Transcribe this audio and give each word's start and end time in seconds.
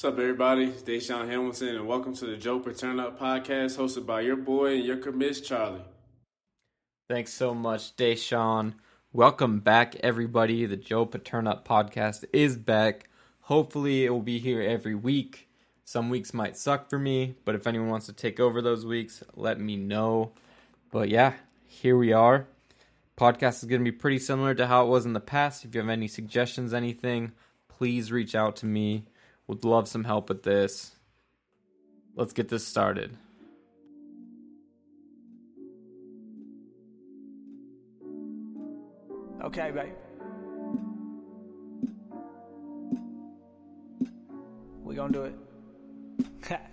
What's 0.00 0.14
up, 0.14 0.18
everybody? 0.18 0.64
It's 0.64 0.80
Deshaun 0.80 1.28
Hamilton, 1.28 1.76
and 1.76 1.86
welcome 1.86 2.14
to 2.14 2.24
the 2.24 2.38
Joe 2.38 2.58
Paterno 2.58 3.10
podcast, 3.10 3.76
hosted 3.76 4.06
by 4.06 4.22
your 4.22 4.36
boy 4.36 4.76
and 4.76 4.84
your 4.86 4.96
commiss, 4.96 5.42
Charlie. 5.42 5.84
Thanks 7.06 7.34
so 7.34 7.52
much, 7.52 7.94
Deshaun. 7.96 8.76
Welcome 9.12 9.60
back, 9.60 9.96
everybody. 9.96 10.64
The 10.64 10.78
Joe 10.78 11.04
Paterno 11.04 11.60
podcast 11.66 12.24
is 12.32 12.56
back. 12.56 13.10
Hopefully, 13.40 14.06
it 14.06 14.08
will 14.08 14.22
be 14.22 14.38
here 14.38 14.62
every 14.62 14.94
week. 14.94 15.50
Some 15.84 16.08
weeks 16.08 16.32
might 16.32 16.56
suck 16.56 16.88
for 16.88 16.98
me, 16.98 17.34
but 17.44 17.54
if 17.54 17.66
anyone 17.66 17.90
wants 17.90 18.06
to 18.06 18.14
take 18.14 18.40
over 18.40 18.62
those 18.62 18.86
weeks, 18.86 19.22
let 19.36 19.60
me 19.60 19.76
know. 19.76 20.32
But 20.90 21.10
yeah, 21.10 21.34
here 21.66 21.98
we 21.98 22.10
are. 22.14 22.46
Podcast 23.18 23.62
is 23.62 23.64
going 23.64 23.84
to 23.84 23.92
be 23.92 23.94
pretty 23.94 24.18
similar 24.18 24.54
to 24.54 24.66
how 24.66 24.86
it 24.86 24.88
was 24.88 25.04
in 25.04 25.12
the 25.12 25.20
past. 25.20 25.66
If 25.66 25.74
you 25.74 25.82
have 25.82 25.90
any 25.90 26.08
suggestions, 26.08 26.72
anything, 26.72 27.32
please 27.68 28.10
reach 28.10 28.34
out 28.34 28.56
to 28.56 28.66
me. 28.66 29.04
Would 29.50 29.64
love 29.64 29.88
some 29.88 30.04
help 30.04 30.28
with 30.28 30.44
this. 30.44 30.94
Let's 32.14 32.32
get 32.32 32.48
this 32.48 32.64
started. 32.64 33.16
Okay, 39.42 39.72
babe. 39.72 39.94
We 44.84 44.94
gonna 44.94 45.12
do 45.12 45.24
it. 45.24 46.60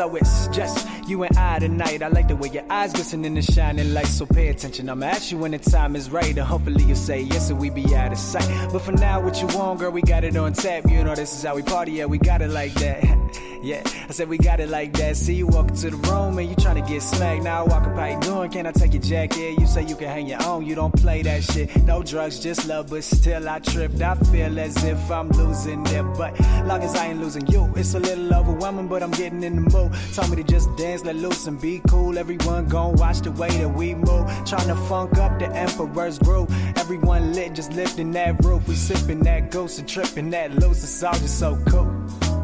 so 0.00 0.16
it's 0.16 0.48
just 0.48 0.88
you 1.10 1.22
and 1.24 1.36
I 1.36 1.58
tonight. 1.58 2.02
I 2.02 2.08
like 2.08 2.28
the 2.28 2.34
way 2.34 2.48
your 2.48 2.64
eyes 2.70 2.94
glisten 2.94 3.22
in 3.26 3.34
the 3.34 3.42
shining 3.42 3.92
light, 3.92 4.06
so 4.06 4.24
pay 4.24 4.48
attention. 4.48 4.88
I'ma 4.88 5.04
ask 5.04 5.30
you 5.30 5.36
when 5.36 5.50
the 5.50 5.58
time 5.58 5.94
is 5.94 6.08
right, 6.08 6.30
and 6.30 6.38
hopefully 6.38 6.84
you'll 6.84 6.96
say 6.96 7.20
yes, 7.20 7.50
and 7.50 7.60
we 7.60 7.68
be 7.68 7.94
out 7.94 8.10
of 8.10 8.18
sight. 8.18 8.48
But 8.72 8.80
for 8.80 8.92
now, 8.92 9.20
what 9.20 9.38
you 9.42 9.48
want, 9.48 9.80
girl, 9.80 9.90
we 9.90 10.00
got 10.00 10.24
it 10.24 10.34
on 10.38 10.54
tap. 10.54 10.88
You 10.88 11.04
know 11.04 11.14
this 11.14 11.34
is 11.34 11.42
how 11.42 11.54
we 11.54 11.62
party, 11.62 11.92
yeah, 11.92 12.06
we 12.06 12.16
got 12.16 12.40
it 12.40 12.48
like 12.48 12.72
that. 12.74 13.04
yeah, 13.62 13.82
I 14.08 14.12
said 14.12 14.28
we 14.28 14.38
got 14.38 14.60
it 14.60 14.70
like 14.70 14.94
that. 14.94 15.16
See 15.16 15.34
you 15.34 15.46
walk 15.46 15.68
into 15.68 15.90
the 15.90 15.96
room 15.96 16.38
and 16.38 16.48
you 16.48 16.56
tryna 16.56 16.86
get 16.88 17.02
smacked. 17.02 17.42
Now 17.42 17.64
I 17.64 17.68
walk 17.68 17.86
up, 17.86 17.94
how 17.94 18.06
you 18.06 18.20
doing? 18.20 18.50
Can 18.50 18.66
I 18.66 18.72
take 18.72 18.94
your 18.94 19.02
jacket? 19.02 19.58
You 19.58 19.66
say 19.66 19.84
you 19.84 19.96
can 19.96 20.08
hang 20.08 20.26
your 20.26 20.42
own, 20.44 20.64
you 20.64 20.74
don't 20.74 20.94
play 20.94 21.22
that 21.22 21.42
shit. 21.44 21.76
No 21.84 22.02
drugs, 22.02 22.40
just 22.40 22.66
love, 22.66 22.88
but 22.88 23.04
still 23.04 23.48
I 23.48 23.58
tripped. 23.58 24.00
I 24.00 24.14
feel 24.14 24.58
as 24.58 24.82
if 24.82 25.10
I'm 25.10 25.28
losing 25.30 25.86
it, 25.86 26.02
but 26.16 26.38
long 26.64 26.82
as 26.82 26.94
I 26.94 27.08
ain't 27.08 27.20
losing 27.20 27.46
you, 27.48 27.70
it's 27.76 27.94
a 27.94 28.00
little 28.00 28.32
overwhelming, 28.34 28.88
but 28.88 29.02
I'm 29.02 29.10
getting 29.10 29.42
in 29.42 29.56
the 29.56 29.62
mood. 29.62 29.89
Told 30.14 30.30
me 30.30 30.36
to 30.36 30.44
just 30.44 30.74
dance, 30.76 31.04
let 31.04 31.16
loose 31.16 31.46
and 31.46 31.60
be 31.60 31.80
cool. 31.88 32.18
Everyone 32.18 32.66
gon' 32.66 32.96
watch 32.96 33.20
the 33.20 33.32
way 33.32 33.50
that 33.50 33.68
we 33.68 33.94
move. 33.94 34.26
Tryna 34.48 34.76
funk 34.88 35.18
up 35.18 35.38
the 35.38 35.46
emperor's 35.46 36.18
groove. 36.18 36.48
Everyone 36.76 37.32
lit, 37.32 37.54
just 37.54 37.72
lifting 37.72 38.10
that 38.12 38.44
roof. 38.44 38.66
We 38.68 38.74
sipping 38.74 39.20
that 39.20 39.50
ghost 39.50 39.78
and 39.78 39.88
tripping 39.88 40.30
that 40.30 40.54
loose. 40.54 40.82
It's 40.82 41.02
all 41.02 41.12
just 41.14 41.38
so 41.38 41.58
cool. 41.68 41.86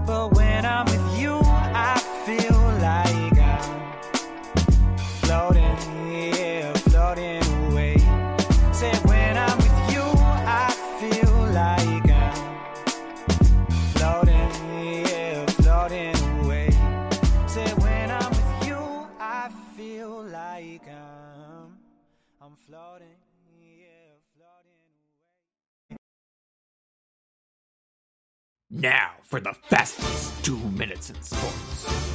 But 0.06 0.34
when 0.34 0.64
I'm 0.64 0.84
with 0.86 1.20
you, 1.20 1.40
I 1.42 2.05
Now 28.78 29.12
for 29.22 29.40
the 29.40 29.54
fastest 29.70 30.44
two 30.44 30.58
minutes 30.58 31.08
in 31.08 31.16
sports. 31.22 32.12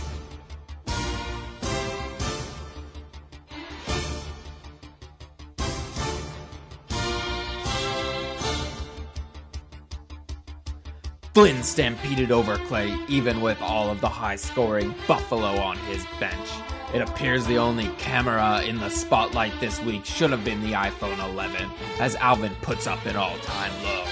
Flynn 11.33 11.63
stampeded 11.63 12.31
over 12.31 12.57
Clay 12.67 12.95
even 13.07 13.41
with 13.41 13.59
all 13.59 13.89
of 13.89 13.99
the 13.99 14.09
high 14.09 14.35
scoring 14.35 14.93
Buffalo 15.07 15.59
on 15.59 15.77
his 15.77 16.05
bench. 16.19 16.49
It 16.93 17.01
appears 17.01 17.47
the 17.47 17.57
only 17.57 17.87
camera 17.97 18.61
in 18.61 18.77
the 18.77 18.89
spotlight 18.89 19.59
this 19.59 19.81
week 19.81 20.05
should 20.05 20.29
have 20.29 20.45
been 20.45 20.61
the 20.61 20.73
iPhone 20.73 21.27
11, 21.31 21.71
as 21.99 22.15
Alvin 22.17 22.53
puts 22.61 22.85
up 22.85 23.03
an 23.07 23.15
all 23.15 23.37
time 23.39 23.71
low. 23.83 24.10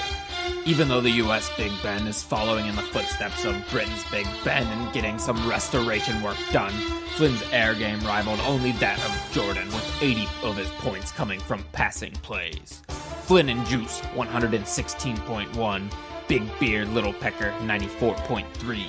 Even 0.70 0.88
though 0.88 1.02
the 1.02 1.24
US 1.24 1.50
Big 1.58 1.72
Ben 1.82 2.06
is 2.06 2.22
following 2.22 2.68
in 2.68 2.76
the 2.76 2.84
footsteps 2.84 3.44
of 3.44 3.56
Britain's 3.72 4.04
Big 4.12 4.28
Ben 4.44 4.68
and 4.68 4.94
getting 4.94 5.18
some 5.18 5.50
restoration 5.50 6.22
work 6.22 6.38
done, 6.52 6.72
Flynn's 7.16 7.42
air 7.52 7.74
game 7.74 8.00
rivaled 8.02 8.40
only 8.42 8.74
that 8.74 9.00
of 9.00 9.32
Jordan, 9.34 9.66
with 9.70 9.98
80 10.00 10.28
of 10.44 10.58
his 10.58 10.70
points 10.78 11.12
coming 11.12 11.40
from 11.40 11.66
passing 11.72 12.12
plays. 12.22 12.84
Flynn 12.88 13.50
and 13.50 13.66
Juice, 13.66 14.02
116.1, 14.14 15.92
Big 16.28 16.60
Beard 16.60 16.90
Little 16.90 17.14
Pecker, 17.14 17.50
94.3. 17.62 18.86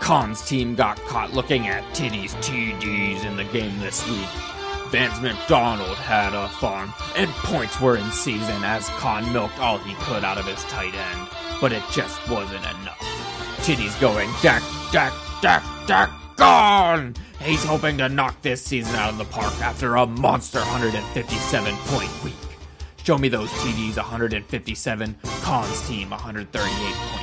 Khan's 0.00 0.46
team 0.46 0.74
got 0.74 0.98
caught 1.04 1.32
looking 1.32 1.68
at 1.68 1.94
Titty's 1.94 2.34
TDs 2.34 3.24
in 3.24 3.36
the 3.36 3.44
game 3.44 3.80
this 3.80 4.06
week. 4.06 4.51
Vance 4.92 5.22
McDonald 5.22 5.96
had 5.96 6.34
a 6.34 6.48
farm, 6.48 6.92
and 7.16 7.30
points 7.30 7.80
were 7.80 7.96
in 7.96 8.10
season 8.12 8.62
as 8.62 8.90
Khan 8.90 9.32
milked 9.32 9.58
all 9.58 9.78
he 9.78 9.94
could 9.94 10.22
out 10.22 10.36
of 10.36 10.44
his 10.44 10.62
tight 10.64 10.94
end, 10.94 11.28
but 11.62 11.72
it 11.72 11.82
just 11.90 12.20
wasn't 12.28 12.60
enough. 12.60 13.58
Titty's 13.62 13.94
going 13.94 14.28
Dak, 14.42 14.62
Dak, 14.92 15.14
Dak, 15.40 15.64
Dak, 15.86 16.10
gone! 16.36 17.14
He's 17.40 17.64
hoping 17.64 17.96
to 17.98 18.10
knock 18.10 18.42
this 18.42 18.60
season 18.60 18.94
out 18.96 19.08
of 19.08 19.16
the 19.16 19.24
park 19.24 19.58
after 19.62 19.96
a 19.96 20.04
monster 20.04 20.58
157 20.58 21.74
point 21.86 22.22
week. 22.22 22.34
Show 23.02 23.16
me 23.16 23.30
those 23.30 23.48
TDs 23.48 23.96
157, 23.96 25.16
Khan's 25.40 25.88
team 25.88 26.10
138.6. 26.10 27.21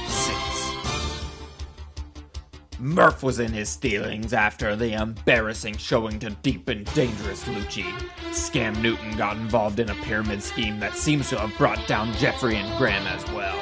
Murph 2.79 3.23
was 3.23 3.41
in 3.41 3.51
his 3.51 3.75
feelings 3.75 4.31
after 4.31 4.73
the 4.73 4.93
embarrassing 4.93 5.75
showing 5.75 6.17
to 6.19 6.29
deep 6.29 6.69
and 6.69 6.85
dangerous 6.93 7.43
Lucci. 7.43 7.83
Scam 8.31 8.81
Newton 8.81 9.17
got 9.17 9.35
involved 9.35 9.81
in 9.81 9.89
a 9.89 9.95
pyramid 9.95 10.41
scheme 10.41 10.79
that 10.79 10.95
seems 10.95 11.29
to 11.29 11.37
have 11.37 11.57
brought 11.57 11.85
down 11.87 12.13
Jeffrey 12.13 12.55
and 12.55 12.77
Graham 12.77 13.05
as 13.07 13.29
well. 13.31 13.59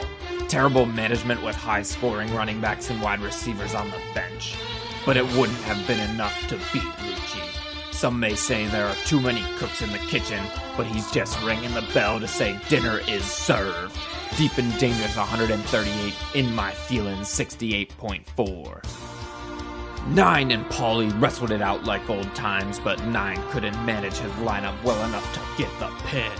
Terrible 0.48 0.86
management 0.86 1.44
with 1.44 1.56
high 1.56 1.82
scoring 1.82 2.32
running 2.36 2.62
backs 2.62 2.92
and 2.92 3.02
wide 3.02 3.22
receivers 3.22 3.74
on 3.74 3.90
the 3.90 4.00
bench. 4.14 4.56
But 5.04 5.18
it 5.18 5.26
wouldn't 5.36 5.62
have 5.62 5.88
been 5.88 6.10
enough 6.12 6.40
to 6.50 6.56
beat 6.72 6.84
Lucci. 6.84 7.94
Some 7.94 8.20
may 8.20 8.36
say 8.36 8.68
there 8.68 8.86
are 8.86 8.96
too 9.06 9.20
many 9.20 9.44
cooks 9.58 9.82
in 9.82 9.92
the 9.92 9.98
kitchen, 9.98 10.44
but 10.78 10.86
he's 10.86 11.12
just 11.12 11.42
ringing 11.44 11.74
the 11.74 11.84
bell 11.94 12.20
to 12.20 12.28
say 12.28 12.58
dinner 12.70 13.02
is 13.08 13.26
served. 13.26 13.98
Deep 14.38 14.58
and 14.58 14.72
Dangerous 14.78 15.18
138, 15.18 16.14
In 16.36 16.54
My 16.54 16.72
Feelings 16.72 17.28
68.4. 17.28 19.08
Nine 20.10 20.52
and 20.52 20.64
Paulie 20.68 21.12
wrestled 21.20 21.52
it 21.52 21.62
out 21.62 21.84
like 21.84 22.10
old 22.10 22.34
times, 22.36 22.80
but 22.80 23.04
Nine 23.08 23.42
couldn't 23.50 23.84
manage 23.86 24.18
his 24.18 24.32
lineup 24.34 24.82
well 24.84 25.04
enough 25.06 25.34
to 25.34 25.42
get 25.62 25.70
the 25.80 25.90
pin. 26.06 26.32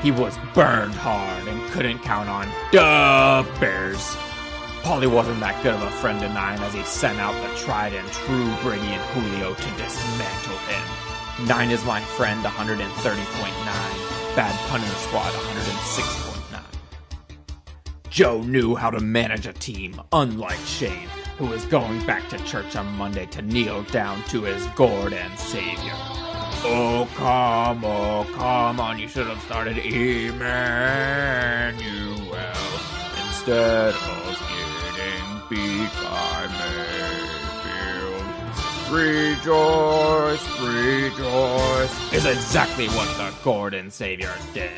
He 0.00 0.10
was 0.10 0.38
burned 0.54 0.94
hard 0.94 1.46
and 1.46 1.70
couldn't 1.72 1.98
count 1.98 2.28
on 2.28 2.48
the 2.70 3.46
Bears. 3.60 4.16
Polly 4.82 5.06
wasn't 5.06 5.40
that 5.40 5.62
good 5.62 5.74
of 5.74 5.82
a 5.82 5.90
friend 5.90 6.20
to 6.20 6.28
Nine 6.28 6.60
as 6.60 6.74
he 6.74 6.82
sent 6.84 7.18
out 7.18 7.34
the 7.42 7.56
tried 7.58 7.92
and 7.92 8.08
true 8.12 8.54
Brady 8.62 8.86
and 8.86 9.02
Julio 9.10 9.54
to 9.54 9.70
dismantle 9.76 10.56
him. 10.58 11.11
Nine 11.40 11.70
is 11.70 11.84
my 11.84 12.00
friend 12.00 12.44
130.9, 12.44 14.36
Bad 14.36 14.68
Pun 14.68 14.80
in 14.80 14.88
the 14.88 14.94
Squad 14.94 15.32
106.9. 15.32 16.62
Joe 18.10 18.42
knew 18.42 18.76
how 18.76 18.90
to 18.90 19.00
manage 19.00 19.46
a 19.46 19.52
team, 19.54 20.00
unlike 20.12 20.60
Shane, 20.66 21.08
who 21.38 21.46
was 21.46 21.64
going 21.64 22.04
back 22.06 22.28
to 22.28 22.38
church 22.44 22.76
on 22.76 22.86
Monday 22.96 23.24
to 23.26 23.40
kneel 23.42 23.82
down 23.84 24.22
to 24.24 24.42
his 24.42 24.64
Lord 24.78 25.14
and 25.14 25.36
Savior. 25.38 25.94
Oh, 26.64 27.08
come, 27.16 27.82
oh, 27.84 28.24
come 28.34 28.78
on, 28.78 28.98
you 28.98 29.08
should 29.08 29.26
have 29.26 29.40
started 29.42 29.78
Emmanuel 29.78 30.36
instead 33.26 33.94
of 33.94 34.38
getting 34.94 35.40
beat 35.48 35.90
by. 36.04 36.61
Rejoice, 38.92 40.46
rejoice 40.60 42.12
is 42.12 42.26
exactly 42.26 42.88
what 42.88 43.08
the 43.16 43.32
Gordon 43.42 43.90
Saviors 43.90 44.44
did. 44.52 44.70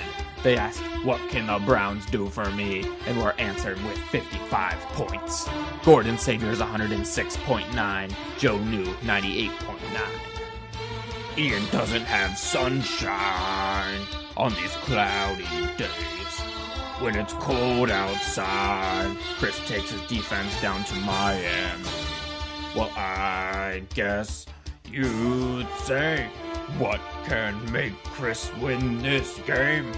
They 0.44 0.56
asked, 0.56 0.78
What 1.04 1.18
can 1.30 1.48
the 1.48 1.58
Browns 1.66 2.06
do 2.06 2.28
for 2.28 2.48
me? 2.52 2.88
and 3.08 3.20
were 3.20 3.32
answered 3.38 3.82
with 3.82 3.98
55 3.98 4.74
points. 4.92 5.48
Gordon 5.84 6.16
Saviors 6.16 6.60
106.9, 6.60 8.14
Joe 8.38 8.58
New 8.58 8.84
98.9. 8.84 10.00
Ian 11.36 11.66
doesn't 11.72 12.04
have 12.04 12.38
sunshine 12.38 13.98
on 14.36 14.54
these 14.54 14.70
cloudy 14.84 15.42
days. 15.76 15.90
when 17.00 17.16
it's 17.16 17.32
cold 17.34 17.90
outside. 17.90 19.16
Chris 19.38 19.58
takes 19.66 19.90
his 19.90 20.00
defense 20.02 20.58
down 20.62 20.84
to 20.84 20.94
my 21.00 21.34
end. 21.34 21.84
Well, 22.74 22.90
I 22.96 23.84
guess 23.94 24.46
you'd 24.90 25.68
say, 25.84 26.28
what 26.78 27.00
can 27.24 27.70
make 27.70 27.94
Chris 28.02 28.50
win 28.60 29.00
this 29.00 29.38
game? 29.46 29.92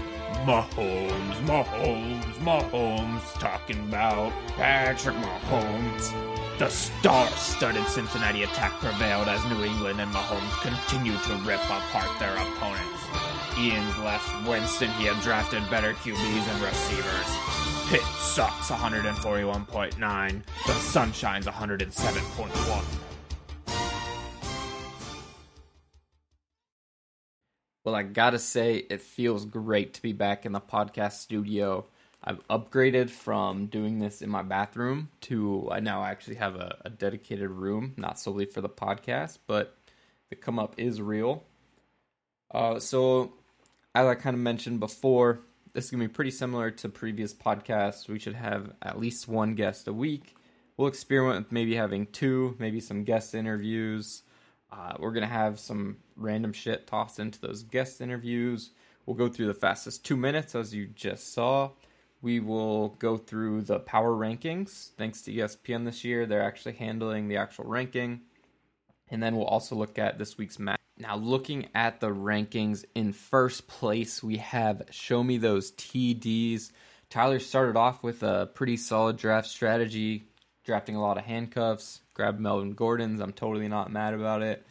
Mahomes, 0.45 1.35
Mahomes, 1.45 2.33
Mahomes, 2.35 3.33
talking 3.39 3.79
about 3.87 4.31
Patrick 4.49 5.15
Mahomes. 5.15 6.13
The 6.59 6.69
star-studded 6.69 7.87
Cincinnati 7.87 8.43
attack 8.43 8.73
prevailed 8.73 9.27
as 9.27 9.43
New 9.45 9.63
England 9.63 9.99
and 9.99 10.11
Mahomes 10.13 10.61
continued 10.61 11.21
to 11.23 11.33
rip 11.47 11.63
apart 11.63 12.19
their 12.19 12.35
opponents. 12.35 13.01
Ian's 13.57 13.97
left 13.99 14.47
Winston. 14.47 14.91
He 14.91 15.05
had 15.05 15.19
drafted 15.23 15.67
better 15.71 15.93
QBs 15.93 16.47
and 16.53 16.61
receivers. 16.61 17.66
Pitt 17.89 18.01
sucks 18.17 18.69
141.9. 18.69 20.43
The 20.65 20.73
Sunshine's 20.73 21.45
107.1. 21.45 22.83
Well, 27.85 27.95
I 27.95 28.03
gotta 28.03 28.39
say, 28.39 28.75
it 28.89 28.99
feels 28.99 29.45
great 29.45 29.93
to 29.93 30.01
be 30.01 30.11
back 30.11 30.45
in 30.45 30.51
the 30.51 30.59
podcast 30.59 31.13
studio. 31.13 31.85
I've 32.21 32.45
upgraded 32.49 33.09
from 33.09 33.67
doing 33.67 33.99
this 33.99 34.21
in 34.21 34.29
my 34.29 34.41
bathroom 34.43 35.07
to 35.21 35.69
I 35.71 35.79
now 35.79 36.03
actually 36.03 36.35
have 36.35 36.57
a, 36.57 36.79
a 36.83 36.89
dedicated 36.89 37.49
room, 37.49 37.93
not 37.95 38.19
solely 38.19 38.43
for 38.47 38.59
the 38.59 38.67
podcast, 38.67 39.37
but 39.47 39.77
the 40.29 40.35
come 40.35 40.59
up 40.59 40.75
is 40.77 41.01
real. 41.01 41.45
Uh, 42.51 42.81
so, 42.81 43.31
as 43.95 44.05
I 44.05 44.15
kind 44.15 44.33
of 44.33 44.41
mentioned 44.41 44.81
before, 44.81 45.39
this 45.77 45.85
is 45.85 45.91
gonna 45.91 46.05
be 46.05 46.07
pretty 46.07 46.31
similar 46.31 46.71
to 46.71 46.89
previous 46.89 47.35
podcasts. 47.35 48.09
We 48.09 48.17
should 48.17 48.33
have 48.33 48.73
at 48.81 48.99
least 48.99 49.27
one 49.27 49.53
guest 49.53 49.87
a 49.87 49.93
week. 49.93 50.35
We'll 50.75 50.87
experiment 50.87 51.37
with 51.37 51.51
maybe 51.51 51.75
having 51.75 52.07
two, 52.07 52.55
maybe 52.57 52.79
some 52.79 53.03
guest 53.03 53.35
interviews. 53.35 54.23
Uh, 54.71 54.93
we're 54.97 55.11
gonna 55.11 55.27
have 55.27 55.59
some 55.59 55.97
random 56.15 56.51
shit 56.51 56.87
tossed 56.87 57.19
into 57.19 57.39
those 57.39 57.61
guest 57.61 58.01
interviews. 58.01 58.71
We'll 59.05 59.17
go 59.17 59.29
through 59.29 59.45
the 59.45 59.53
fastest 59.53 60.03
two 60.03 60.17
minutes, 60.17 60.55
as 60.55 60.73
you 60.73 60.87
just 60.87 61.31
saw. 61.31 61.69
We 62.23 62.39
will 62.39 62.89
go 62.97 63.15
through 63.15 63.61
the 63.61 63.77
power 63.77 64.15
rankings. 64.15 64.95
Thanks 64.97 65.21
to 65.21 65.31
ESPN 65.31 65.85
this 65.85 66.03
year, 66.03 66.25
they're 66.25 66.41
actually 66.41 66.73
handling 66.73 67.27
the 67.27 67.37
actual 67.37 67.65
ranking. 67.65 68.21
And 69.11 69.21
then 69.21 69.35
we'll 69.35 69.45
also 69.45 69.75
look 69.75 69.99
at 69.99 70.17
this 70.17 70.39
week's 70.39 70.57
match. 70.57 70.79
Now, 70.99 71.15
looking 71.15 71.67
at 71.75 71.99
the 71.99 72.09
rankings, 72.09 72.83
in 72.95 73.13
first 73.13 73.67
place, 73.67 74.23
we 74.23 74.37
have 74.37 74.81
Show 74.89 75.23
Me 75.23 75.37
Those 75.37 75.71
TDs. 75.73 76.71
Tyler 77.11 77.39
started 77.39 77.77
off 77.77 78.01
with 78.01 78.23
a 78.23 78.49
pretty 78.53 78.77
solid 78.77 79.17
draft 79.17 79.47
strategy, 79.47 80.23
drafting 80.63 80.95
a 80.95 81.01
lot 81.01 81.19
of 81.19 81.25
handcuffs, 81.25 82.01
grabbed 82.15 82.39
Melvin 82.39 82.73
Gordon's. 82.73 83.21
I'm 83.21 83.31
totally 83.31 83.67
not 83.67 83.91
mad 83.91 84.15
about 84.15 84.41
it. 84.41 84.65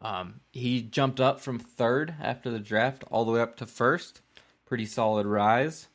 Um, 0.00 0.40
he 0.52 0.80
jumped 0.80 1.18
up 1.18 1.40
from 1.40 1.58
third 1.58 2.14
after 2.20 2.50
the 2.50 2.60
draft 2.60 3.02
all 3.10 3.24
the 3.24 3.32
way 3.32 3.40
up 3.40 3.56
to 3.56 3.66
first. 3.66 4.20
Pretty 4.66 4.86
solid 4.86 5.26
rise. 5.26 5.88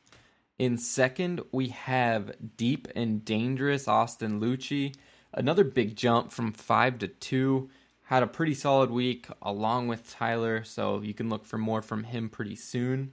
In 0.58 0.76
second, 0.76 1.40
we 1.52 1.68
have 1.68 2.32
deep 2.58 2.86
and 2.94 3.24
dangerous 3.24 3.88
Austin 3.88 4.40
Lucci. 4.40 4.94
Another 5.32 5.64
big 5.64 5.96
jump 5.96 6.32
from 6.32 6.52
five 6.52 6.98
to 6.98 7.08
two. 7.08 7.70
Had 8.10 8.24
a 8.24 8.26
pretty 8.26 8.54
solid 8.54 8.90
week 8.90 9.28
along 9.40 9.86
with 9.86 10.10
Tyler, 10.10 10.64
so 10.64 11.00
you 11.00 11.14
can 11.14 11.28
look 11.28 11.46
for 11.46 11.58
more 11.58 11.80
from 11.80 12.02
him 12.02 12.28
pretty 12.28 12.56
soon. 12.56 13.12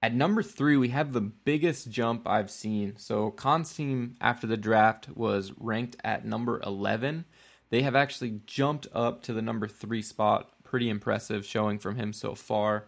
At 0.00 0.14
number 0.14 0.44
three, 0.44 0.76
we 0.76 0.90
have 0.90 1.12
the 1.12 1.20
biggest 1.20 1.90
jump 1.90 2.24
I've 2.24 2.48
seen. 2.48 2.94
So, 2.98 3.32
Khan's 3.32 3.74
team 3.74 4.14
after 4.20 4.46
the 4.46 4.56
draft 4.56 5.08
was 5.16 5.50
ranked 5.58 5.96
at 6.04 6.24
number 6.24 6.60
11. 6.64 7.24
They 7.70 7.82
have 7.82 7.96
actually 7.96 8.42
jumped 8.46 8.86
up 8.92 9.24
to 9.24 9.32
the 9.32 9.42
number 9.42 9.66
three 9.66 10.02
spot. 10.02 10.52
Pretty 10.62 10.88
impressive 10.88 11.44
showing 11.44 11.80
from 11.80 11.96
him 11.96 12.12
so 12.12 12.36
far. 12.36 12.84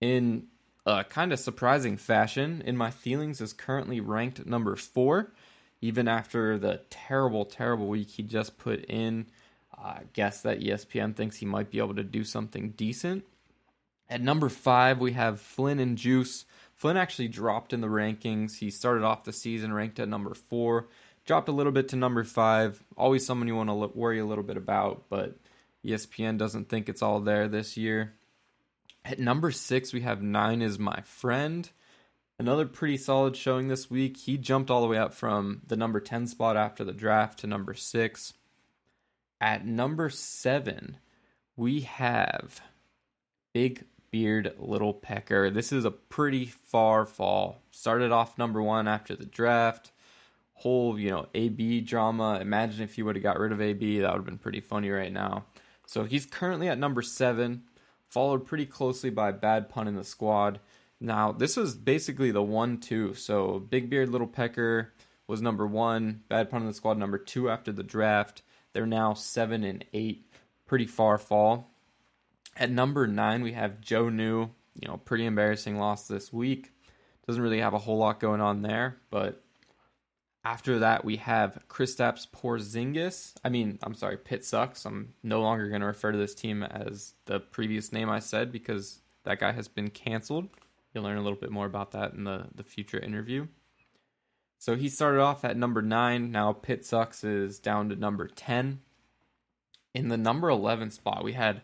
In 0.00 0.46
a 0.86 1.02
kind 1.02 1.32
of 1.32 1.40
surprising 1.40 1.96
fashion, 1.96 2.62
In 2.64 2.76
My 2.76 2.92
Feelings 2.92 3.40
is 3.40 3.52
currently 3.52 3.98
ranked 3.98 4.46
number 4.46 4.76
four, 4.76 5.32
even 5.80 6.06
after 6.06 6.56
the 6.56 6.82
terrible, 6.88 7.46
terrible 7.46 7.88
week 7.88 8.10
he 8.10 8.22
just 8.22 8.58
put 8.58 8.84
in. 8.84 9.26
I 9.78 10.02
guess 10.12 10.42
that 10.42 10.60
ESPN 10.60 11.14
thinks 11.14 11.36
he 11.36 11.46
might 11.46 11.70
be 11.70 11.78
able 11.78 11.94
to 11.94 12.04
do 12.04 12.24
something 12.24 12.70
decent. 12.70 13.24
At 14.08 14.20
number 14.20 14.48
five, 14.48 15.00
we 15.00 15.12
have 15.12 15.40
Flynn 15.40 15.80
and 15.80 15.98
Juice. 15.98 16.44
Flynn 16.74 16.96
actually 16.96 17.28
dropped 17.28 17.72
in 17.72 17.80
the 17.80 17.88
rankings. 17.88 18.58
He 18.58 18.70
started 18.70 19.04
off 19.04 19.24
the 19.24 19.32
season 19.32 19.72
ranked 19.72 19.98
at 19.98 20.08
number 20.08 20.34
four, 20.34 20.88
dropped 21.24 21.48
a 21.48 21.52
little 21.52 21.72
bit 21.72 21.88
to 21.88 21.96
number 21.96 22.22
five. 22.24 22.82
Always 22.96 23.26
someone 23.26 23.48
you 23.48 23.56
want 23.56 23.70
to 23.70 23.98
worry 23.98 24.18
a 24.18 24.26
little 24.26 24.44
bit 24.44 24.56
about, 24.56 25.04
but 25.08 25.36
ESPN 25.84 26.38
doesn't 26.38 26.68
think 26.68 26.88
it's 26.88 27.02
all 27.02 27.20
there 27.20 27.48
this 27.48 27.76
year. 27.76 28.14
At 29.04 29.18
number 29.18 29.50
six, 29.50 29.92
we 29.92 30.00
have 30.00 30.22
Nine 30.22 30.62
is 30.62 30.78
My 30.78 31.00
Friend. 31.02 31.68
Another 32.38 32.66
pretty 32.66 32.98
solid 32.98 33.36
showing 33.36 33.68
this 33.68 33.90
week. 33.90 34.16
He 34.18 34.36
jumped 34.36 34.70
all 34.70 34.82
the 34.82 34.88
way 34.88 34.98
up 34.98 35.14
from 35.14 35.62
the 35.66 35.76
number 35.76 36.00
10 36.00 36.26
spot 36.26 36.56
after 36.56 36.84
the 36.84 36.92
draft 36.92 37.38
to 37.38 37.46
number 37.46 37.72
six. 37.72 38.34
At 39.40 39.66
number 39.66 40.08
seven, 40.08 40.96
we 41.56 41.80
have 41.80 42.60
Big 43.52 43.84
Beard 44.10 44.54
Little 44.58 44.94
Pecker. 44.94 45.50
This 45.50 45.72
is 45.72 45.84
a 45.84 45.90
pretty 45.90 46.46
far 46.46 47.04
fall. 47.04 47.62
Started 47.70 48.12
off 48.12 48.38
number 48.38 48.62
one 48.62 48.88
after 48.88 49.14
the 49.14 49.26
draft. 49.26 49.92
Whole, 50.54 50.98
you 50.98 51.10
know, 51.10 51.26
AB 51.34 51.82
drama. 51.82 52.38
Imagine 52.40 52.82
if 52.82 52.96
you 52.96 53.04
would 53.04 53.16
have 53.16 53.22
got 53.22 53.38
rid 53.38 53.52
of 53.52 53.60
AB. 53.60 54.00
That 54.00 54.12
would 54.12 54.18
have 54.18 54.24
been 54.24 54.38
pretty 54.38 54.60
funny 54.60 54.88
right 54.88 55.12
now. 55.12 55.44
So 55.86 56.04
he's 56.04 56.24
currently 56.24 56.68
at 56.68 56.78
number 56.78 57.02
seven, 57.02 57.64
followed 58.08 58.46
pretty 58.46 58.64
closely 58.64 59.10
by 59.10 59.32
Bad 59.32 59.68
Pun 59.68 59.86
in 59.86 59.96
the 59.96 60.04
squad. 60.04 60.60
Now, 60.98 61.30
this 61.30 61.56
was 61.56 61.74
basically 61.74 62.30
the 62.30 62.42
one 62.42 62.78
two. 62.78 63.12
So 63.12 63.58
Big 63.58 63.90
Beard 63.90 64.08
Little 64.08 64.26
Pecker 64.26 64.94
was 65.26 65.42
number 65.42 65.66
one, 65.66 66.22
Bad 66.28 66.48
Pun 66.48 66.62
in 66.62 66.68
the 66.68 66.74
squad 66.74 66.96
number 66.96 67.18
two 67.18 67.50
after 67.50 67.70
the 67.70 67.82
draft. 67.82 68.40
They're 68.76 68.84
now 68.84 69.14
seven 69.14 69.64
and 69.64 69.86
eight, 69.94 70.30
pretty 70.66 70.84
far 70.84 71.16
fall. 71.16 71.70
At 72.58 72.70
number 72.70 73.06
nine, 73.06 73.40
we 73.40 73.52
have 73.52 73.80
Joe 73.80 74.10
New. 74.10 74.50
You 74.78 74.88
know, 74.88 74.98
pretty 74.98 75.24
embarrassing 75.24 75.78
loss 75.78 76.06
this 76.08 76.30
week. 76.30 76.72
Doesn't 77.26 77.42
really 77.42 77.60
have 77.60 77.72
a 77.72 77.78
whole 77.78 77.96
lot 77.96 78.20
going 78.20 78.42
on 78.42 78.60
there, 78.60 78.98
but 79.08 79.42
after 80.44 80.80
that, 80.80 81.06
we 81.06 81.16
have 81.16 81.64
Kristaps 81.70 82.28
Porzingis. 82.28 83.32
I 83.42 83.48
mean, 83.48 83.78
I'm 83.82 83.94
sorry, 83.94 84.18
Pitt 84.18 84.44
sucks. 84.44 84.84
I'm 84.84 85.14
no 85.22 85.40
longer 85.40 85.70
going 85.70 85.80
to 85.80 85.86
refer 85.86 86.12
to 86.12 86.18
this 86.18 86.34
team 86.34 86.62
as 86.62 87.14
the 87.24 87.40
previous 87.40 87.94
name 87.94 88.10
I 88.10 88.18
said 88.18 88.52
because 88.52 89.00
that 89.24 89.40
guy 89.40 89.52
has 89.52 89.68
been 89.68 89.88
canceled. 89.88 90.50
You'll 90.92 91.04
learn 91.04 91.16
a 91.16 91.22
little 91.22 91.38
bit 91.38 91.50
more 91.50 91.64
about 91.64 91.92
that 91.92 92.12
in 92.12 92.24
the, 92.24 92.48
the 92.54 92.62
future 92.62 92.98
interview. 92.98 93.46
So 94.58 94.76
he 94.76 94.88
started 94.88 95.20
off 95.20 95.44
at 95.44 95.56
number 95.56 95.82
nine. 95.82 96.30
Now 96.30 96.52
Pitt 96.52 96.84
Sucks 96.84 97.24
is 97.24 97.58
down 97.58 97.88
to 97.90 97.96
number 97.96 98.26
10. 98.26 98.80
In 99.94 100.08
the 100.08 100.16
number 100.16 100.48
11 100.48 100.90
spot, 100.90 101.24
we 101.24 101.32
had 101.32 101.62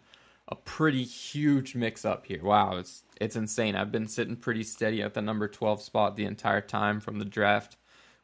a 0.48 0.54
pretty 0.54 1.04
huge 1.04 1.74
mix 1.74 2.04
up 2.04 2.26
here. 2.26 2.42
Wow, 2.42 2.76
it's 2.76 3.04
it's 3.20 3.36
insane. 3.36 3.76
I've 3.76 3.92
been 3.92 4.08
sitting 4.08 4.36
pretty 4.36 4.64
steady 4.64 5.02
at 5.02 5.14
the 5.14 5.22
number 5.22 5.48
12 5.48 5.80
spot 5.82 6.16
the 6.16 6.24
entire 6.24 6.60
time 6.60 7.00
from 7.00 7.18
the 7.18 7.24
draft. 7.24 7.76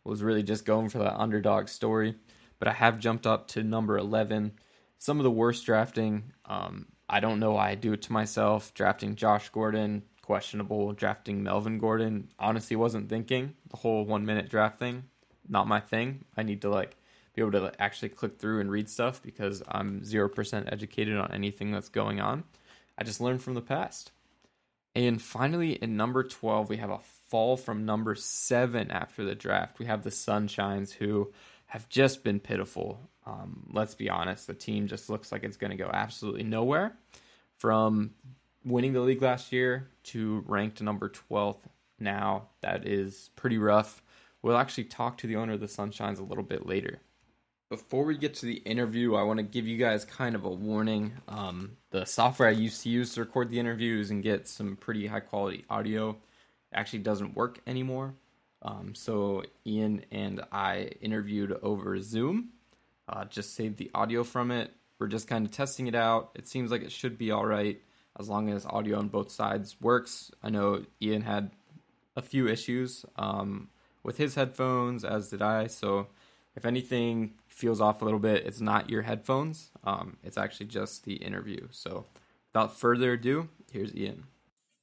Was 0.04 0.22
really 0.22 0.42
just 0.42 0.64
going 0.64 0.88
for 0.88 0.98
that 0.98 1.18
underdog 1.18 1.68
story, 1.68 2.14
but 2.58 2.66
I 2.66 2.72
have 2.72 2.98
jumped 2.98 3.26
up 3.26 3.46
to 3.48 3.62
number 3.62 3.98
11. 3.98 4.52
Some 4.96 5.18
of 5.18 5.24
the 5.24 5.30
worst 5.30 5.66
drafting. 5.66 6.32
Um, 6.46 6.86
I 7.08 7.20
don't 7.20 7.40
know 7.40 7.52
why 7.52 7.70
I 7.70 7.74
do 7.74 7.92
it 7.92 8.02
to 8.02 8.12
myself. 8.12 8.72
Drafting 8.72 9.16
Josh 9.16 9.50
Gordon, 9.50 10.02
questionable. 10.22 10.92
Drafting 10.92 11.42
Melvin 11.42 11.78
Gordon, 11.78 12.28
honestly 12.38 12.76
wasn't 12.76 13.10
thinking. 13.10 13.54
The 13.70 13.76
whole 13.76 14.04
one 14.04 14.24
minute 14.26 14.48
draft 14.48 14.78
thing, 14.78 15.04
not 15.48 15.66
my 15.66 15.80
thing. 15.80 16.24
I 16.36 16.42
need 16.42 16.62
to 16.62 16.70
like 16.70 16.96
be 17.34 17.42
able 17.42 17.52
to 17.52 17.72
actually 17.80 18.08
click 18.08 18.38
through 18.38 18.60
and 18.60 18.70
read 18.70 18.88
stuff 18.88 19.22
because 19.22 19.62
I'm 19.68 20.00
0% 20.00 20.72
educated 20.72 21.16
on 21.16 21.32
anything 21.32 21.70
that's 21.70 21.88
going 21.88 22.20
on. 22.20 22.44
I 22.96 23.04
just 23.04 23.20
learned 23.20 23.42
from 23.42 23.54
the 23.54 23.60
past. 23.60 24.10
And 24.94 25.22
finally, 25.22 25.72
in 25.72 25.96
number 25.96 26.24
12, 26.24 26.68
we 26.68 26.78
have 26.78 26.90
a 26.90 26.98
fall 27.28 27.56
from 27.56 27.84
number 27.84 28.14
7 28.14 28.90
after 28.90 29.24
the 29.24 29.34
draft. 29.34 29.78
We 29.78 29.86
have 29.86 30.02
the 30.02 30.10
Sunshines 30.10 30.92
who 30.92 31.32
have 31.66 31.88
just 31.88 32.24
been 32.24 32.40
pitiful. 32.40 32.98
Um, 33.26 33.66
let's 33.72 33.94
be 33.94 34.10
honest, 34.10 34.46
the 34.46 34.54
team 34.54 34.88
just 34.88 35.08
looks 35.10 35.30
like 35.30 35.44
it's 35.44 35.58
going 35.58 35.70
to 35.70 35.76
go 35.76 35.90
absolutely 35.92 36.42
nowhere. 36.42 36.96
From 37.58 38.12
winning 38.64 38.92
the 38.92 39.00
league 39.00 39.22
last 39.22 39.52
year 39.52 39.88
to 40.04 40.42
ranked 40.46 40.80
number 40.80 41.08
12th 41.08 41.60
now. 41.98 42.48
That 42.60 42.86
is 42.86 43.30
pretty 43.36 43.58
rough. 43.58 44.02
We'll 44.42 44.56
actually 44.56 44.84
talk 44.84 45.18
to 45.18 45.26
the 45.26 45.36
owner 45.36 45.54
of 45.54 45.60
the 45.60 45.66
Sunshines 45.66 46.18
a 46.18 46.22
little 46.24 46.44
bit 46.44 46.66
later. 46.66 47.00
Before 47.70 48.04
we 48.04 48.16
get 48.16 48.34
to 48.36 48.46
the 48.46 48.54
interview, 48.54 49.14
I 49.14 49.24
want 49.24 49.38
to 49.38 49.42
give 49.42 49.66
you 49.66 49.76
guys 49.76 50.04
kind 50.04 50.34
of 50.34 50.44
a 50.44 50.50
warning. 50.50 51.12
Um, 51.28 51.76
the 51.90 52.06
software 52.06 52.48
I 52.48 52.52
used 52.52 52.82
to 52.84 52.88
use 52.88 53.14
to 53.14 53.20
record 53.20 53.50
the 53.50 53.58
interviews 53.58 54.10
and 54.10 54.22
get 54.22 54.48
some 54.48 54.76
pretty 54.76 55.06
high 55.06 55.20
quality 55.20 55.64
audio 55.68 56.16
actually 56.72 57.00
doesn't 57.00 57.34
work 57.34 57.60
anymore. 57.66 58.14
Um, 58.62 58.94
so 58.94 59.42
Ian 59.66 60.04
and 60.10 60.42
I 60.50 60.90
interviewed 61.00 61.52
over 61.62 62.00
Zoom. 62.00 62.50
Uh, 63.08 63.24
just 63.24 63.54
saved 63.54 63.76
the 63.76 63.90
audio 63.94 64.24
from 64.24 64.50
it. 64.50 64.72
We're 64.98 65.06
just 65.06 65.28
kind 65.28 65.46
of 65.46 65.52
testing 65.52 65.86
it 65.86 65.94
out. 65.94 66.30
It 66.34 66.48
seems 66.48 66.70
like 66.70 66.82
it 66.82 66.92
should 66.92 67.18
be 67.18 67.30
all 67.30 67.46
right 67.46 67.80
as 68.18 68.28
long 68.28 68.50
as 68.50 68.66
audio 68.66 68.98
on 68.98 69.08
both 69.08 69.30
sides 69.30 69.76
works. 69.80 70.30
I 70.42 70.50
know 70.50 70.84
Ian 71.00 71.22
had 71.22 71.50
a 72.18 72.22
few 72.22 72.48
issues 72.48 73.06
um, 73.16 73.68
with 74.02 74.18
his 74.18 74.34
headphones, 74.34 75.04
as 75.04 75.30
did 75.30 75.40
I. 75.40 75.68
So 75.68 76.08
if 76.56 76.66
anything 76.66 77.34
feels 77.46 77.80
off 77.80 78.02
a 78.02 78.04
little 78.04 78.18
bit, 78.18 78.44
it's 78.44 78.60
not 78.60 78.90
your 78.90 79.02
headphones. 79.02 79.70
Um, 79.84 80.16
it's 80.24 80.36
actually 80.36 80.66
just 80.66 81.04
the 81.04 81.14
interview. 81.14 81.68
So 81.70 82.06
without 82.52 82.76
further 82.76 83.12
ado, 83.12 83.48
here's 83.72 83.94
Ian. 83.94 84.24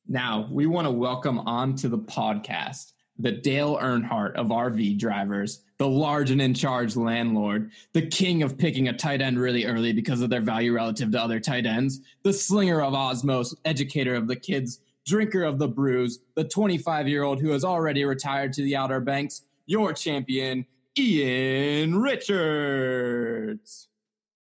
Now, 0.07 0.47
we 0.49 0.65
want 0.65 0.85
to 0.85 0.91
welcome 0.91 1.39
onto 1.39 1.89
the 1.89 1.99
podcast 1.99 2.93
the 3.17 3.31
Dale 3.31 3.77
Earnhardt 3.77 4.35
of 4.35 4.47
RV 4.47 4.99
drivers, 4.99 5.61
the 5.77 5.87
large 5.87 6.31
and 6.31 6.41
in 6.41 6.53
charge 6.53 6.97
landlord, 6.97 7.71
the 7.93 8.05
king 8.05 8.43
of 8.43 8.57
picking 8.57 8.89
a 8.89 8.93
tight 8.93 9.21
end 9.21 9.39
really 9.39 9.65
early 9.65 9.93
because 9.93 10.19
of 10.19 10.29
their 10.29 10.41
value 10.41 10.73
relative 10.73 11.11
to 11.11 11.21
other 11.21 11.39
tight 11.39 11.65
ends, 11.65 12.01
the 12.23 12.33
slinger 12.33 12.81
of 12.81 12.93
Osmos, 12.93 13.55
educator 13.63 14.15
of 14.15 14.27
the 14.27 14.35
kids, 14.35 14.81
drinker 15.05 15.43
of 15.43 15.59
the 15.59 15.67
brews, 15.67 16.19
the 16.35 16.43
25 16.43 17.07
year 17.07 17.23
old 17.23 17.39
who 17.39 17.49
has 17.49 17.63
already 17.63 18.03
retired 18.05 18.53
to 18.53 18.61
the 18.63 18.75
Outer 18.75 18.99
Banks, 18.99 19.43
your 19.65 19.93
champion, 19.93 20.65
Ian 20.97 22.01
Richards. 22.01 23.87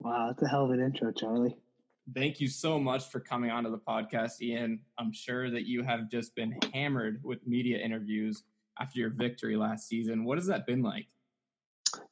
Wow, 0.00 0.28
that's 0.28 0.42
a 0.42 0.48
hell 0.48 0.64
of 0.64 0.70
an 0.70 0.80
intro, 0.80 1.12
Charlie. 1.12 1.56
Thank 2.14 2.40
you 2.40 2.46
so 2.46 2.78
much 2.78 3.10
for 3.10 3.18
coming 3.18 3.50
onto 3.50 3.70
the 3.70 3.78
podcast, 3.78 4.40
Ian. 4.40 4.78
I'm 4.98 5.12
sure 5.12 5.50
that 5.50 5.66
you 5.66 5.82
have 5.82 6.08
just 6.08 6.34
been 6.36 6.56
hammered 6.72 7.20
with 7.24 7.44
media 7.46 7.78
interviews 7.78 8.44
after 8.78 9.00
your 9.00 9.10
victory 9.10 9.56
last 9.56 9.88
season. 9.88 10.24
What 10.24 10.38
has 10.38 10.46
that 10.46 10.66
been 10.66 10.82
like? 10.82 11.06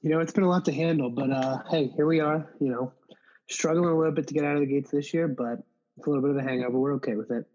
You 0.02 0.10
know, 0.10 0.20
it's 0.20 0.32
been 0.32 0.44
a 0.44 0.48
lot 0.48 0.64
to 0.64 0.72
handle, 0.72 1.10
but 1.10 1.30
uh, 1.30 1.58
hey, 1.70 1.88
here 1.94 2.06
we 2.06 2.18
are. 2.20 2.50
You 2.58 2.70
know, 2.70 2.92
struggling 3.48 3.90
a 3.90 3.96
little 3.96 4.12
bit 4.12 4.26
to 4.28 4.34
get 4.34 4.44
out 4.44 4.54
of 4.54 4.60
the 4.60 4.66
gates 4.66 4.90
this 4.90 5.12
year, 5.14 5.28
but 5.28 5.62
it's 5.96 6.06
a 6.06 6.10
little 6.10 6.22
bit 6.22 6.30
of 6.30 6.38
a 6.38 6.42
hangover. 6.42 6.78
We're 6.78 6.94
okay 6.94 7.14
with 7.14 7.30
it. 7.30 7.46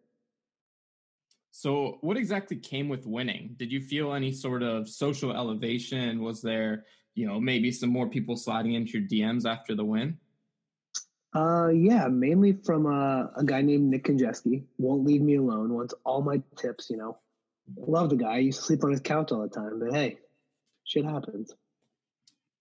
So, 1.51 1.97
what 2.01 2.17
exactly 2.17 2.57
came 2.57 2.89
with 2.89 3.05
winning? 3.05 3.55
Did 3.57 3.71
you 3.71 3.81
feel 3.81 4.13
any 4.13 4.31
sort 4.31 4.63
of 4.63 4.87
social 4.87 5.31
elevation? 5.31 6.21
Was 6.21 6.41
there, 6.41 6.85
you 7.15 7.27
know, 7.27 7.39
maybe 7.39 7.71
some 7.71 7.89
more 7.89 8.07
people 8.07 8.35
sliding 8.35 8.73
into 8.73 8.99
your 8.99 9.07
DMs 9.07 9.49
after 9.49 9.75
the 9.75 9.83
win? 9.83 10.17
Uh, 11.35 11.67
yeah, 11.67 12.07
mainly 12.07 12.53
from 12.63 12.85
uh, 12.85 13.27
a 13.35 13.43
guy 13.43 13.61
named 13.61 13.89
Nick 13.89 14.05
Konjeski. 14.05 14.63
Won't 14.77 15.05
leave 15.05 15.21
me 15.21 15.35
alone. 15.35 15.73
Wants 15.73 15.93
all 16.03 16.21
my 16.21 16.41
tips. 16.57 16.89
You 16.89 16.97
know, 16.97 17.17
love 17.75 18.09
the 18.09 18.15
guy. 18.15 18.35
I 18.35 18.37
used 18.39 18.59
to 18.59 18.65
sleep 18.65 18.83
on 18.83 18.91
his 18.91 18.99
couch 18.99 19.31
all 19.31 19.41
the 19.41 19.49
time, 19.49 19.79
but 19.79 19.93
hey, 19.93 20.17
shit 20.85 21.05
happens. 21.05 21.53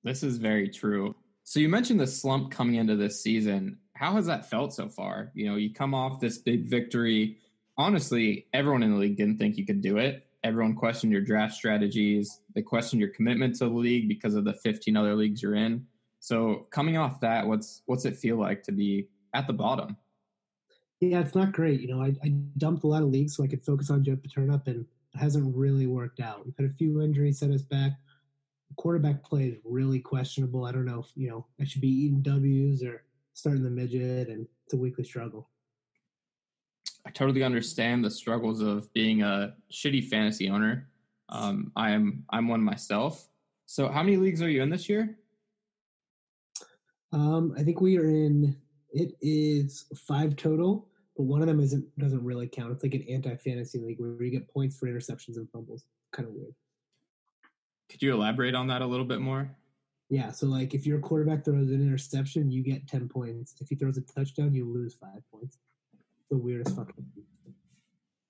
This 0.04 0.23
is 0.23 0.38
very 0.38 0.68
true. 0.68 1.14
So 1.45 1.61
you 1.61 1.68
mentioned 1.68 2.00
the 2.00 2.07
slump 2.07 2.50
coming 2.50 2.75
into 2.75 2.95
this 2.95 3.23
season. 3.23 3.78
How 3.95 4.12
has 4.16 4.26
that 4.26 4.49
felt 4.49 4.75
so 4.75 4.88
far? 4.88 5.33
You 5.35 5.47
know, 5.47 5.57
you 5.57 5.73
come 5.73 5.95
off 5.95 6.21
this 6.21 6.38
big 6.38 6.68
victory. 6.68 7.38
Honestly, 7.78 8.47
everyone 8.52 8.82
in 8.82 8.92
the 8.92 8.99
league 8.99 9.16
didn't 9.16 9.38
think 9.38 9.56
you 9.56 9.64
could 9.64 9.80
do 9.80 9.99
it. 9.99 10.26
Everyone 10.42 10.75
questioned 10.75 11.12
your 11.12 11.23
draft 11.23 11.54
strategies. 11.54 12.40
They 12.54 12.62
questioned 12.62 13.00
your 13.00 13.11
commitment 13.11 13.54
to 13.56 13.66
the 13.66 13.70
league 13.70 14.08
because 14.08 14.35
of 14.35 14.44
the 14.44 14.52
15 14.52 14.97
other 14.97 15.14
leagues 15.14 15.42
you're 15.42 15.54
in. 15.54 15.87
So 16.18 16.66
coming 16.70 16.97
off 16.97 17.20
that, 17.20 17.47
what's 17.47 17.82
what's 17.87 18.04
it 18.04 18.16
feel 18.16 18.37
like 18.37 18.62
to 18.64 18.73
be 18.73 19.08
at 19.32 19.47
the 19.47 19.52
bottom? 19.52 19.97
Yeah, 21.00 21.20
it's 21.20 21.37
not 21.37 21.52
great. 21.52 21.80
You 21.80 21.88
know, 21.88 22.02
I, 22.02 22.14
I 22.25 22.28
dumped 22.56 22.82
a 22.82 22.88
lot 22.88 23.02
of 23.02 23.11
leagues 23.11 23.37
so 23.37 23.44
I 23.44 23.47
could 23.47 23.64
focus 23.64 23.90
on 23.90 24.02
Joe 24.02 24.16
Paterno, 24.16 24.61
and 24.66 24.85
it 25.14 25.18
hasn't 25.18 25.54
really 25.54 25.87
worked 25.87 26.18
out. 26.18 26.44
We've 26.44 26.56
had 26.56 26.66
a 26.68 26.75
few 26.75 27.00
injuries 27.00 27.38
set 27.38 27.50
us 27.50 27.62
back. 27.62 27.92
Quarterback 28.76 29.23
play 29.23 29.44
is 29.44 29.58
really 29.64 30.00
questionable. 30.00 30.64
I 30.64 30.73
don't 30.73 30.85
know 30.85 31.00
if 31.00 31.06
you 31.14 31.28
know 31.28 31.47
I 31.61 31.64
should 31.64 31.80
be 31.80 31.88
eating 31.88 32.23
W's 32.23 32.82
or 32.82 33.04
starting 33.35 33.62
the 33.62 33.70
midget, 33.70 34.28
and 34.28 34.47
it's 34.64 34.75
a 34.75 34.76
weekly 34.76 35.04
struggle. 35.04 35.49
I 37.09 37.11
totally 37.11 37.43
understand 37.43 38.05
the 38.05 38.11
struggles 38.11 38.61
of 38.61 38.93
being 38.93 39.23
a 39.23 39.55
shitty 39.73 40.09
fantasy 40.09 40.50
owner. 40.50 40.91
Um, 41.31 41.73
I 41.75 41.93
am 41.93 42.27
I'm 42.29 42.49
one 42.49 42.62
myself. 42.62 43.31
So, 43.65 43.88
how 43.88 44.03
many 44.03 44.19
leagues 44.19 44.43
are 44.43 44.50
you 44.50 44.62
in 44.62 44.69
this 44.69 44.91
year? 44.91 45.17
Um, 47.15 47.55
I 47.57 47.62
think 47.62 47.81
we 47.81 47.97
are 47.97 48.05
in. 48.05 48.55
It 48.93 49.15
is 49.23 49.87
five 49.97 50.37
total, 50.37 50.87
but 51.17 51.23
one 51.23 51.41
of 51.41 51.47
them 51.47 51.61
isn't 51.61 51.87
doesn't 51.99 52.23
really 52.23 52.47
count. 52.47 52.73
It's 52.73 52.83
like 52.83 52.93
an 52.93 53.07
anti 53.09 53.35
fantasy 53.37 53.79
league 53.79 53.99
where 53.99 54.23
you 54.23 54.31
get 54.31 54.53
points 54.53 54.77
for 54.77 54.87
interceptions 54.87 55.37
and 55.37 55.49
fumbles. 55.50 55.87
Kind 56.12 56.29
of 56.29 56.35
weird. 56.35 56.55
Could 57.88 58.03
you 58.03 58.12
elaborate 58.12 58.55
on 58.55 58.67
that 58.67 58.83
a 58.83 58.87
little 58.87 59.07
bit 59.07 59.21
more? 59.21 59.50
Yeah, 60.11 60.31
so 60.31 60.47
like 60.47 60.75
if 60.75 60.87
your 60.87 60.99
quarterback 60.99 61.43
throws 61.43 61.71
an 61.71 61.81
interception, 61.81 62.50
you 62.50 62.62
get 62.62 62.87
ten 62.87 63.09
points. 63.09 63.55
If 63.62 63.71
he 63.71 63.77
throws 63.77 63.97
a 63.97 64.03
touchdown, 64.03 64.53
you 64.53 64.71
lose 64.71 64.93
five 64.93 65.23
points. 65.33 65.57
The 66.30 66.37
weirdest 66.37 66.76
fucking. 66.76 67.06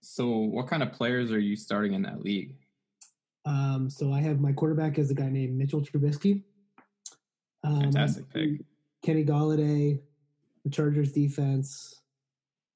So, 0.01 0.29
what 0.29 0.69
kind 0.69 0.83
of 0.83 0.93
players 0.93 1.31
are 1.31 1.39
you 1.39 1.57
starting 1.57 1.93
in 1.93 2.03
that 2.03 2.23
league? 2.23 2.55
Um, 3.45 3.89
so 3.89 4.13
I 4.13 4.21
have 4.21 4.41
my 4.41 4.53
quarterback 4.53 4.99
is 4.99 5.11
a 5.11 5.15
guy 5.15 5.29
named 5.29 5.57
Mitchell 5.57 5.81
Trubisky. 5.81 6.43
Um, 7.65 7.81
Fantastic 7.81 8.29
pick. 8.31 8.61
Kenny 9.03 9.25
Golladay, 9.25 10.01
the 10.65 10.71
Chargers 10.71 11.13
defense, 11.13 12.03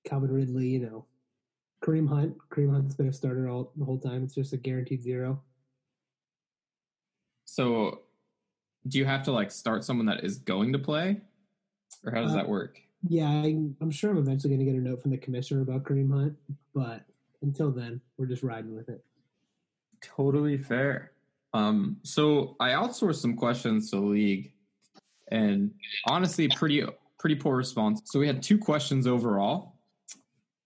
Calvin 0.04 0.30
Ridley, 0.30 0.68
you 0.68 0.78
know, 0.78 1.06
Kareem 1.84 2.08
Hunt. 2.08 2.36
Kareem 2.50 2.72
Hunt's 2.72 2.94
been 2.94 3.08
a 3.08 3.12
starter 3.12 3.48
all 3.48 3.72
the 3.76 3.84
whole 3.84 3.98
time. 3.98 4.24
It's 4.24 4.34
just 4.34 4.52
a 4.52 4.56
guaranteed 4.56 5.02
zero. 5.02 5.42
So, 7.44 8.02
do 8.88 8.98
you 8.98 9.04
have 9.04 9.24
to 9.24 9.32
like 9.32 9.50
start 9.50 9.84
someone 9.84 10.06
that 10.06 10.24
is 10.24 10.38
going 10.38 10.72
to 10.72 10.78
play, 10.78 11.20
or 12.04 12.12
how 12.12 12.22
does 12.22 12.32
uh, 12.32 12.36
that 12.36 12.48
work? 12.48 12.80
Yeah, 13.08 13.28
I, 13.28 13.56
I'm 13.80 13.90
sure 13.90 14.10
I'm 14.10 14.18
eventually 14.18 14.54
going 14.54 14.64
to 14.64 14.72
get 14.72 14.80
a 14.80 14.82
note 14.82 15.02
from 15.02 15.10
the 15.10 15.18
commissioner 15.18 15.62
about 15.62 15.82
Kareem 15.82 16.12
Hunt, 16.12 16.36
but 16.74 17.04
until 17.42 17.70
then, 17.70 18.00
we're 18.16 18.26
just 18.26 18.42
riding 18.42 18.74
with 18.74 18.88
it. 18.88 19.04
Totally 20.02 20.56
fair. 20.56 21.12
Um, 21.54 21.98
so 22.02 22.56
I 22.60 22.70
outsourced 22.70 23.16
some 23.16 23.36
questions 23.36 23.90
to 23.90 23.96
the 23.96 24.02
league 24.02 24.52
and 25.32 25.72
honestly, 26.06 26.48
pretty 26.48 26.84
pretty 27.18 27.36
poor 27.36 27.56
response. 27.56 28.02
So 28.04 28.20
we 28.20 28.26
had 28.26 28.42
two 28.42 28.58
questions 28.58 29.06
overall. 29.06 29.76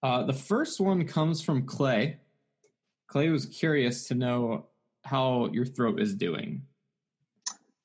Uh, 0.02 0.24
the 0.24 0.32
first 0.32 0.80
one 0.80 1.06
comes 1.06 1.40
from 1.42 1.64
Clay. 1.64 2.18
Clay 3.06 3.28
was 3.28 3.46
curious 3.46 4.08
to 4.08 4.14
know 4.14 4.66
how 5.04 5.48
your 5.52 5.64
throat 5.64 6.00
is 6.00 6.14
doing. 6.14 6.62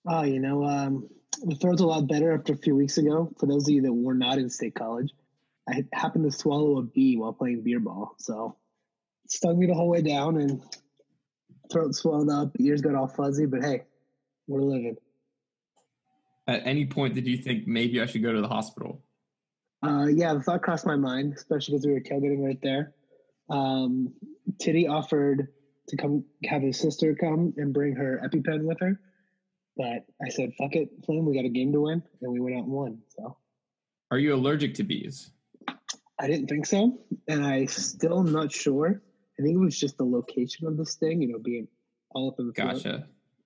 Oh, 0.08 0.24
you 0.24 0.39
know, 0.39 0.65
um, 0.65 1.08
the 1.41 1.55
throat's 1.55 1.81
a 1.81 1.86
lot 1.86 2.07
better 2.07 2.33
after 2.33 2.53
a 2.53 2.57
few 2.57 2.75
weeks 2.75 2.98
ago. 2.98 3.31
For 3.39 3.45
those 3.45 3.67
of 3.67 3.74
you 3.74 3.81
that 3.83 3.93
were 3.93 4.13
not 4.13 4.38
in 4.38 4.50
state 4.50 4.75
college, 4.75 5.12
I 5.69 5.86
happened 5.93 6.29
to 6.29 6.38
swallow 6.38 6.77
a 6.77 6.83
bee 6.83 7.17
while 7.17 7.33
playing 7.33 7.63
beer 7.63 7.79
ball, 7.79 8.15
so 8.17 8.55
it 9.25 9.31
stung 9.31 9.60
me 9.60 9.67
the 9.67 9.74
whole 9.74 9.89
way 9.89 10.01
down, 10.01 10.38
and 10.38 10.62
throat 11.71 11.95
swelled 11.95 12.29
up, 12.29 12.51
ears 12.60 12.81
got 12.81 12.95
all 12.95 13.07
fuzzy. 13.07 13.45
But 13.45 13.63
hey, 13.63 13.83
we're 14.48 14.62
living 14.62 14.98
at 16.48 16.65
any 16.65 16.86
point 16.86 17.15
did 17.15 17.27
you 17.27 17.38
think 17.38 17.67
maybe 17.67 18.01
I 18.01 18.05
should 18.05 18.24
go 18.24 18.33
to 18.33 18.41
the 18.41 18.48
hospital? 18.48 19.01
Uh, 19.83 20.07
yeah, 20.07 20.33
the 20.33 20.41
thought 20.41 20.62
crossed 20.62 20.86
my 20.86 20.95
mind, 20.95 21.33
especially 21.33 21.74
because 21.74 21.88
we 21.88 21.93
were 21.93 22.01
tailgating 22.01 22.43
right 22.43 22.60
there. 22.62 22.93
Um, 23.50 24.13
Titty 24.60 24.88
offered 24.88 25.48
to 25.88 25.98
come 25.98 26.25
have 26.45 26.62
his 26.62 26.79
sister 26.79 27.15
come 27.15 27.53
and 27.57 27.74
bring 27.74 27.95
her 27.95 28.21
EpiPen 28.24 28.63
with 28.63 28.79
her, 28.79 29.00
but 29.77 30.05
I 30.23 30.29
said, 30.29 30.53
"Fuck 30.57 30.75
it, 30.75 30.89
Flynn. 31.05 31.25
We 31.25 31.35
got 31.35 31.45
a 31.45 31.49
game 31.49 31.71
to 31.73 31.81
win," 31.81 32.03
and 32.21 32.31
we 32.31 32.39
went 32.39 32.55
out 32.55 32.63
and 32.63 32.71
won. 32.71 32.99
So, 33.09 33.37
are 34.09 34.17
you 34.17 34.33
allergic 34.33 34.75
to 34.75 34.83
bees? 34.83 35.31
I 36.19 36.27
didn't 36.27 36.47
think 36.47 36.65
so, 36.65 36.99
and 37.27 37.45
I 37.45 37.65
still 37.65 38.23
not 38.23 38.51
sure. 38.51 39.01
I 39.39 39.43
think 39.43 39.55
it 39.55 39.59
was 39.59 39.79
just 39.79 39.97
the 39.97 40.05
location 40.05 40.67
of 40.67 40.77
this 40.77 40.95
thing, 40.95 41.21
you 41.21 41.29
know, 41.29 41.39
being 41.39 41.67
all 42.11 42.29
up 42.29 42.35
in 42.39 42.47
the 42.47 42.53
gotcha. 42.53 42.81
Throat. 42.81 43.03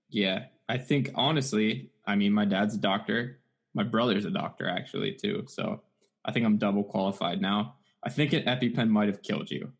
Yeah, 0.10 0.46
I 0.68 0.78
think 0.78 1.12
honestly, 1.16 1.92
I 2.06 2.16
mean, 2.16 2.34
my 2.34 2.46
dad's 2.46 2.76
a 2.76 2.80
doctor. 2.80 3.40
My 3.74 3.84
brother's 3.84 4.26
a 4.26 4.32
doctor 4.32 4.68
actually 4.68 5.14
too. 5.14 5.46
So 5.48 5.82
I 6.24 6.32
think 6.32 6.46
I'm 6.46 6.58
double 6.58 6.84
qualified 6.84 7.42
now. 7.42 7.76
I 8.04 8.10
think 8.10 8.34
an 8.34 8.44
EpiPen 8.44 8.90
might 8.90 9.08
have 9.08 9.22
killed 9.22 9.50
you. 9.50 9.72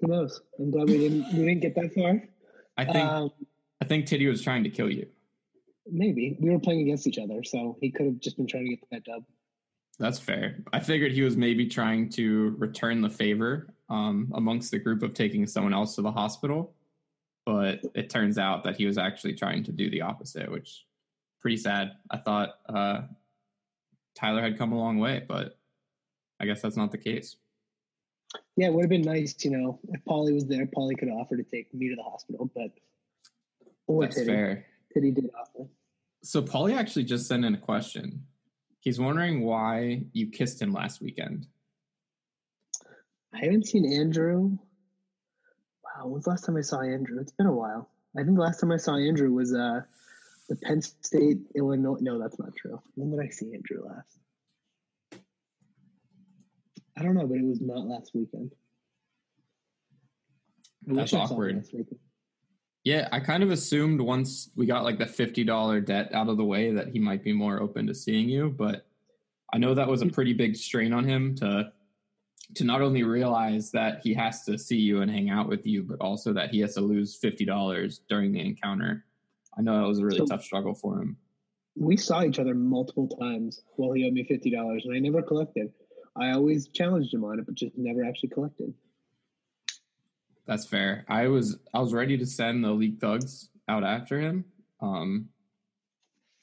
Who 0.00 0.08
knows? 0.08 0.40
I'm 0.58 0.70
glad 0.70 0.88
we 0.88 0.98
didn't 0.98 1.32
we 1.32 1.44
didn't 1.44 1.60
get 1.60 1.74
that 1.74 1.92
far. 1.94 2.22
I 2.76 2.84
think 2.84 3.08
um, 3.08 3.30
I 3.80 3.84
think 3.84 4.06
Titty 4.06 4.26
was 4.26 4.42
trying 4.42 4.64
to 4.64 4.70
kill 4.70 4.90
you. 4.90 5.06
Maybe 5.90 6.36
we 6.40 6.50
were 6.50 6.58
playing 6.58 6.82
against 6.82 7.06
each 7.06 7.18
other, 7.18 7.42
so 7.42 7.76
he 7.80 7.90
could 7.90 8.06
have 8.06 8.20
just 8.20 8.36
been 8.36 8.46
trying 8.46 8.64
to 8.64 8.70
get 8.70 8.84
that 8.90 9.04
dub. 9.04 9.24
That's 9.98 10.18
fair. 10.18 10.58
I 10.72 10.80
figured 10.80 11.12
he 11.12 11.22
was 11.22 11.36
maybe 11.36 11.66
trying 11.66 12.10
to 12.10 12.54
return 12.58 13.00
the 13.00 13.10
favor 13.10 13.74
um, 13.88 14.30
amongst 14.34 14.70
the 14.70 14.78
group 14.78 15.02
of 15.02 15.14
taking 15.14 15.46
someone 15.46 15.72
else 15.72 15.94
to 15.96 16.02
the 16.02 16.12
hospital 16.12 16.74
but 17.48 17.80
it 17.94 18.10
turns 18.10 18.36
out 18.36 18.62
that 18.62 18.76
he 18.76 18.84
was 18.84 18.98
actually 18.98 19.32
trying 19.32 19.64
to 19.64 19.72
do 19.72 19.88
the 19.88 20.02
opposite, 20.02 20.52
which 20.52 20.84
pretty 21.40 21.56
sad. 21.56 21.92
I 22.10 22.18
thought 22.18 22.50
uh, 22.68 23.00
Tyler 24.14 24.42
had 24.42 24.58
come 24.58 24.72
a 24.72 24.78
long 24.78 24.98
way, 24.98 25.24
but 25.26 25.56
I 26.38 26.44
guess 26.44 26.60
that's 26.60 26.76
not 26.76 26.90
the 26.90 26.98
case. 26.98 27.36
Yeah, 28.58 28.66
it 28.66 28.74
would 28.74 28.82
have 28.82 28.90
been 28.90 29.00
nice, 29.00 29.34
you 29.46 29.50
know, 29.50 29.80
if 29.88 30.04
Polly 30.04 30.34
was 30.34 30.46
there. 30.46 30.66
Polly 30.66 30.94
could 30.94 31.08
offer 31.08 31.38
to 31.38 31.42
take 31.42 31.72
me 31.72 31.88
to 31.88 31.96
the 31.96 32.02
hospital, 32.02 32.50
but 32.54 32.70
or 33.88 34.02
That's 34.02 34.14
Titty. 34.16 34.26
fair. 34.28 34.66
Titty 34.94 35.10
did 35.10 35.30
offer. 35.38 35.68
So 36.22 36.42
Paulie 36.42 36.76
actually 36.76 37.04
just 37.04 37.26
sent 37.26 37.44
in 37.44 37.54
a 37.54 37.58
question. 37.58 38.24
He's 38.80 39.00
wondering 39.00 39.42
why 39.42 40.02
you 40.12 40.28
kissed 40.28 40.62
him 40.62 40.72
last 40.72 41.00
weekend. 41.00 41.46
I 43.34 43.38
haven't 43.38 43.66
seen 43.66 43.92
Andrew. 43.92 44.56
Wow, 45.84 46.06
when's 46.06 46.24
the 46.24 46.30
last 46.30 46.46
time 46.46 46.56
I 46.56 46.60
saw 46.60 46.80
Andrew? 46.80 47.18
It's 47.20 47.32
been 47.32 47.46
a 47.46 47.52
while. 47.52 47.90
I 48.16 48.22
think 48.22 48.36
the 48.36 48.42
last 48.42 48.60
time 48.60 48.70
I 48.72 48.76
saw 48.76 48.96
Andrew 48.96 49.32
was 49.32 49.52
uh 49.54 49.80
the 50.48 50.56
Penn 50.56 50.80
State 50.80 51.38
Illinois. 51.54 51.98
No, 52.00 52.18
that's 52.18 52.38
not 52.38 52.54
true. 52.56 52.80
When 52.94 53.10
did 53.10 53.20
I 53.20 53.28
see 53.30 53.52
Andrew 53.52 53.84
last? 53.86 54.18
I 56.96 57.02
don't 57.02 57.14
know, 57.14 57.26
but 57.26 57.36
it 57.38 57.44
was 57.44 57.60
not 57.60 57.86
last 57.86 58.12
weekend. 58.14 58.52
I 60.90 60.94
That's 60.94 61.12
wish 61.12 61.20
I 61.20 61.24
saw 61.26 61.26
him 61.26 61.32
awkward. 61.32 61.56
last 61.56 61.74
weekend. 61.74 61.98
Yeah, 62.84 63.08
I 63.12 63.20
kind 63.20 63.42
of 63.42 63.50
assumed 63.50 64.00
once 64.00 64.50
we 64.56 64.66
got 64.66 64.84
like 64.84 64.98
the 64.98 65.06
fifty 65.06 65.44
dollar 65.44 65.80
debt 65.80 66.14
out 66.14 66.28
of 66.28 66.36
the 66.36 66.44
way 66.44 66.72
that 66.72 66.88
he 66.88 66.98
might 66.98 67.24
be 67.24 67.32
more 67.32 67.60
open 67.60 67.86
to 67.86 67.94
seeing 67.94 68.28
you, 68.28 68.50
but 68.50 68.86
I 69.52 69.58
know 69.58 69.74
that 69.74 69.88
was 69.88 70.02
a 70.02 70.06
hmm. 70.06 70.10
pretty 70.10 70.32
big 70.32 70.56
strain 70.56 70.92
on 70.92 71.04
him 71.04 71.34
to 71.36 71.72
to 72.54 72.64
not 72.64 72.80
only 72.80 73.02
realize 73.02 73.70
that 73.72 74.00
he 74.02 74.14
has 74.14 74.42
to 74.44 74.56
see 74.56 74.78
you 74.78 75.02
and 75.02 75.10
hang 75.10 75.28
out 75.28 75.48
with 75.48 75.66
you, 75.66 75.82
but 75.82 76.00
also 76.00 76.32
that 76.32 76.50
he 76.50 76.60
has 76.60 76.74
to 76.74 76.80
lose 76.80 77.16
fifty 77.16 77.44
dollars 77.44 78.00
during 78.08 78.32
the 78.32 78.40
encounter. 78.40 79.04
I 79.56 79.62
know 79.62 79.80
that 79.80 79.88
was 79.88 79.98
a 79.98 80.04
really 80.04 80.18
So- 80.18 80.26
tough 80.26 80.44
struggle 80.44 80.74
for 80.74 81.00
him. 81.00 81.16
We 81.76 81.96
saw 81.96 82.24
each 82.24 82.40
other 82.40 82.54
multiple 82.56 83.06
times 83.06 83.62
while 83.76 83.92
he 83.92 84.04
owed 84.04 84.12
me 84.12 84.24
fifty 84.24 84.50
dollars, 84.50 84.84
and 84.84 84.94
I 84.94 84.98
never 84.98 85.22
collected. 85.22 85.72
I 86.16 86.32
always 86.32 86.68
challenged 86.68 87.14
him 87.14 87.24
on 87.24 87.38
it, 87.38 87.46
but 87.46 87.54
just 87.54 87.76
never 87.78 88.04
actually 88.04 88.30
collected. 88.30 88.74
That's 90.48 90.64
fair. 90.66 91.04
I 91.08 91.28
was 91.28 91.58
I 91.74 91.78
was 91.78 91.92
ready 91.92 92.16
to 92.16 92.26
send 92.26 92.64
the 92.64 92.72
league 92.72 92.98
thugs 92.98 93.50
out 93.68 93.84
after 93.84 94.18
him. 94.18 94.46
Um 94.80 95.28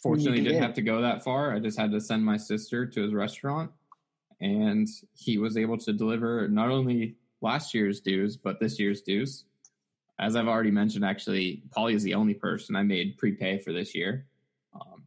fortunately 0.02 0.42
You 0.42 0.50
didn't 0.50 0.62
have 0.62 0.76
to 0.76 0.84
go 0.84 1.02
that 1.02 1.24
far. 1.24 1.54
I 1.54 1.60
just 1.60 1.78
had 1.78 1.92
to 1.92 2.00
send 2.00 2.24
my 2.24 2.38
sister 2.38 2.86
to 2.86 3.02
his 3.02 3.14
restaurant 3.14 3.72
and 4.40 4.88
he 5.16 5.40
was 5.40 5.58
able 5.58 5.78
to 5.80 5.92
deliver 5.92 6.48
not 6.48 6.70
only 6.70 7.16
last 7.42 7.74
year's 7.74 8.00
dues 8.00 8.38
but 8.38 8.60
this 8.60 8.80
year's 8.80 9.02
dues. 9.02 9.46
As 10.20 10.36
I've 10.36 10.48
already 10.48 10.72
mentioned 10.72 11.04
actually, 11.04 11.64
Polly 11.72 11.96
is 11.96 12.04
the 12.04 12.14
only 12.14 12.36
person 12.36 12.76
I 12.76 12.84
made 12.84 13.18
prepay 13.18 13.58
for 13.58 13.74
this 13.74 13.96
year. 13.96 14.28
Um, 14.76 15.04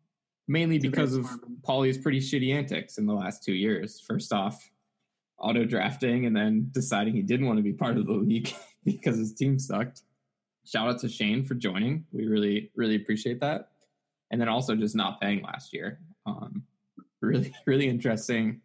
mainly 0.48 0.76
It's 0.76 0.86
a 0.86 0.88
very 0.88 1.06
because 1.06 1.14
of. 1.14 1.30
Polly's 1.62 1.96
pretty 1.96 2.20
shitty 2.20 2.52
antics 2.52 2.98
in 2.98 3.06
the 3.06 3.14
last 3.14 3.44
2 3.44 3.52
years. 3.52 4.00
First 4.00 4.32
off, 4.32 4.70
auto 5.38 5.64
drafting 5.64 6.26
and 6.26 6.36
then 6.36 6.68
deciding 6.72 7.14
he 7.14 7.22
didn't 7.22 7.46
want 7.46 7.58
to 7.58 7.62
be 7.62 7.72
part 7.72 7.96
of 7.96 8.06
the 8.06 8.12
league 8.12 8.52
because 8.92 9.16
his 9.18 9.32
team 9.34 9.58
sucked. 9.58 10.02
Shout 10.64 10.88
out 10.88 11.00
to 11.00 11.08
Shane 11.08 11.44
for 11.44 11.54
joining. 11.54 12.04
We 12.12 12.26
really, 12.26 12.70
really 12.76 12.96
appreciate 12.96 13.40
that. 13.40 13.70
And 14.30 14.40
then 14.40 14.48
also 14.48 14.74
just 14.76 14.94
not 14.94 15.20
paying 15.20 15.42
last 15.42 15.72
year. 15.72 15.98
Um, 16.26 16.64
really, 17.22 17.54
really 17.66 17.88
interesting. 17.88 18.60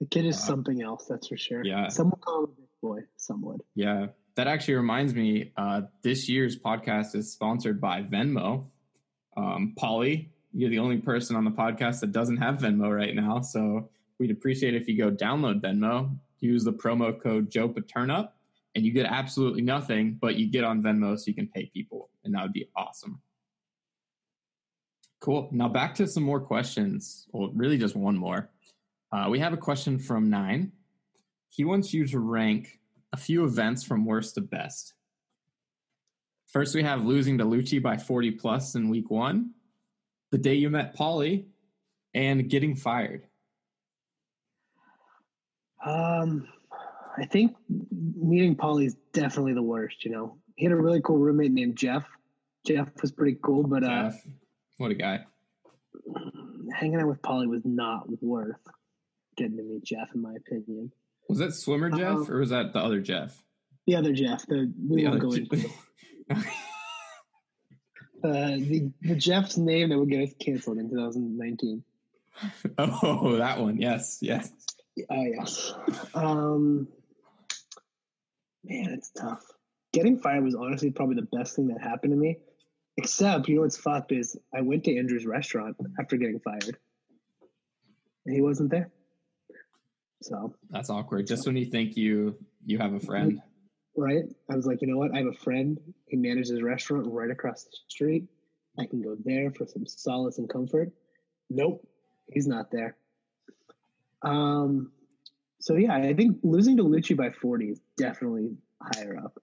The 0.00 0.06
kid 0.06 0.26
is 0.26 0.36
Uh, 0.36 0.40
something 0.40 0.82
else, 0.82 1.06
that's 1.08 1.28
for 1.28 1.36
sure. 1.36 1.64
yeah. 1.64 1.88
Some 1.88 2.10
would 2.10 2.20
call 2.20 2.44
him 2.44 2.50
a 2.50 2.60
big 2.60 2.68
boy. 2.82 2.98
Some 3.16 3.42
would. 3.42 3.62
Yeah. 3.74 4.06
That 4.36 4.46
actually 4.46 4.74
reminds 4.74 5.14
me, 5.14 5.52
uh, 5.56 5.82
this 6.02 6.28
year's 6.28 6.58
podcast 6.58 7.14
is 7.16 7.32
sponsored 7.32 7.80
by 7.80 8.02
Venmo. 8.02 8.66
Um, 9.36 9.74
Polly, 9.76 10.30
you're 10.52 10.70
the 10.70 10.78
only 10.78 10.98
person 10.98 11.36
on 11.36 11.44
the 11.44 11.50
podcast 11.50 12.00
that 12.00 12.12
doesn't 12.12 12.36
have 12.38 12.56
Venmo 12.58 12.94
right 12.94 13.14
now. 13.14 13.40
So 13.40 13.88
we'd 14.18 14.30
appreciate 14.30 14.74
if 14.74 14.88
you 14.88 14.96
go 14.96 15.10
download 15.10 15.60
Venmo, 15.60 16.16
use 16.40 16.62
the 16.64 16.72
promo 16.72 17.20
code 17.20 17.50
Joe 17.50 17.68
Paternup, 17.68 18.36
and 18.78 18.86
you 18.86 18.92
get 18.92 19.06
absolutely 19.06 19.60
nothing, 19.60 20.16
but 20.20 20.36
you 20.36 20.46
get 20.46 20.62
on 20.62 20.80
Venmo 20.80 21.18
so 21.18 21.24
you 21.26 21.34
can 21.34 21.48
pay 21.48 21.66
people. 21.74 22.10
And 22.22 22.32
that 22.32 22.44
would 22.44 22.52
be 22.52 22.68
awesome. 22.76 23.20
Cool. 25.20 25.48
Now 25.50 25.68
back 25.68 25.96
to 25.96 26.06
some 26.06 26.22
more 26.22 26.38
questions. 26.38 27.26
Well, 27.32 27.50
really 27.56 27.76
just 27.76 27.96
one 27.96 28.16
more. 28.16 28.50
Uh, 29.10 29.26
we 29.28 29.40
have 29.40 29.52
a 29.52 29.56
question 29.56 29.98
from 29.98 30.30
Nine. 30.30 30.70
He 31.48 31.64
wants 31.64 31.92
you 31.92 32.06
to 32.06 32.20
rank 32.20 32.78
a 33.12 33.16
few 33.16 33.44
events 33.44 33.82
from 33.82 34.04
worst 34.04 34.36
to 34.36 34.42
best. 34.42 34.94
First, 36.46 36.76
we 36.76 36.84
have 36.84 37.04
losing 37.04 37.36
to 37.38 37.44
Lucci 37.44 37.82
by 37.82 37.96
40 37.96 38.30
plus 38.30 38.76
in 38.76 38.88
week 38.88 39.10
one, 39.10 39.54
the 40.30 40.38
day 40.38 40.54
you 40.54 40.70
met 40.70 40.94
Polly, 40.94 41.48
and 42.14 42.48
getting 42.48 42.76
fired. 42.76 43.24
Um, 45.84 46.46
I 47.18 47.24
think 47.26 47.56
meeting 47.70 48.56
is 48.80 48.96
definitely 49.12 49.54
the 49.54 49.62
worst. 49.62 50.04
You 50.04 50.12
know, 50.12 50.36
he 50.56 50.64
had 50.64 50.72
a 50.72 50.76
really 50.76 51.00
cool 51.00 51.18
roommate 51.18 51.52
named 51.52 51.76
Jeff. 51.76 52.04
Jeff 52.66 52.88
was 53.00 53.12
pretty 53.12 53.38
cool, 53.42 53.64
but 53.64 53.82
uh, 53.82 54.10
Jeff, 54.10 54.22
what 54.76 54.90
a 54.90 54.94
guy. 54.94 55.20
hanging 56.74 57.00
out 57.00 57.08
with 57.08 57.22
Paulie 57.22 57.48
was 57.48 57.62
not 57.64 58.06
worth 58.22 58.56
getting 59.36 59.56
to 59.56 59.62
meet 59.62 59.84
Jeff, 59.84 60.08
in 60.14 60.22
my 60.22 60.34
opinion. 60.34 60.92
Was 61.28 61.38
that 61.38 61.54
Swimmer 61.54 61.90
Jeff 61.90 62.16
Um, 62.16 62.30
or 62.30 62.38
was 62.38 62.50
that 62.50 62.72
the 62.72 62.80
other 62.80 63.00
Jeff? 63.00 63.42
The 63.86 63.96
other 63.96 64.12
Jeff, 64.12 64.46
the 64.46 64.72
we 64.88 65.02
The 65.02 65.08
won't 65.08 65.20
go 65.20 65.32
into 65.32 65.70
uh, 66.30 66.42
the 68.22 68.92
the 69.00 69.14
Jeff's 69.16 69.56
name 69.56 69.88
that 69.88 69.98
would 69.98 70.10
get 70.10 70.22
us 70.22 70.34
canceled 70.38 70.78
in 70.78 70.90
2019. 70.90 71.82
oh, 72.78 73.36
that 73.36 73.60
one. 73.60 73.78
Yes, 73.78 74.18
yes. 74.20 74.50
Oh 75.10 75.24
yes. 75.24 75.72
Um, 76.14 76.88
man, 78.68 78.90
it's 78.90 79.10
tough. 79.10 79.44
Getting 79.92 80.18
fired 80.18 80.44
was 80.44 80.54
honestly 80.54 80.90
probably 80.90 81.16
the 81.16 81.36
best 81.36 81.56
thing 81.56 81.68
that 81.68 81.80
happened 81.80 82.12
to 82.12 82.16
me. 82.16 82.38
Except, 82.96 83.48
you 83.48 83.56
know 83.56 83.62
what's 83.62 83.76
fucked 83.76 84.12
is 84.12 84.36
I 84.54 84.60
went 84.60 84.84
to 84.84 84.96
Andrew's 84.96 85.24
restaurant 85.24 85.76
after 86.00 86.16
getting 86.16 86.40
fired, 86.40 86.76
and 88.26 88.34
he 88.34 88.42
wasn't 88.42 88.70
there. 88.70 88.90
So 90.20 90.54
That's 90.70 90.90
awkward. 90.90 91.26
Just 91.26 91.46
when 91.46 91.56
you 91.56 91.64
think 91.64 91.96
you 91.96 92.36
you 92.66 92.78
have 92.78 92.92
a 92.92 93.00
friend. 93.00 93.40
right, 93.96 94.24
I 94.50 94.56
was 94.56 94.66
like, 94.66 94.82
you 94.82 94.88
know 94.88 94.98
what? 94.98 95.14
I 95.14 95.18
have 95.18 95.28
a 95.28 95.32
friend. 95.32 95.78
He 96.08 96.16
manages 96.16 96.50
a 96.58 96.64
restaurant 96.64 97.06
right 97.06 97.30
across 97.30 97.64
the 97.64 97.70
street. 97.86 98.26
I 98.78 98.86
can 98.86 99.00
go 99.00 99.16
there 99.24 99.52
for 99.52 99.64
some 99.66 99.86
solace 99.86 100.38
and 100.38 100.48
comfort. 100.48 100.90
Nope, 101.50 101.86
he's 102.32 102.48
not 102.48 102.70
there. 102.72 102.96
Um, 104.22 104.90
so 105.60 105.74
yeah, 105.76 105.94
I 105.94 106.14
think 106.14 106.38
losing 106.42 106.76
to 106.76 106.84
Lucci 106.84 107.16
by 107.16 107.30
40 107.30 107.70
is 107.70 107.80
definitely 107.96 108.56
higher 108.80 109.16
up. 109.18 109.38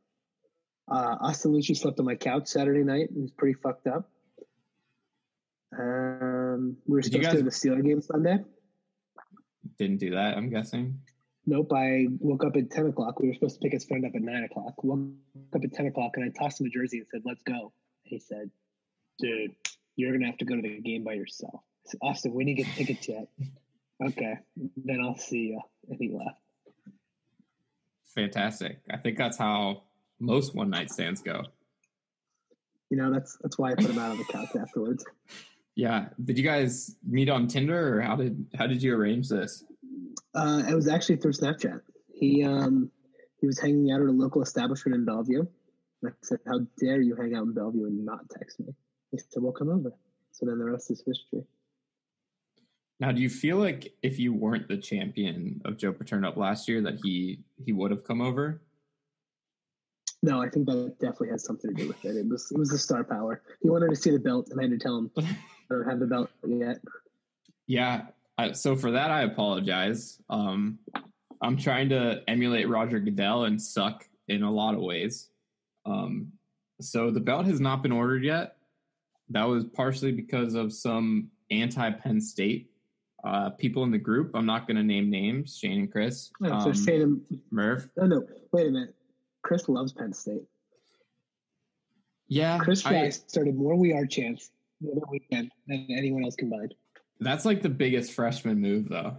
Uh, 0.89 1.15
Austin 1.21 1.51
Lucci 1.51 1.75
slept 1.75 1.99
on 1.99 2.06
my 2.06 2.15
couch 2.15 2.47
Saturday 2.47 2.84
night. 2.84 3.10
It 3.15 3.21
was 3.21 3.32
pretty 3.32 3.56
fucked 3.62 3.88
up. 3.88 4.10
Um, 5.78 6.78
we 6.88 6.95
were 6.95 7.01
Did 7.01 7.12
supposed 7.13 7.13
to 7.13 7.19
guys- 7.19 7.34
to 7.38 7.43
the 7.43 7.49
Steeler 7.49 7.84
game 7.84 8.01
Sunday. 8.01 8.38
Didn't 9.78 9.97
do 9.97 10.12
that, 10.12 10.38
I'm 10.38 10.49
guessing. 10.49 10.99
Nope, 11.47 11.73
I 11.73 12.08
woke 12.19 12.43
up 12.45 12.56
at 12.56 12.71
10 12.71 12.88
o'clock. 12.88 13.19
We 13.19 13.28
were 13.28 13.34
supposed 13.34 13.56
to 13.56 13.60
pick 13.62 13.73
his 13.73 13.86
friend 13.86 14.06
up 14.06 14.13
at 14.15 14.21
9 14.21 14.43
o'clock. 14.45 14.84
Woke 14.84 15.10
up 15.54 15.63
at 15.63 15.73
10 15.73 15.88
o'clock 15.88 16.12
and 16.15 16.25
I 16.25 16.30
tossed 16.30 16.62
him 16.62 16.67
a 16.67 16.69
jersey 16.69 16.99
and 16.99 17.08
said, 17.12 17.21
let's 17.25 17.43
go. 17.43 17.71
He 18.04 18.19
said, 18.19 18.49
dude, 19.19 19.56
you're 19.95 20.12
going 20.12 20.21
to 20.21 20.28
have 20.28 20.38
to 20.38 20.45
go 20.45 20.56
to 20.56 20.62
the 20.62 20.80
game 20.82 21.04
by 21.04 21.13
yourself. 21.13 21.62
I 21.86 21.89
said, 21.89 21.99
Austin, 22.01 22.34
we 22.34 22.45
didn't 22.45 22.58
get 22.65 22.75
tickets 22.75 23.08
yet. 23.08 23.28
okay, 24.03 24.36
then 24.55 25.01
I'll 25.01 25.17
see 25.17 25.49
you. 25.49 25.62
And 25.89 25.97
he 25.99 26.10
left. 26.10 26.39
Fantastic. 28.15 28.79
I 28.89 28.97
think 28.97 29.17
that's 29.17 29.38
how 29.38 29.84
most 30.19 30.55
one 30.55 30.69
night 30.69 30.89
stands 30.89 31.21
go. 31.21 31.43
You 32.89 32.97
know, 32.97 33.12
that's 33.12 33.38
that's 33.41 33.58
why 33.58 33.71
I 33.71 33.75
put 33.75 33.89
him 33.89 33.99
out 33.99 34.12
on 34.12 34.17
the 34.17 34.23
couch 34.25 34.49
afterwards. 34.60 35.05
Yeah. 35.75 36.08
Did 36.23 36.38
you 36.38 36.43
guys 36.43 36.95
meet 37.05 37.29
on 37.29 37.47
Tinder 37.47 37.97
or 37.97 38.01
how 38.01 38.15
did 38.15 38.45
how 38.55 38.67
did 38.67 38.81
you 38.81 38.95
arrange 38.95 39.27
this? 39.27 39.65
Uh, 40.34 40.63
it 40.67 40.73
was 40.73 40.88
actually 40.88 41.17
through 41.17 41.34
Snapchat. 41.34 41.81
He 42.13 42.43
um 42.43 42.89
he 43.41 43.47
was 43.47 43.60
hanging 43.60 43.91
out 43.91 44.01
at 44.01 44.08
a 44.08 44.12
local 44.12 44.41
establishment 44.41 44.95
in 44.95 45.05
Bellevue. 45.05 45.45
And 46.01 46.12
I 46.12 46.15
said, 46.21 46.39
"How 46.47 46.60
dare 46.79 47.01
you 47.01 47.15
hang 47.15 47.36
out 47.36 47.43
in 47.43 47.53
Bellevue 47.53 47.86
and 47.86 48.05
not 48.05 48.29
text 48.29 48.60
me?" 48.60 48.73
He 49.12 49.17
said, 49.17 49.43
"Well, 49.43 49.51
come 49.51 49.69
over." 49.69 49.91
So 50.31 50.45
then 50.45 50.60
the 50.60 50.65
rest 50.65 50.91
is 50.91 51.03
history. 51.05 51.43
Now, 52.99 53.12
do 53.12 53.21
you 53.21 53.29
feel 53.29 53.58
like 53.58 53.93
if 54.01 54.19
you 54.19 54.34
weren't 54.34 54.67
the 54.67 54.77
champion 54.77 55.62
of 55.65 55.77
Joe 55.77 55.91
Paterno 55.91 56.34
last 56.36 56.67
year, 56.67 56.81
that 56.81 56.99
he 57.03 57.39
he 57.63 57.73
would 57.73 57.91
have 57.91 58.03
come 58.03 58.21
over? 58.21 58.62
No, 60.23 60.41
I 60.41 60.49
think 60.49 60.65
that 60.67 60.95
definitely 60.99 61.29
has 61.29 61.43
something 61.43 61.75
to 61.75 61.81
do 61.84 61.88
with 61.88 62.03
it. 62.05 62.15
It 62.15 62.27
was 62.27 62.51
it 62.51 62.58
was 62.58 62.69
the 62.69 62.77
star 62.77 63.03
power. 63.03 63.41
He 63.62 63.69
wanted 63.69 63.89
to 63.89 63.95
see 63.95 64.12
the 64.12 64.19
belt, 64.19 64.47
and 64.49 64.60
I 64.60 64.63
had 64.63 64.71
to 64.71 64.77
tell 64.77 64.97
him 64.97 65.12
I 65.17 65.23
don't 65.69 65.89
have 65.89 65.99
the 65.99 66.08
belt 66.08 66.29
yet. 66.47 66.77
Yeah. 67.67 68.05
I, 68.38 68.51
so 68.51 68.75
for 68.75 68.91
that, 68.91 69.12
I 69.12 69.21
apologize. 69.23 70.19
Um, 70.29 70.79
I'm 71.41 71.58
trying 71.58 71.89
to 71.89 72.21
emulate 72.27 72.67
Roger 72.67 72.99
Goodell 72.99 73.45
and 73.45 73.62
suck 73.62 74.05
in 74.27 74.43
a 74.43 74.51
lot 74.51 74.73
of 74.73 74.81
ways. 74.81 75.29
Um, 75.86 76.31
so 76.81 77.12
the 77.12 77.19
belt 77.19 77.45
has 77.45 77.62
not 77.62 77.81
been 77.81 77.91
ordered 77.91 78.23
yet. 78.23 78.58
That 79.29 79.45
was 79.45 79.63
partially 79.63 80.12
because 80.12 80.53
of 80.55 80.73
some 80.73 81.29
anti 81.49 81.89
Penn 81.91 82.19
State 82.19 82.69
uh, 83.25 83.49
people 83.51 83.83
in 83.83 83.91
the 83.91 83.97
group. 83.97 84.31
I'm 84.35 84.45
not 84.45 84.67
going 84.67 84.77
to 84.77 84.83
name 84.83 85.09
names. 85.09 85.57
Shane 85.57 85.79
and 85.79 85.91
Chris. 85.91 86.31
Oh, 86.43 86.47
so 86.47 86.53
Um, 86.69 86.73
Shane 86.73 87.01
and, 87.01 87.41
Merv. 87.51 87.89
oh 87.99 88.05
no, 88.05 88.23
wait 88.51 88.67
a 88.67 88.71
minute. 88.71 88.93
Chris 89.41 89.67
loves 89.67 89.91
Penn 89.93 90.13
State. 90.13 90.43
Yeah, 92.27 92.57
Chris 92.59 92.85
I- 92.85 93.09
started 93.09 93.55
more 93.55 93.75
We 93.75 93.93
Are 93.93 94.05
chants 94.05 94.51
the 94.81 94.91
other 94.91 95.01
weekend 95.09 95.51
than 95.67 95.85
anyone 95.89 96.23
else 96.23 96.35
combined. 96.35 96.73
that's 97.19 97.45
like 97.45 97.61
the 97.61 97.69
biggest 97.69 98.13
freshman 98.13 98.59
move, 98.59 98.89
though. 98.89 99.17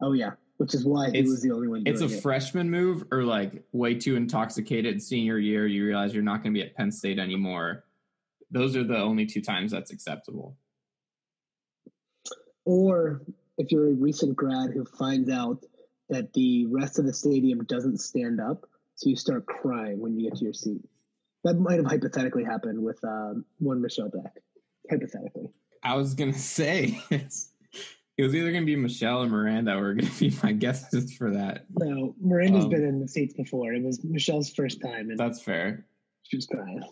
Oh 0.00 0.12
yeah, 0.12 0.32
which 0.58 0.74
is 0.74 0.84
why 0.84 1.10
he 1.10 1.18
It's- 1.18 1.28
was 1.30 1.42
the 1.42 1.50
only 1.52 1.68
one. 1.68 1.82
It's 1.86 2.02
a 2.02 2.06
it. 2.06 2.20
freshman 2.22 2.70
move, 2.70 3.04
or 3.10 3.24
like 3.24 3.62
way 3.72 3.94
too 3.94 4.16
intoxicated 4.16 5.02
senior 5.02 5.38
year. 5.38 5.66
You 5.66 5.86
realize 5.86 6.12
you're 6.14 6.22
not 6.22 6.42
going 6.42 6.52
to 6.54 6.58
be 6.60 6.66
at 6.66 6.74
Penn 6.74 6.90
State 6.92 7.18
anymore. 7.18 7.84
Those 8.50 8.76
are 8.76 8.84
the 8.84 8.98
only 8.98 9.24
two 9.26 9.40
times 9.40 9.72
that's 9.72 9.90
acceptable. 9.90 10.56
Or 12.64 13.22
if 13.58 13.70
you're 13.70 13.88
a 13.88 13.94
recent 13.94 14.36
grad 14.36 14.70
who 14.72 14.84
finds 14.84 15.30
out 15.30 15.64
that 16.08 16.32
the 16.32 16.66
rest 16.66 16.98
of 16.98 17.06
the 17.06 17.12
stadium 17.12 17.64
doesn't 17.64 17.98
stand 17.98 18.40
up, 18.40 18.66
so 18.96 19.08
you 19.10 19.16
start 19.16 19.46
crying 19.46 19.98
when 20.00 20.18
you 20.18 20.28
get 20.28 20.38
to 20.38 20.44
your 20.44 20.52
seat. 20.54 20.80
That 21.44 21.54
might 21.54 21.76
have 21.76 21.86
hypothetically 21.86 22.44
happened 22.44 22.82
with 22.82 23.02
um, 23.04 23.44
one 23.58 23.80
Michelle 23.82 24.08
Beck. 24.08 24.32
Hypothetically, 24.90 25.48
I 25.82 25.94
was 25.96 26.14
gonna 26.14 26.32
say 26.38 27.00
it's, 27.10 27.50
it 28.16 28.22
was 28.22 28.34
either 28.34 28.52
gonna 28.52 28.66
be 28.66 28.76
Michelle 28.76 29.22
or 29.22 29.26
Miranda 29.28 29.76
were 29.78 29.94
gonna 29.94 30.10
be 30.18 30.32
my 30.42 30.52
guesses 30.52 31.14
for 31.16 31.30
that. 31.32 31.64
no, 31.78 32.14
Miranda's 32.20 32.64
Um, 32.64 32.70
been 32.70 32.84
in 32.84 33.00
the 33.00 33.08
seats 33.08 33.34
before. 33.34 33.72
It 33.72 33.82
was 33.82 34.02
Michelle's 34.04 34.50
first 34.50 34.80
time, 34.82 35.10
and 35.10 35.18
That's 35.18 35.40
fair. 35.42 35.86
she 36.22 36.36
was 36.36 36.46
crying. 36.46 36.82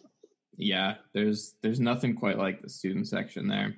Yeah, 0.56 0.96
there's 1.14 1.54
there's 1.62 1.80
nothing 1.80 2.14
quite 2.14 2.38
like 2.38 2.62
the 2.62 2.68
student 2.68 3.08
section 3.08 3.46
there. 3.48 3.74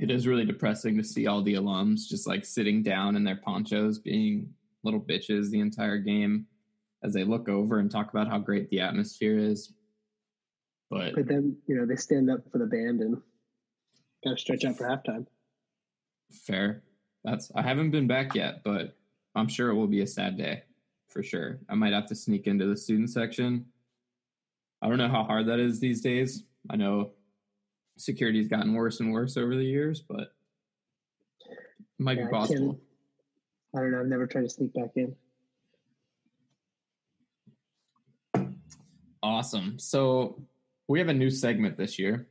It 0.00 0.10
is 0.10 0.26
really 0.26 0.46
depressing 0.46 0.96
to 0.96 1.04
see 1.04 1.26
all 1.26 1.42
the 1.42 1.54
alums 1.54 2.08
just 2.08 2.26
like 2.26 2.44
sitting 2.44 2.82
down 2.82 3.16
in 3.16 3.24
their 3.24 3.36
ponchos, 3.36 3.98
being 3.98 4.48
little 4.82 5.00
bitches 5.00 5.50
the 5.50 5.60
entire 5.60 5.98
game, 5.98 6.46
as 7.04 7.12
they 7.12 7.22
look 7.22 7.50
over 7.50 7.78
and 7.78 7.90
talk 7.90 8.10
about 8.10 8.26
how 8.26 8.38
great 8.38 8.70
the 8.70 8.80
atmosphere 8.80 9.38
is. 9.38 9.74
But 10.90 11.14
But 11.14 11.28
then 11.28 11.56
you 11.66 11.76
know 11.76 11.84
they 11.84 11.96
stand 11.96 12.30
up 12.30 12.40
for 12.50 12.58
the 12.58 12.66
band 12.66 13.00
and 13.00 13.20
got 14.24 14.32
to 14.32 14.38
stretch 14.38 14.64
out 14.64 14.76
for 14.76 14.88
halftime. 14.88 15.26
fair. 16.30 16.82
That's 17.22 17.52
I 17.54 17.60
haven't 17.60 17.90
been 17.90 18.06
back 18.06 18.34
yet, 18.34 18.62
but 18.64 18.96
I'm 19.34 19.48
sure 19.48 19.68
it 19.68 19.74
will 19.74 19.86
be 19.86 20.00
a 20.00 20.06
sad 20.06 20.38
day 20.38 20.62
for 21.08 21.22
sure. 21.22 21.60
I 21.68 21.74
might 21.74 21.92
have 21.92 22.06
to 22.06 22.14
sneak 22.14 22.46
into 22.46 22.66
the 22.66 22.76
student 22.76 23.10
section. 23.10 23.66
I 24.80 24.88
don't 24.88 24.96
know 24.96 25.08
how 25.08 25.24
hard 25.24 25.46
that 25.48 25.60
is 25.60 25.78
these 25.78 26.00
days. 26.00 26.44
I 26.70 26.76
know 26.76 27.12
security's 28.00 28.48
gotten 28.48 28.72
worse 28.74 29.00
and 29.00 29.12
worse 29.12 29.36
over 29.36 29.54
the 29.54 29.64
years, 29.64 30.00
but 30.00 30.20
it 30.20 31.56
might 31.98 32.16
Yeah, 32.16 32.24
be 32.24 32.28
I 32.28 32.30
possible. 32.30 32.72
can't- 32.74 32.82
I 33.74 33.78
don't 33.80 33.90
know. 33.92 34.00
I've 34.00 34.06
never 34.08 34.26
tried 34.26 34.42
to 34.42 34.48
sneak 34.50 34.72
back 34.72 34.96
in. 34.96 35.16
Awesome. 39.22 39.78
So 39.78 40.42
we 40.88 40.98
have 40.98 41.08
a 41.08 41.14
new 41.14 41.30
segment 41.30 41.76
this 41.76 41.98
year. 41.98 42.26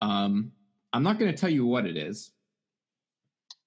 Um, 0.00 0.52
I'm 0.92 1.02
not 1.02 1.18
going 1.18 1.30
to 1.30 1.36
tell 1.36 1.50
you 1.50 1.66
what 1.66 1.84
it 1.84 1.96
is. 1.96 2.30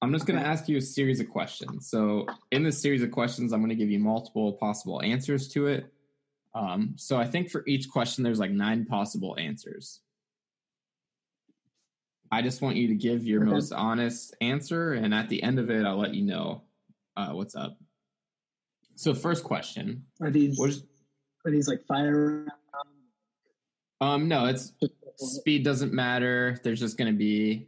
I'm 0.02 0.12
just 0.12 0.26
going 0.26 0.40
to 0.40 0.46
ask 0.46 0.68
you 0.68 0.78
a 0.78 0.82
series 0.82 1.20
of 1.20 1.30
questions. 1.30 1.88
So 1.88 2.26
in 2.52 2.64
this 2.64 2.82
series 2.82 3.04
of 3.04 3.12
questions, 3.12 3.54
I'm 3.54 3.60
going 3.60 3.70
to 3.70 3.76
give 3.76 3.92
you 3.92 4.00
multiple 4.00 4.54
possible 4.54 5.02
answers 5.04 5.48
to 5.50 5.68
it. 5.68 5.94
Um, 6.56 6.94
so 6.98 7.18
I 7.18 7.28
think 7.28 7.52
for 7.52 7.64
each 7.68 7.88
question, 7.90 8.24
there's 8.24 8.40
like 8.40 8.52
nine 8.52 8.86
possible 8.86 9.38
answers. 9.38 10.00
I 12.32 12.41
just 12.41 12.62
want 12.62 12.78
you 12.78 12.88
to 12.88 12.96
give 12.96 13.26
your 13.26 13.41
Okay. 13.41 13.52
most 13.52 13.74
honest 13.74 14.36
answer, 14.39 14.94
and 14.94 15.13
at 15.13 15.28
the 15.30 15.44
end 15.44 15.60
of 15.60 15.70
it, 15.70 15.86
I'll 15.86 15.98
let 15.98 16.13
you 16.13 16.24
know 16.24 16.63
uh, 17.17 17.32
what's 17.32 17.56
up. 17.56 17.78
So 18.96 19.13
first 19.13 19.44
question: 19.44 20.06
Are 20.22 20.32
these 20.32 20.60
is 20.60 20.84
are 21.46 21.52
these 21.52 21.67
like 21.67 21.84
fire? 21.86 22.48
Um, 24.00 24.28
no, 24.28 24.46
it's 24.46 24.74
speed 25.17 25.63
doesn't 25.63 25.94
matter. 25.94 26.58
There's 26.63 26.80
just 26.80 26.98
going 26.98 27.12
to 27.12 27.17
be 27.17 27.67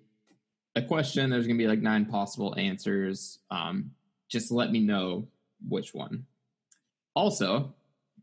a 0.76 0.82
question. 0.82 1.30
There's 1.30 1.45
going 1.45 1.58
to 1.58 1.63
be 1.63 1.67
like 1.67 1.82
nine 1.82 2.06
possible 2.06 2.58
answers. 2.58 3.39
Um, 3.52 3.91
just 4.30 4.52
let 4.52 4.71
me 4.71 4.80
know 4.80 5.28
which 5.67 5.93
one. 5.93 6.26
Also, 7.15 7.73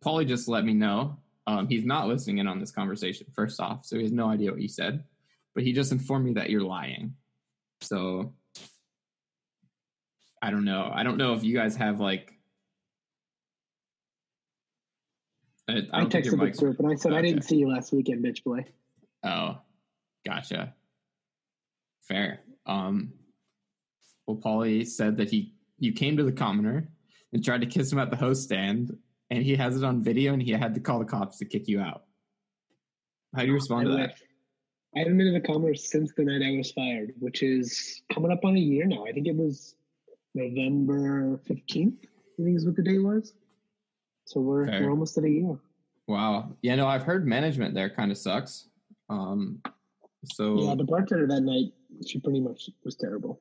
Paulie 0.01 0.27
just 0.27 0.49
let 0.49 0.65
me 0.65 0.75
know 0.75 1.17
um, 1.47 1.69
he's 1.69 1.85
not 1.85 2.09
listening 2.09 2.39
in 2.39 2.49
on 2.49 2.59
this 2.59 2.71
conversation. 2.71 3.27
First 3.35 3.61
off, 3.61 3.85
so 3.85 3.97
he 3.97 4.03
has 4.03 4.13
no 4.13 4.29
idea 4.29 4.51
what 4.51 4.61
you 4.61 4.69
said, 4.69 5.05
but 5.55 5.65
he 5.65 5.73
just 5.73 5.93
informed 5.93 6.25
me 6.25 6.33
that 6.35 6.51
you're 6.51 6.63
lying. 6.63 7.15
So 7.81 8.35
I 10.43 10.51
don't 10.51 10.65
know. 10.65 10.91
I 10.93 11.03
don't 11.03 11.17
know 11.17 11.35
if 11.35 11.45
you 11.45 11.55
guys 11.55 11.77
have 11.77 12.01
like. 12.01 12.33
I, 15.69 15.73
I 15.73 15.77
I, 15.93 16.01
don't 16.01 16.11
think 16.11 16.25
your 16.25 16.35
texted 16.35 16.53
the 16.53 16.59
group 16.59 16.79
and 16.81 16.91
I 16.91 16.95
said 16.95 17.13
I 17.13 17.23
didn't 17.23 17.43
see 17.43 17.57
you 17.57 17.69
last 17.69 17.93
weekend, 17.93 18.25
bitch 18.25 18.43
boy. 18.43 18.65
Oh, 19.23 19.59
gotcha. 20.27 20.75
Fair. 22.03 22.41
Um, 22.67 23.13
well, 24.27 24.37
Paulie 24.39 24.87
said 24.87 25.17
that 25.19 25.31
he 25.31 25.55
you 25.79 25.93
came 25.93 26.17
to 26.17 26.25
the 26.25 26.33
commoner 26.33 26.89
and 27.33 27.45
tried 27.45 27.61
to 27.61 27.67
kiss 27.67 27.93
him 27.93 27.99
at 27.99 28.11
the 28.11 28.17
host 28.17 28.43
stand, 28.43 28.97
and 29.31 29.43
he 29.43 29.55
has 29.57 29.77
it 29.77 29.85
on 29.85 30.03
video, 30.03 30.33
and 30.33 30.43
he 30.43 30.51
had 30.53 30.75
to 30.75 30.81
call 30.81 30.99
the 30.99 31.05
cops 31.05 31.39
to 31.39 31.45
kick 31.45 31.69
you 31.69 31.81
out. 31.81 32.05
How 33.35 33.43
do 33.43 33.49
you 33.49 33.55
respond 33.55 33.87
to 33.87 33.93
that? 33.93 34.11
wish. 34.11 34.23
I 34.95 35.01
haven't 35.01 35.19
been 35.19 35.29
in 35.29 35.35
the 35.35 35.41
commerce 35.41 35.89
since 35.89 36.13
the 36.17 36.25
night 36.25 36.43
I 36.45 36.57
was 36.57 36.73
fired, 36.73 37.13
which 37.21 37.43
is 37.43 38.03
coming 38.13 38.33
up 38.33 38.45
on 38.45 38.57
a 38.57 38.61
year 38.61 38.87
now. 38.87 39.07
I 39.07 39.13
think 39.13 39.29
it 39.29 39.37
was 39.37 39.77
November 40.35 41.39
fifteenth. 41.47 42.05
I 42.39 42.43
think 42.43 42.57
is 42.57 42.67
what 42.67 42.77
the 42.77 42.83
day 42.83 42.99
was. 42.99 43.35
So 44.25 44.41
we're 44.41 44.67
Fair. 44.67 44.83
we're 44.83 44.91
almost 44.91 45.17
at 45.19 45.25
a 45.25 45.31
year. 45.31 45.59
Wow. 46.09 46.57
Yeah, 46.63 46.75
no, 46.75 46.89
I've 46.89 47.05
heard 47.05 47.27
management 47.27 47.75
there 47.75 47.89
kind 47.89 48.11
of 48.11 48.19
sucks. 48.19 48.69
Um, 49.09 49.61
so 50.25 50.61
Yeah, 50.61 50.75
the 50.75 50.85
bartender 50.85 51.27
that 51.29 51.43
night, 51.43 51.73
she 52.07 52.19
pretty 52.19 52.41
much 52.41 52.69
was 52.85 52.97
terrible. 52.97 53.41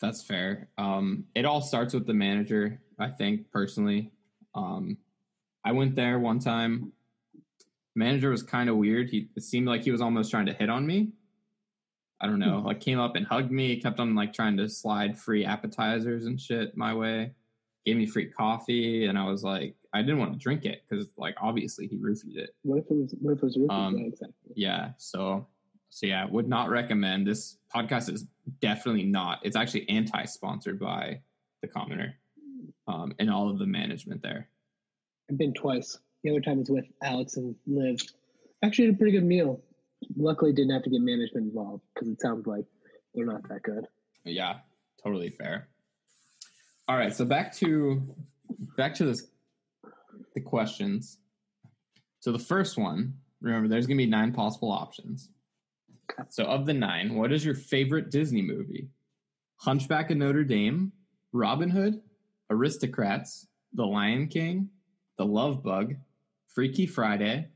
That's 0.00 0.22
fair. 0.22 0.68
Um, 0.76 1.24
it 1.34 1.44
all 1.44 1.60
starts 1.62 1.94
with 1.94 2.06
the 2.06 2.14
manager, 2.14 2.80
I 2.98 3.08
think, 3.08 3.50
personally. 3.50 4.12
Um, 4.54 4.98
I 5.64 5.72
went 5.72 5.96
there 5.96 6.18
one 6.18 6.38
time. 6.38 6.92
Manager 7.98 8.30
was 8.30 8.44
kind 8.44 8.70
of 8.70 8.76
weird. 8.76 9.10
He 9.10 9.28
it 9.36 9.42
seemed 9.42 9.66
like 9.66 9.82
he 9.82 9.90
was 9.90 10.00
almost 10.00 10.30
trying 10.30 10.46
to 10.46 10.52
hit 10.52 10.70
on 10.70 10.86
me. 10.86 11.10
I 12.20 12.26
don't 12.26 12.38
know. 12.38 12.62
Like 12.64 12.80
came 12.80 13.00
up 13.00 13.16
and 13.16 13.26
hugged 13.26 13.50
me, 13.50 13.80
kept 13.80 13.98
on 13.98 14.14
like 14.14 14.32
trying 14.32 14.56
to 14.56 14.68
slide 14.68 15.18
free 15.18 15.44
appetizers 15.44 16.26
and 16.26 16.40
shit 16.40 16.76
my 16.76 16.94
way. 16.94 17.32
Gave 17.84 17.96
me 17.96 18.06
free 18.06 18.26
coffee, 18.26 19.06
and 19.06 19.18
I 19.18 19.24
was 19.24 19.42
like, 19.42 19.74
I 19.92 20.02
didn't 20.02 20.18
want 20.18 20.32
to 20.32 20.38
drink 20.38 20.64
it 20.64 20.82
because 20.88 21.08
like 21.16 21.34
obviously 21.40 21.88
he 21.88 21.96
roofied 21.96 22.36
it. 22.36 22.50
What 22.62 22.78
if 22.78 22.84
it 22.90 22.94
was? 22.94 23.14
What 23.20 23.32
if 23.32 23.38
it 23.38 23.44
was 23.44 23.56
roofied? 23.56 23.70
Um, 23.70 23.98
yeah, 23.98 24.06
exactly. 24.06 24.52
Yeah. 24.54 24.90
So, 24.98 25.46
so 25.90 26.06
yeah, 26.06 26.24
would 26.26 26.48
not 26.48 26.70
recommend. 26.70 27.26
This 27.26 27.58
podcast 27.74 28.12
is 28.12 28.26
definitely 28.60 29.04
not. 29.04 29.40
It's 29.42 29.56
actually 29.56 29.88
anti-sponsored 29.88 30.78
by 30.78 31.20
the 31.62 31.68
commoner 31.68 32.14
um, 32.86 33.12
and 33.18 33.30
all 33.30 33.50
of 33.50 33.58
the 33.58 33.66
management 33.66 34.22
there. 34.22 34.48
I've 35.30 35.38
been 35.38 35.54
twice. 35.54 35.98
The 36.22 36.30
other 36.30 36.40
time 36.40 36.58
was 36.58 36.70
with 36.70 36.86
Alex 37.02 37.36
and 37.36 37.54
Liv. 37.66 38.00
Actually, 38.62 38.86
had 38.86 38.94
a 38.94 38.98
pretty 38.98 39.12
good 39.12 39.24
meal. 39.24 39.62
Luckily, 40.16 40.52
didn't 40.52 40.72
have 40.72 40.82
to 40.82 40.90
get 40.90 41.00
management 41.00 41.46
involved 41.46 41.82
because 41.94 42.08
it 42.08 42.20
sounds 42.20 42.46
like 42.46 42.64
they're 43.14 43.26
not 43.26 43.48
that 43.48 43.62
good. 43.62 43.86
Yeah, 44.24 44.58
totally 45.02 45.30
fair. 45.30 45.68
All 46.88 46.96
right, 46.96 47.14
so 47.14 47.24
back 47.24 47.54
to 47.56 48.02
back 48.76 48.94
to 48.94 49.04
this 49.04 49.26
the 50.34 50.40
questions. 50.40 51.18
So 52.20 52.32
the 52.32 52.38
first 52.38 52.76
one, 52.76 53.14
remember, 53.40 53.68
there's 53.68 53.86
gonna 53.86 53.96
be 53.96 54.06
nine 54.06 54.32
possible 54.32 54.72
options. 54.72 55.30
So 56.30 56.44
of 56.44 56.66
the 56.66 56.74
nine, 56.74 57.14
what 57.14 57.32
is 57.32 57.44
your 57.44 57.54
favorite 57.54 58.10
Disney 58.10 58.42
movie? 58.42 58.88
Hunchback 59.56 60.10
of 60.10 60.16
Notre 60.16 60.44
Dame, 60.44 60.92
Robin 61.32 61.68
Hood, 61.68 62.00
Aristocats, 62.50 63.46
The 63.74 63.84
Lion 63.84 64.28
King, 64.28 64.70
The 65.18 65.26
Love 65.26 65.62
Bug, 65.62 65.96
Freaky 66.54 66.86
Friday, 66.86 67.48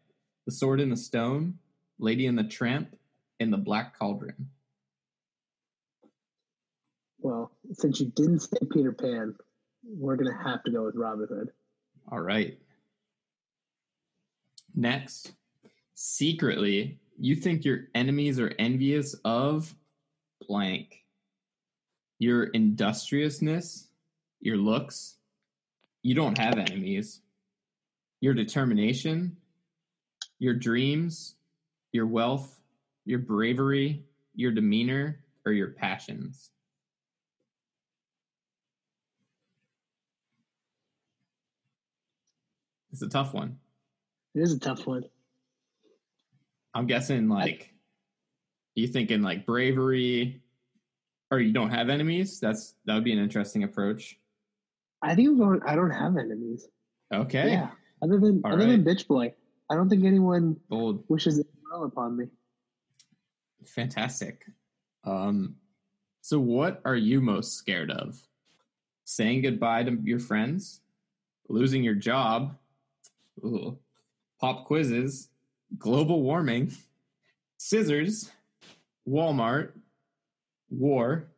The 0.46 0.52
Sword 0.52 0.80
in 0.80 0.90
the 0.90 0.96
Stone, 0.96 1.58
Lady 1.98 2.26
and 2.26 2.38
the 2.38 2.44
Tramp, 2.44 2.96
and 3.40 3.52
The 3.52 3.58
Black 3.58 3.98
Cauldron. 3.98 4.50
Well, 7.20 7.52
since 7.72 8.00
you 8.00 8.12
didn't 8.16 8.40
say 8.40 8.58
Peter 8.72 8.92
Pan, 8.92 9.34
we're 9.84 10.16
gonna 10.16 10.36
have 10.42 10.62
to 10.64 10.70
go 10.70 10.84
with 10.84 10.96
Robin 10.96 11.26
Hood. 11.28 11.50
All 12.10 12.20
right. 12.20 12.58
Next, 14.74 15.32
secretly, 15.94 16.98
you 17.18 17.36
think 17.36 17.64
your 17.64 17.88
enemies 17.94 18.40
are 18.40 18.52
envious 18.58 19.14
of 19.24 19.74
blank. 20.48 21.04
Your 22.18 22.44
industriousness, 22.44 23.88
your 24.40 24.56
looks. 24.56 25.16
You 26.02 26.14
don't 26.14 26.38
have 26.38 26.58
enemies. 26.58 27.20
Your 28.22 28.34
determination, 28.34 29.36
your 30.38 30.54
dreams, 30.54 31.34
your 31.90 32.06
wealth, 32.06 32.60
your 33.04 33.18
bravery, 33.18 34.04
your 34.36 34.52
demeanor, 34.52 35.24
or 35.44 35.50
your 35.50 35.70
passions? 35.70 36.52
It's 42.92 43.02
a 43.02 43.08
tough 43.08 43.34
one. 43.34 43.58
It 44.36 44.42
is 44.42 44.52
a 44.52 44.58
tough 44.60 44.86
one. 44.86 45.02
I'm 46.74 46.86
guessing 46.86 47.28
like 47.28 47.74
you 48.76 48.86
thinking 48.86 49.22
like 49.22 49.46
bravery 49.46 50.40
or 51.32 51.40
you 51.40 51.52
don't 51.52 51.70
have 51.70 51.88
enemies? 51.88 52.38
That's 52.38 52.76
that 52.84 52.94
would 52.94 53.02
be 53.02 53.12
an 53.12 53.18
interesting 53.18 53.64
approach. 53.64 54.16
I 55.02 55.16
think 55.16 55.40
I 55.66 55.74
don't 55.74 55.90
have 55.90 56.16
enemies. 56.16 56.68
Okay. 57.12 57.48
Yeah. 57.48 57.70
Other 58.02 58.18
than 58.18 58.42
All 58.44 58.52
other 58.52 58.66
than 58.66 58.84
bitch 58.84 59.06
boy, 59.06 59.32
I 59.70 59.74
don't 59.76 59.88
think 59.88 60.04
anyone 60.04 60.56
Bold. 60.68 61.04
wishes 61.08 61.42
well 61.70 61.84
upon 61.84 62.16
me. 62.16 62.26
Fantastic. 63.64 64.44
Um 65.04 65.56
so 66.20 66.38
what 66.38 66.80
are 66.84 66.96
you 66.96 67.20
most 67.20 67.54
scared 67.54 67.90
of? 67.90 68.20
Saying 69.04 69.42
goodbye 69.42 69.84
to 69.84 69.98
your 70.04 70.18
friends? 70.18 70.80
Losing 71.48 71.82
your 71.82 71.94
job? 71.94 72.56
Ooh. 73.44 73.78
Pop 74.40 74.66
quizzes? 74.66 75.28
Global 75.78 76.22
warming? 76.22 76.72
Scissors? 77.58 78.30
Walmart? 79.08 79.72
War? 80.70 81.28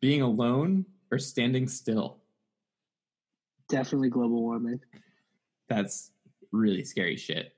Being 0.00 0.22
alone 0.22 0.86
or 1.10 1.18
standing 1.18 1.68
still? 1.68 2.18
Definitely 3.68 4.10
global 4.10 4.42
warming. 4.42 4.80
That's 5.70 6.10
really 6.50 6.84
scary 6.84 7.16
shit. 7.16 7.54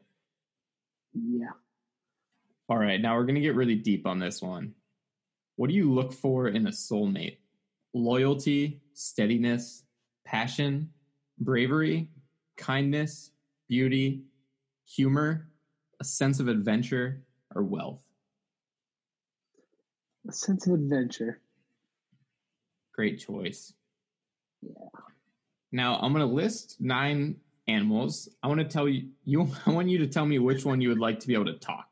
Yeah. 1.15 1.49
All 2.69 2.77
right, 2.77 3.01
now 3.01 3.17
we're 3.17 3.25
going 3.25 3.35
to 3.37 3.41
get 3.41 3.57
really 3.57 3.75
deep 3.75 4.07
on 4.07 4.19
this 4.19 4.41
one. 4.41 4.75
What 5.57 5.69
do 5.69 5.75
you 5.75 5.93
look 5.93 6.13
for 6.13 6.47
in 6.47 6.67
a 6.67 6.71
soulmate? 6.71 7.39
Loyalty, 7.95 8.83
steadiness, 8.93 9.83
passion, 10.25 10.91
bravery, 11.39 12.11
kindness, 12.57 13.31
beauty, 13.69 14.23
humor, 14.87 15.49
a 16.01 16.05
sense 16.05 16.39
of 16.39 16.49
adventure, 16.49 17.23
or 17.55 17.63
wealth? 17.63 18.01
A 20.29 20.33
sense 20.33 20.67
of 20.67 20.75
adventure. 20.75 21.41
Great 22.95 23.19
choice. 23.19 23.73
Yeah. 24.61 25.01
Now 25.73 25.97
I'm 25.97 26.13
going 26.13 26.27
to 26.27 26.33
list 26.33 26.77
nine 26.79 27.37
animals. 27.73 28.29
I 28.43 28.49
want 28.49 28.61
to 28.61 28.67
tell 28.67 28.89
you, 28.89 29.09
you. 29.25 29.49
I 29.67 29.71
want 29.71 29.89
you 29.89 29.99
to 29.99 30.07
tell 30.07 30.27
me 30.27 30.39
which 30.39 30.65
one 30.65 30.81
you 30.81 30.89
would 30.89 30.99
like 30.99 31.21
to 31.21 31.27
be 31.27 31.35
able 31.35 31.47
to 31.47 31.59
talk. 31.59 31.87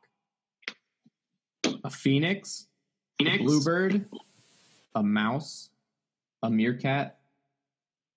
A 1.83 1.89
phoenix, 1.89 2.67
a 3.19 3.37
bluebird, 3.37 4.05
a 4.95 5.03
mouse, 5.03 5.69
a 6.43 6.49
meerkat, 6.49 7.17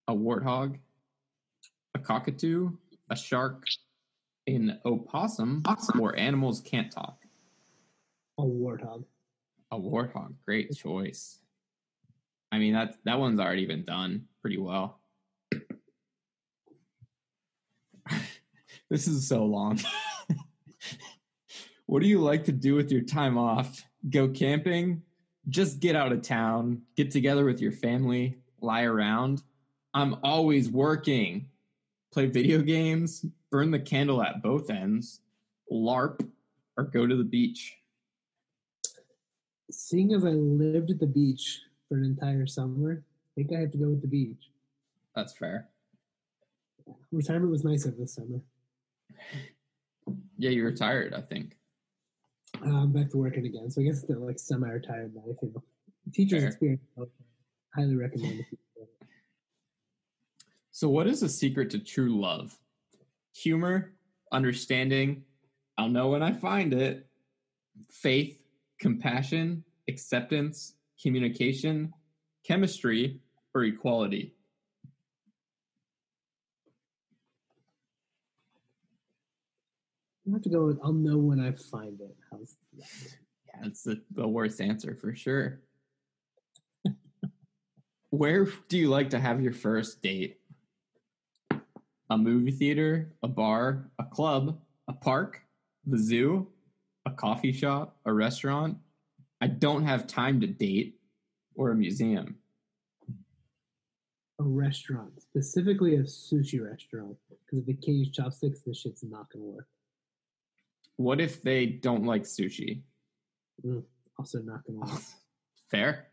a 0.08 0.14
warthog, 0.14 0.78
a 1.94 1.98
cockatoo, 1.98 2.72
a 3.10 3.16
shark, 3.16 3.64
an 4.46 4.78
opossum, 4.84 5.62
or 5.98 6.16
animals 6.16 6.60
can't 6.60 6.90
talk. 6.90 7.18
A 8.38 8.42
warthog. 8.42 9.04
A 9.70 9.78
warthog. 9.78 10.34
Great 10.44 10.74
choice. 10.76 11.38
I 12.52 12.58
mean 12.58 12.74
that 12.74 12.96
that 13.04 13.18
one's 13.18 13.40
already 13.40 13.66
been 13.66 13.84
done 13.84 14.26
pretty 14.40 14.58
well. 14.58 15.00
This 18.90 19.06
is 19.08 19.26
so 19.26 19.44
long. 19.44 19.80
what 21.86 22.02
do 22.02 22.08
you 22.08 22.20
like 22.20 22.44
to 22.44 22.52
do 22.52 22.74
with 22.74 22.90
your 22.90 23.02
time 23.02 23.38
off? 23.38 23.84
Go 24.10 24.28
camping? 24.28 25.02
Just 25.48 25.80
get 25.80 25.96
out 25.96 26.12
of 26.12 26.22
town, 26.22 26.82
get 26.96 27.10
together 27.10 27.44
with 27.44 27.60
your 27.60 27.72
family, 27.72 28.38
lie 28.60 28.84
around. 28.84 29.42
I'm 29.92 30.16
always 30.22 30.70
working. 30.70 31.48
Play 32.12 32.26
video 32.26 32.62
games, 32.62 33.26
burn 33.50 33.70
the 33.70 33.78
candle 33.78 34.22
at 34.22 34.42
both 34.42 34.70
ends, 34.70 35.20
LARP, 35.70 36.26
or 36.76 36.84
go 36.84 37.06
to 37.06 37.16
the 37.16 37.24
beach. 37.24 37.76
Seeing 39.70 40.14
as 40.14 40.24
I 40.24 40.30
lived 40.30 40.90
at 40.92 41.00
the 41.00 41.06
beach 41.06 41.60
for 41.88 41.96
an 41.96 42.04
entire 42.04 42.46
summer, 42.46 43.02
I 43.02 43.30
think 43.34 43.52
I 43.52 43.60
have 43.60 43.72
to 43.72 43.78
go 43.78 43.88
with 43.88 44.02
the 44.02 44.08
beach. 44.08 44.50
That's 45.16 45.36
fair. 45.36 45.68
Retirement 47.10 47.50
was 47.50 47.64
nicer 47.64 47.90
this 47.90 48.14
summer. 48.14 48.40
Yeah, 50.38 50.50
you 50.50 50.64
retired, 50.64 51.14
I 51.14 51.20
think. 51.20 51.56
Uh, 52.64 52.70
I'm 52.70 52.92
back 52.92 53.10
to 53.10 53.16
working 53.16 53.46
again, 53.46 53.70
so 53.70 53.80
I 53.80 53.84
guess 53.84 54.02
it's 54.02 54.18
like 54.18 54.38
semi-retired 54.38 55.14
life. 55.14 55.36
You 55.42 55.52
know, 55.54 55.62
teacher's 56.12 56.40
Fair. 56.40 56.48
experience. 56.48 56.82
Highly 57.74 57.96
recommend 57.96 58.40
it. 58.40 58.46
So, 60.70 60.88
what 60.88 61.06
is 61.06 61.20
the 61.20 61.28
secret 61.28 61.70
to 61.70 61.78
true 61.78 62.20
love? 62.20 62.58
Humor, 63.36 63.94
understanding, 64.32 65.24
I'll 65.78 65.88
know 65.88 66.08
when 66.08 66.22
I 66.22 66.32
find 66.32 66.72
it, 66.72 67.06
faith, 67.90 68.40
compassion, 68.80 69.64
acceptance, 69.88 70.74
communication, 71.00 71.92
chemistry, 72.46 73.20
or 73.54 73.64
equality. 73.64 74.34
I 80.26 80.32
have 80.32 80.42
to 80.42 80.48
go 80.48 80.66
with 80.66 80.78
I'll 80.82 80.92
know 80.92 81.18
when 81.18 81.40
I 81.40 81.52
find 81.52 82.00
it. 82.00 82.16
How's 82.30 82.56
that? 82.78 82.86
Yeah, 83.46 83.60
that's 83.62 83.82
the, 83.82 84.00
the 84.12 84.26
worst 84.26 84.60
answer 84.60 84.96
for 84.98 85.14
sure. 85.14 85.60
Where 88.10 88.46
do 88.68 88.78
you 88.78 88.88
like 88.88 89.10
to 89.10 89.20
have 89.20 89.42
your 89.42 89.52
first 89.52 90.02
date? 90.02 90.38
A 92.10 92.18
movie 92.18 92.50
theater, 92.50 93.12
a 93.22 93.28
bar, 93.28 93.90
a 93.98 94.04
club, 94.04 94.58
a 94.88 94.92
park, 94.92 95.42
the 95.86 95.98
zoo, 95.98 96.46
a 97.06 97.10
coffee 97.10 97.52
shop, 97.52 97.96
a 98.06 98.12
restaurant? 98.12 98.78
I 99.40 99.48
don't 99.48 99.84
have 99.84 100.06
time 100.06 100.40
to 100.40 100.46
date 100.46 100.98
or 101.54 101.70
a 101.70 101.74
museum. 101.74 102.36
a 104.40 104.42
restaurant, 104.42 105.20
specifically 105.20 105.96
a 105.96 106.02
sushi 106.02 106.64
restaurant, 106.64 107.16
because 107.28 107.68
if 107.68 107.80
can't 107.80 107.98
use 107.98 108.10
chopsticks, 108.10 108.60
this 108.60 108.80
shit's 108.80 109.04
not 109.04 109.30
gonna 109.32 109.44
work. 109.44 109.68
What 110.96 111.20
if 111.20 111.42
they 111.42 111.66
don't 111.66 112.04
like 112.04 112.22
sushi? 112.22 112.82
Also, 114.18 114.40
not 114.40 114.60
gonna. 114.66 115.00
Fair. 115.70 116.06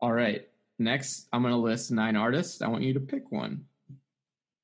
All 0.00 0.12
right. 0.12 0.48
Next, 0.78 1.28
I'm 1.32 1.42
going 1.42 1.54
to 1.54 1.58
list 1.58 1.92
nine 1.92 2.16
artists. 2.16 2.60
I 2.60 2.66
want 2.66 2.82
you 2.82 2.92
to 2.94 3.00
pick 3.00 3.30
one 3.30 3.64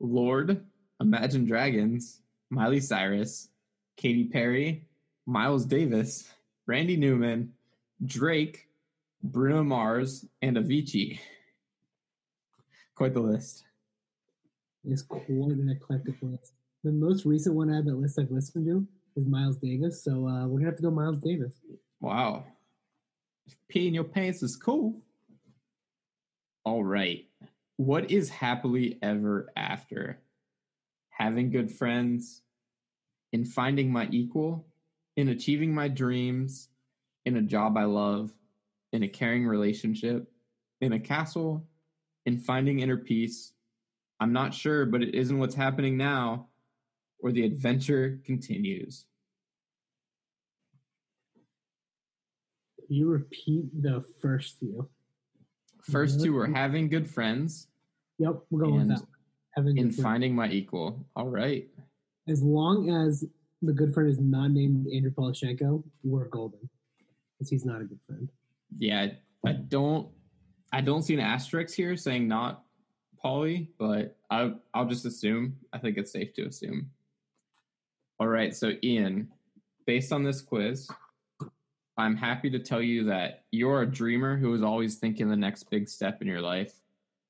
Lorde, 0.01 0.65
Imagine 1.01 1.47
Dragons, 1.47 2.23
Miley 2.51 2.81
Cyrus, 2.81 3.49
Katy 3.97 4.25
Perry, 4.25 4.85
Miles 5.27 5.65
Davis, 5.65 6.29
Randy 6.67 6.97
Newman, 6.97 7.53
Drake, 8.05 8.69
Bruno 9.23 9.63
Mars, 9.63 10.25
and 10.43 10.57
Avicii. 10.57 11.21
Quite 12.97 13.15
the 13.15 13.21
list. 13.21 13.65
It's 14.85 15.03
quite 15.03 15.29
an 15.29 15.69
eclectic 15.69 16.17
list. 16.21 16.55
The 16.89 16.95
most 16.95 17.27
recent 17.27 17.55
one 17.55 17.71
I 17.71 17.77
have 17.77 17.85
that 17.85 17.97
list 17.97 18.19
I've 18.19 18.31
listened 18.31 18.65
to 18.65 18.89
is 19.15 19.27
Miles 19.27 19.59
Davis, 19.59 20.03
so 20.03 20.27
uh, 20.27 20.47
we're 20.47 20.61
gonna 20.61 20.71
have 20.71 20.77
to 20.77 20.83
go 20.83 20.91
Miles 20.91 21.19
Davis. 21.19 21.53
Wow. 22.01 22.47
Pee 23.69 23.87
in 23.87 23.93
your 23.93 24.05
pants 24.05 24.43
is 24.43 24.57
cool. 24.57 25.03
All 26.65 26.83
right. 26.83 27.27
What 27.77 28.11
is 28.11 28.31
happily 28.31 28.99
ever 29.03 29.53
after? 29.55 30.23
Having 31.11 31.51
good 31.51 31.71
friends, 31.71 32.41
in 33.35 33.45
finding 33.45 33.93
my 33.93 34.09
equal, 34.11 34.67
in 35.19 35.29
achieving 35.29 35.75
my 35.75 35.89
dreams, 35.89 36.71
in 37.27 37.37
a 37.37 37.43
job 37.43 37.77
I 37.77 37.85
love, 37.85 38.33
in 38.95 39.03
a 39.03 39.09
caring 39.09 39.47
relationship, 39.47 40.33
in 40.81 40.95
a 40.95 40.99
castle, 40.99 41.69
in 42.25 42.39
finding 42.39 42.81
inner 42.81 42.97
peace. 42.97 43.53
I'm 44.21 44.33
not 44.33 44.55
sure, 44.55 44.87
but 44.87 45.03
it 45.03 45.15
isn't 45.15 45.39
what's 45.39 45.55
happening 45.55 45.99
now, 45.99 46.48
or 47.21 47.33
the 47.33 47.45
adventure 47.45 48.21
continues. 48.25 49.05
You 52.89 53.09
repeat 53.09 53.83
the 53.83 54.05
first 54.21 54.59
few? 54.59 54.89
First 55.83 56.23
two 56.23 56.33
were 56.33 56.45
mm-hmm. 56.45 56.55
having 56.55 56.89
good 56.89 57.09
friends 57.09 57.69
Yep, 58.19 58.41
we're 58.51 58.61
going 58.61 58.81
And 58.81 58.91
with 58.91 58.99
that. 58.99 59.05
one. 59.05 59.13
Having 59.55 59.79
in 59.79 59.91
friends. 59.91 60.03
finding 60.03 60.35
my 60.35 60.49
equal. 60.51 61.07
All 61.17 61.29
right. 61.29 61.69
as 62.29 62.43
long 62.43 62.91
as 62.91 63.25
the 63.63 63.73
good 63.73 63.95
friend 63.95 64.09
is 64.09 64.21
not 64.21 64.51
named 64.51 64.87
Andrew 64.93 65.11
Poloshenko, 65.11 65.83
we're 66.05 66.29
golden. 66.29 66.69
Because 67.39 67.49
he's 67.51 67.65
not 67.65 67.81
a 67.81 67.85
good 67.85 67.99
friend. 68.07 68.29
Yeah, 68.77 69.09
I, 69.45 69.49
I 69.49 69.53
don't 69.53 70.09
I 70.73 70.81
don't 70.81 71.03
see 71.03 71.15
an 71.15 71.21
asterisk 71.21 71.75
here 71.75 71.97
saying 71.97 72.29
not 72.29 72.65
Polly, 73.23 73.71
but 73.79 74.17
I 74.31 74.53
I'll 74.75 74.87
just 74.87 75.07
assume. 75.07 75.57
I 75.73 75.79
think 75.79 75.97
it's 75.97 76.13
safe 76.13 76.35
to 76.35 76.47
assume. 76.47 76.91
All 78.21 78.27
right, 78.27 78.53
so 78.55 78.73
Ian, 78.83 79.29
based 79.87 80.13
on 80.13 80.25
this 80.25 80.41
quiz, 80.41 80.91
I'm 81.97 82.17
happy 82.17 82.51
to 82.51 82.59
tell 82.59 82.83
you 82.83 83.05
that 83.05 83.45
you're 83.53 83.83
a 83.83 83.87
dreamer 83.87 84.37
who 84.37 84.53
is 84.55 84.63
always 84.63 84.97
thinking 84.97 85.29
the 85.29 85.37
next 85.37 85.71
big 85.71 85.89
step 85.89 86.21
in 86.21 86.27
your 86.27 86.41
life. 86.41 86.75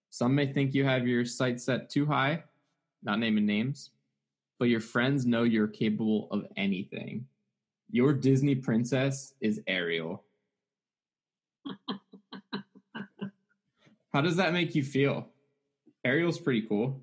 Some 0.09 0.35
may 0.35 0.51
think 0.51 0.72
you 0.74 0.85
have 0.85 1.07
your 1.07 1.27
sights 1.27 1.64
set 1.64 1.90
too 1.90 2.07
high, 2.07 2.42
not 3.03 3.18
naming 3.18 3.44
names, 3.44 3.90
but 4.59 4.70
your 4.70 4.81
friends 4.81 5.27
know 5.27 5.42
you're 5.42 5.68
capable 5.68 6.27
of 6.31 6.46
anything. 6.57 7.27
Your 7.90 8.14
Disney 8.14 8.55
princess 8.55 9.35
is 9.42 9.61
Ariel. 9.66 10.24
How 14.12 14.22
does 14.22 14.37
that 14.37 14.55
make 14.55 14.74
you 14.74 14.83
feel? 14.83 15.29
Ariel's 16.05 16.38
pretty 16.38 16.62
cool. 16.62 17.03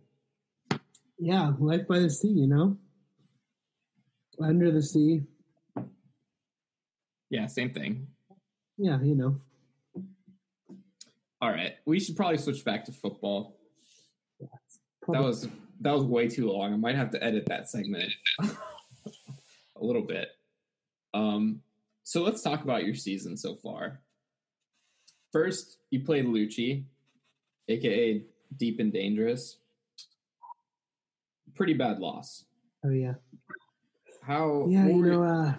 Yeah, 1.20 1.54
life 1.60 1.88
by 1.88 2.00
the 2.00 2.10
sea, 2.10 2.30
you 2.30 2.48
know? 2.48 2.78
Under 4.42 4.72
the 4.72 4.82
sea. 4.82 5.24
Yeah, 7.30 7.48
same 7.48 7.74
thing. 7.74 8.08
Yeah, 8.78 9.02
you 9.02 9.16
know. 9.16 9.42
All 11.42 11.50
right, 11.50 11.74
we 11.86 12.00
should 12.00 12.16
probably 12.16 12.38
switch 12.38 12.64
back 12.64 12.86
to 12.86 12.92
football. 12.92 13.58
That 15.08 15.22
was 15.22 15.48
that 15.82 15.94
was 15.94 16.04
way 16.04 16.28
too 16.28 16.52
long. 16.52 16.74
I 16.74 16.78
might 16.78 16.96
have 16.96 17.12
to 17.12 17.24
edit 17.24 17.46
that 17.48 17.70
segment 17.70 18.12
a 18.42 18.50
little 19.80 20.02
bit. 20.02 20.30
Um, 21.14 21.62
so 22.04 22.24
let's 22.24 22.42
talk 22.42 22.64
about 22.64 22.86
your 22.86 22.96
season 22.96 23.38
so 23.38 23.56
far. 23.56 24.02
First, 25.32 25.78
you 25.92 26.02
played 26.02 26.26
Lucci, 26.26 26.86
aka 27.68 28.24
Deep 28.58 28.80
and 28.80 28.94
Dangerous. 28.94 29.58
Pretty 31.56 31.74
bad 31.74 32.00
loss. 32.00 32.46
Oh, 32.86 32.90
yeah. 32.90 33.14
How? 34.26 34.66
Yeah, 34.68 34.88
you 34.88 35.04
know, 35.04 35.24
uh, 35.24 35.54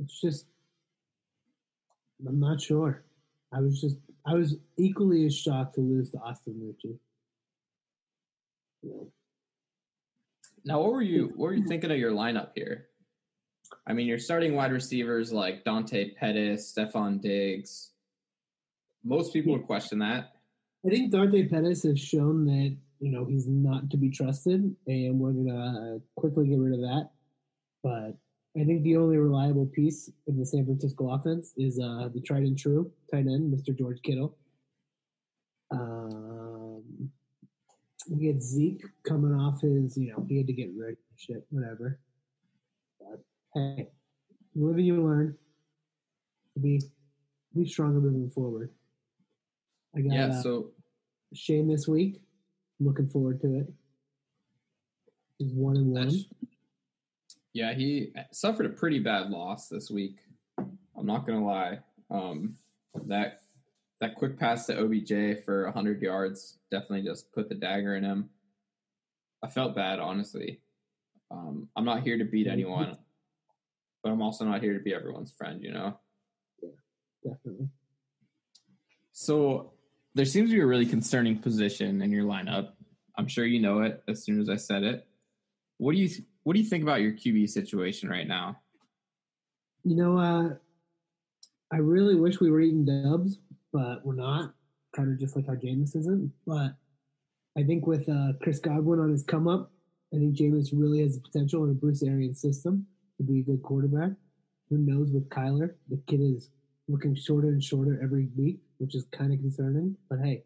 it's 0.00 0.20
just, 0.20 0.46
I'm 2.26 2.38
not 2.38 2.60
sure. 2.60 3.02
I 3.52 3.60
was 3.60 3.80
just, 3.80 3.96
I 4.24 4.34
was 4.34 4.56
equally 4.76 5.26
as 5.26 5.36
shocked 5.36 5.74
to 5.74 5.80
lose 5.80 6.10
to 6.12 6.18
Austin 6.18 6.54
Lucci. 6.62 6.98
Now, 10.64 10.80
what 10.80 10.92
were 10.92 11.02
you 11.02 11.32
what 11.34 11.46
were 11.46 11.54
you 11.54 11.66
thinking 11.66 11.90
of 11.90 11.98
your 11.98 12.12
lineup 12.12 12.50
here? 12.54 12.88
I 13.86 13.94
mean, 13.94 14.06
you're 14.06 14.18
starting 14.18 14.54
wide 14.54 14.70
receivers 14.70 15.32
like 15.32 15.64
Dante 15.64 16.14
Pettis, 16.14 16.72
Stefon 16.72 17.20
Diggs. 17.20 17.90
Most 19.02 19.32
people 19.32 19.52
would 19.54 19.66
question 19.66 19.98
that. 20.00 20.34
I 20.86 20.90
think 20.90 21.10
Dante 21.10 21.48
Pettis 21.48 21.82
has 21.82 21.98
shown 21.98 22.44
that, 22.44 22.76
you 23.00 23.10
know, 23.10 23.24
he's 23.24 23.46
not 23.46 23.90
to 23.90 23.96
be 23.96 24.10
trusted, 24.10 24.74
and 24.86 25.18
we're 25.18 25.32
going 25.32 25.46
to 25.46 26.00
quickly 26.16 26.48
get 26.48 26.58
rid 26.58 26.74
of 26.74 26.80
that. 26.80 27.10
But 27.82 28.16
I 28.60 28.64
think 28.64 28.82
the 28.82 28.96
only 28.96 29.18
reliable 29.18 29.66
piece 29.66 30.10
in 30.26 30.38
the 30.38 30.44
San 30.44 30.64
Francisco 30.64 31.10
offense 31.12 31.52
is 31.56 31.78
uh, 31.78 32.08
the 32.12 32.20
tried 32.20 32.42
and 32.42 32.58
true 32.58 32.90
tight 33.12 33.26
end, 33.26 33.54
Mr. 33.54 33.76
George 33.76 34.00
Kittle. 34.02 34.36
Um, 35.70 37.10
we 38.10 38.26
had 38.26 38.42
Zeke 38.42 38.84
coming 39.06 39.34
off 39.34 39.60
his, 39.60 39.96
you 39.96 40.10
know, 40.10 40.24
he 40.28 40.38
had 40.38 40.46
to 40.46 40.52
get 40.52 40.70
rid 40.76 40.92
of 40.92 40.98
shit, 41.16 41.44
whatever. 41.50 42.00
But 42.98 43.22
hey, 43.54 43.88
you 44.54 44.66
live 44.66 44.76
and 44.76 44.86
you 44.86 45.02
learn. 45.02 45.36
Be 46.60 46.80
be 47.54 47.68
stronger 47.68 48.00
moving 48.00 48.30
forward. 48.30 48.70
I 49.94 50.00
got 50.00 50.14
Yeah, 50.14 50.26
uh, 50.26 50.42
so 50.42 50.70
Shane 51.34 51.68
this 51.68 51.86
week. 51.86 52.20
Looking 52.80 53.08
forward 53.08 53.40
to 53.42 53.54
it. 53.60 53.72
He's 55.38 55.52
one 55.52 55.76
and 55.76 55.86
one. 55.92 56.04
That's- 56.06 56.24
Yeah, 57.52 57.72
he 57.74 58.12
suffered 58.30 58.66
a 58.66 58.70
pretty 58.70 58.98
bad 59.00 59.30
loss 59.30 59.68
this 59.68 59.90
week. 59.90 60.20
I'm 60.58 61.06
not 61.06 61.26
gonna 61.26 61.44
lie. 61.44 61.82
Um, 62.10 62.58
that 63.06 63.42
that 64.00 64.14
quick 64.14 64.38
pass 64.38 64.66
to 64.66 64.78
OBJ 64.78 65.42
for 65.44 65.64
100 65.64 66.00
yards 66.00 66.58
definitely 66.70 67.02
just 67.02 67.32
put 67.32 67.48
the 67.48 67.54
dagger 67.54 67.96
in 67.96 68.04
him. 68.04 68.30
I 69.42 69.48
felt 69.48 69.74
bad, 69.74 69.98
honestly. 69.98 70.60
Um, 71.32 71.68
I'm 71.74 71.84
not 71.84 72.02
here 72.04 72.16
to 72.16 72.24
beat 72.24 72.46
anyone, 72.46 72.96
but 74.02 74.10
I'm 74.12 74.22
also 74.22 74.44
not 74.44 74.62
here 74.62 74.74
to 74.74 74.80
be 74.82 74.94
everyone's 74.94 75.32
friend. 75.32 75.62
You 75.62 75.72
know. 75.72 75.98
Yeah, 76.62 76.70
definitely. 77.24 77.68
So 79.12 79.72
there 80.18 80.26
seems 80.26 80.50
to 80.50 80.56
be 80.56 80.60
a 80.60 80.66
really 80.66 80.84
concerning 80.84 81.38
position 81.38 82.02
in 82.02 82.10
your 82.10 82.24
lineup. 82.24 82.70
I'm 83.16 83.28
sure 83.28 83.46
you 83.46 83.60
know 83.60 83.82
it 83.82 84.02
as 84.08 84.24
soon 84.24 84.40
as 84.40 84.48
I 84.48 84.56
said 84.56 84.82
it. 84.82 85.06
What 85.76 85.92
do 85.92 85.98
you 85.98 86.10
what 86.42 86.54
do 86.54 86.60
you 86.60 86.66
think 86.66 86.82
about 86.82 87.02
your 87.02 87.12
QB 87.12 87.48
situation 87.48 88.08
right 88.08 88.26
now? 88.26 88.58
You 89.84 89.94
know, 89.94 90.18
uh, 90.18 90.54
I 91.72 91.76
really 91.76 92.16
wish 92.16 92.40
we 92.40 92.50
were 92.50 92.60
eating 92.60 92.84
dubs, 92.84 93.38
but 93.72 94.04
we're 94.04 94.16
not. 94.16 94.54
Kind 94.96 95.12
of 95.12 95.20
just 95.20 95.36
like 95.36 95.46
how 95.46 95.54
Jameis 95.54 95.94
isn't. 95.94 96.32
But 96.44 96.74
I 97.56 97.62
think 97.62 97.86
with 97.86 98.08
uh, 98.08 98.32
Chris 98.42 98.58
Godwin 98.58 98.98
on 98.98 99.12
his 99.12 99.22
come 99.22 99.46
up, 99.46 99.70
I 100.12 100.16
think 100.16 100.36
Jameis 100.36 100.70
really 100.72 101.00
has 101.00 101.14
the 101.14 101.20
potential 101.20 101.62
in 101.62 101.70
a 101.70 101.74
Bruce 101.74 102.02
Arians 102.02 102.40
system 102.40 102.84
to 103.18 103.22
be 103.22 103.38
a 103.38 103.44
good 103.44 103.62
quarterback. 103.62 104.10
Who 104.68 104.78
knows 104.78 105.12
with 105.12 105.28
Kyler? 105.28 105.74
The 105.88 106.02
kid 106.08 106.20
is 106.20 106.50
looking 106.88 107.14
shorter 107.14 107.50
and 107.50 107.62
shorter 107.62 108.00
every 108.02 108.30
week, 108.36 108.58
which 108.78 108.94
is 108.94 109.06
kind 109.12 109.32
of 109.32 109.38
concerning. 109.38 109.96
But 110.08 110.20
hey, 110.22 110.44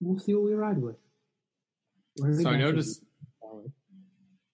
we'll 0.00 0.18
see 0.18 0.34
what 0.34 0.44
we 0.44 0.54
ride 0.54 0.78
with. 0.78 0.96
So 2.18 2.48
I 2.48 2.56
noticed. 2.56 3.02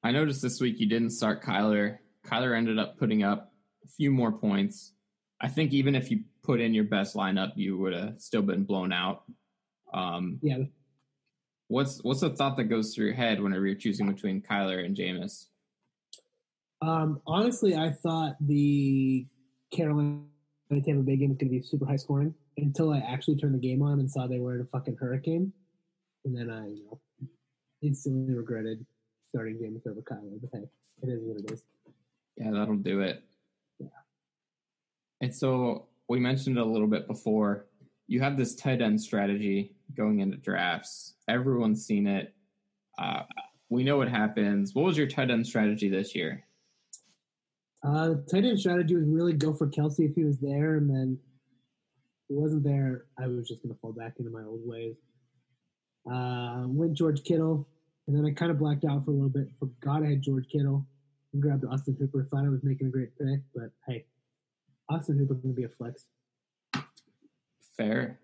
I 0.05 0.11
noticed 0.11 0.43
this 0.43 0.61
week 0.61 0.81
you 0.81 0.89
didn't 0.89 1.11
start 1.11 1.45
Kyler. 1.45 1.99
Kyler 2.27 2.57
ended 2.57 2.79
up 2.79 2.99
putting 2.99 3.23
up 3.23 3.53
a 3.85 3.89
few 3.89 4.11
more 4.11 4.33
points. 4.33 4.95
I 5.41 5.47
think 5.49 5.73
even 5.73 5.95
if 5.95 6.11
you 6.11 6.25
put 6.43 6.61
in 6.61 6.75
your 6.75 6.85
best 6.85 7.15
lineup, 7.15 7.53
you 7.55 7.79
would 7.79 7.93
have 7.93 8.21
still 8.21 8.43
been 8.43 8.65
blown 8.65 8.93
out. 8.93 9.23
Um, 9.95 10.41
Yeah, 10.43 10.65
what's 11.69 12.03
what's 12.03 12.21
the 12.21 12.31
thought 12.31 12.57
that 12.57 12.65
goes 12.65 12.95
through 12.95 13.07
your 13.07 13.15
head 13.15 13.41
whenever 13.41 13.67
you're 13.67 13.77
choosing 13.77 14.11
between 14.11 14.43
Kyler 14.43 14.85
and 14.85 14.97
Jameis? 14.97 15.47
Um, 16.81 17.21
honestly, 17.27 17.77
I 17.77 17.91
thought 17.91 18.37
the 18.41 19.27
Carolina 19.73 20.23
Tampa 20.81 21.03
Bay 21.03 21.17
game 21.17 21.31
was 21.31 21.39
going 21.39 21.51
to 21.51 21.59
be 21.59 21.63
super 21.63 21.87
high 21.87 21.97
scoring 21.97 22.35
until 22.57 22.93
I 22.93 22.99
actually 22.99 23.37
turned 23.37 23.55
the 23.55 23.59
game 23.59 23.83
on 23.83 24.01
and 24.01 24.11
saw 24.11 24.27
they 24.27 24.39
were 24.39 24.55
in 24.55 24.61
a 24.63 24.65
fucking 24.65 24.97
hurricane, 24.97 25.53
and 26.25 26.37
then 26.37 26.51
I, 26.51 26.69
you 26.69 26.85
know, 26.85 27.29
instantly 27.83 28.35
regretted 28.35 28.85
starting 29.29 29.59
James 29.61 29.83
over 29.87 30.01
Kyler. 30.01 30.41
But 30.41 30.51
hey, 30.53 30.65
it 31.03 31.09
is 31.09 31.21
what 31.23 31.39
it 31.39 31.51
is. 31.51 31.65
Yeah, 32.37 32.51
that'll 32.53 32.77
do 32.77 33.01
it. 33.01 33.23
Yeah. 33.79 33.89
And 35.21 35.35
so 35.35 35.87
we 36.09 36.19
mentioned 36.21 36.57
it 36.59 36.63
a 36.63 36.65
little 36.65 36.87
bit 36.87 37.07
before. 37.07 37.67
You 38.07 38.21
have 38.21 38.37
this 38.37 38.55
tight 38.55 38.83
end 38.83 39.01
strategy 39.01 39.75
going 39.97 40.21
into 40.21 40.37
drafts. 40.37 41.15
Everyone's 41.29 41.85
seen 41.85 42.07
it. 42.07 42.35
Uh, 42.99 43.23
we 43.69 43.85
know 43.85 43.97
what 43.97 44.09
happens. 44.09 44.75
What 44.75 44.85
was 44.85 44.99
your 44.99 45.07
tight 45.07 45.31
end 45.31 45.47
strategy 45.47 45.89
this 45.89 46.15
year? 46.15 46.45
Uh, 47.85 48.15
tight 48.31 48.45
end 48.45 48.61
strategy 48.61 48.95
was 48.95 49.09
really 49.09 49.33
go 49.33 49.53
for 49.53 49.67
Kelce 49.67 50.09
if 50.09 50.15
he 50.15 50.25
was 50.25 50.39
there, 50.39 50.77
and 50.77 50.89
then 50.89 51.19
if 51.21 52.29
he 52.29 52.35
wasn't 52.35 52.63
there, 52.63 53.07
I 53.19 53.27
was 53.27 53.49
just 53.49 53.63
going 53.63 53.75
to 53.75 53.81
fall 53.81 53.93
back 53.93 54.15
into 54.19 54.31
my 54.31 54.45
old 54.45 54.61
ways. 54.65 54.97
Uh, 56.11 56.65
went 56.67 56.95
George 56.95 57.25
Kittle, 57.25 57.67
and 58.07 58.17
then 58.17 58.25
I 58.25 58.33
kind 58.33 58.51
of 58.51 58.59
blacked 58.59 58.85
out 58.85 59.05
for 59.05 59.11
a 59.11 59.15
little 59.15 59.29
bit. 59.29 59.49
Forgot 59.59 60.05
I 60.05 60.11
had 60.11 60.23
George 60.23 60.47
Kittle, 60.51 60.87
and 61.33 61.43
grabbed 61.43 61.65
Austin 61.65 61.97
Hooper. 61.99 62.25
Thought 62.31 62.45
I 62.45 62.49
was 62.49 62.63
making 62.63 62.87
a 62.87 62.91
great 62.91 63.17
pick, 63.19 63.41
but 63.55 63.71
hey, 63.87 64.05
Austin 64.89 65.19
Hooper 65.19 65.35
going 65.35 65.55
to 65.55 65.61
be 65.61 65.65
a 65.65 65.69
flex. 65.69 66.07
Fair. 67.77 68.21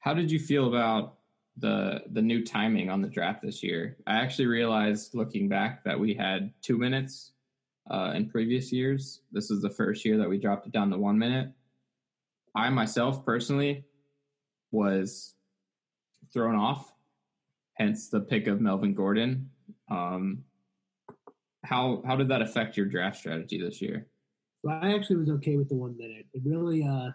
How 0.00 0.14
did 0.14 0.30
you 0.30 0.38
feel 0.38 0.68
about 0.68 1.18
the 1.58 2.04
the 2.12 2.22
new 2.22 2.44
timing 2.44 2.88
on 2.88 3.02
the 3.02 3.08
draft 3.08 3.42
this 3.42 3.62
year? 3.62 3.96
I 4.06 4.16
actually 4.16 4.46
realized 4.46 5.14
looking 5.14 5.48
back 5.48 5.84
that 5.84 5.98
we 5.98 6.14
had 6.14 6.52
two 6.62 6.78
minutes 6.78 7.32
uh, 7.90 8.12
in 8.14 8.28
previous 8.28 8.72
years. 8.72 9.20
This 9.32 9.50
is 9.50 9.62
the 9.62 9.70
first 9.70 10.04
year 10.04 10.16
that 10.18 10.28
we 10.28 10.38
dropped 10.38 10.66
it 10.66 10.72
down 10.72 10.90
to 10.90 10.98
one 10.98 11.18
minute. 11.18 11.50
I 12.54 12.68
myself 12.70 13.24
personally 13.24 13.84
was 14.70 15.34
thrown 16.32 16.56
off, 16.56 16.92
hence 17.74 18.08
the 18.08 18.20
pick 18.20 18.46
of 18.46 18.60
Melvin 18.60 18.94
Gordon. 18.94 19.50
Um, 19.90 20.44
how 21.64 22.02
how 22.06 22.16
did 22.16 22.28
that 22.28 22.42
affect 22.42 22.76
your 22.76 22.86
draft 22.86 23.18
strategy 23.18 23.60
this 23.60 23.80
year? 23.80 24.06
But 24.62 24.82
I 24.82 24.94
actually 24.94 25.16
was 25.16 25.30
okay 25.30 25.56
with 25.56 25.68
the 25.68 25.76
one 25.76 25.96
minute. 25.96 26.26
It 26.34 26.42
really, 26.44 26.82
uh, 26.82 27.10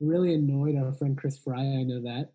really 0.00 0.34
annoyed 0.34 0.76
our 0.76 0.92
friend 0.92 1.16
Chris 1.16 1.38
Fry. 1.38 1.60
I 1.60 1.82
know 1.82 2.02
that, 2.02 2.30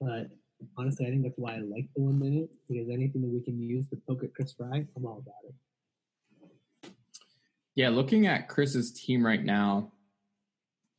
but 0.00 0.28
honestly, 0.76 1.06
I 1.06 1.10
think 1.10 1.22
that's 1.22 1.38
why 1.38 1.54
I 1.54 1.58
like 1.58 1.88
the 1.94 2.02
one 2.02 2.18
minute 2.18 2.50
because 2.68 2.88
anything 2.90 3.22
that 3.22 3.30
we 3.30 3.40
can 3.40 3.60
use 3.60 3.88
to 3.88 3.96
poke 4.08 4.24
at 4.24 4.34
Chris 4.34 4.52
Fry, 4.52 4.84
I'm 4.96 5.06
all 5.06 5.18
about 5.18 5.48
it. 5.48 5.54
Yeah, 7.76 7.90
looking 7.90 8.26
at 8.26 8.48
Chris's 8.48 8.90
team 8.92 9.24
right 9.24 9.44
now, 9.44 9.92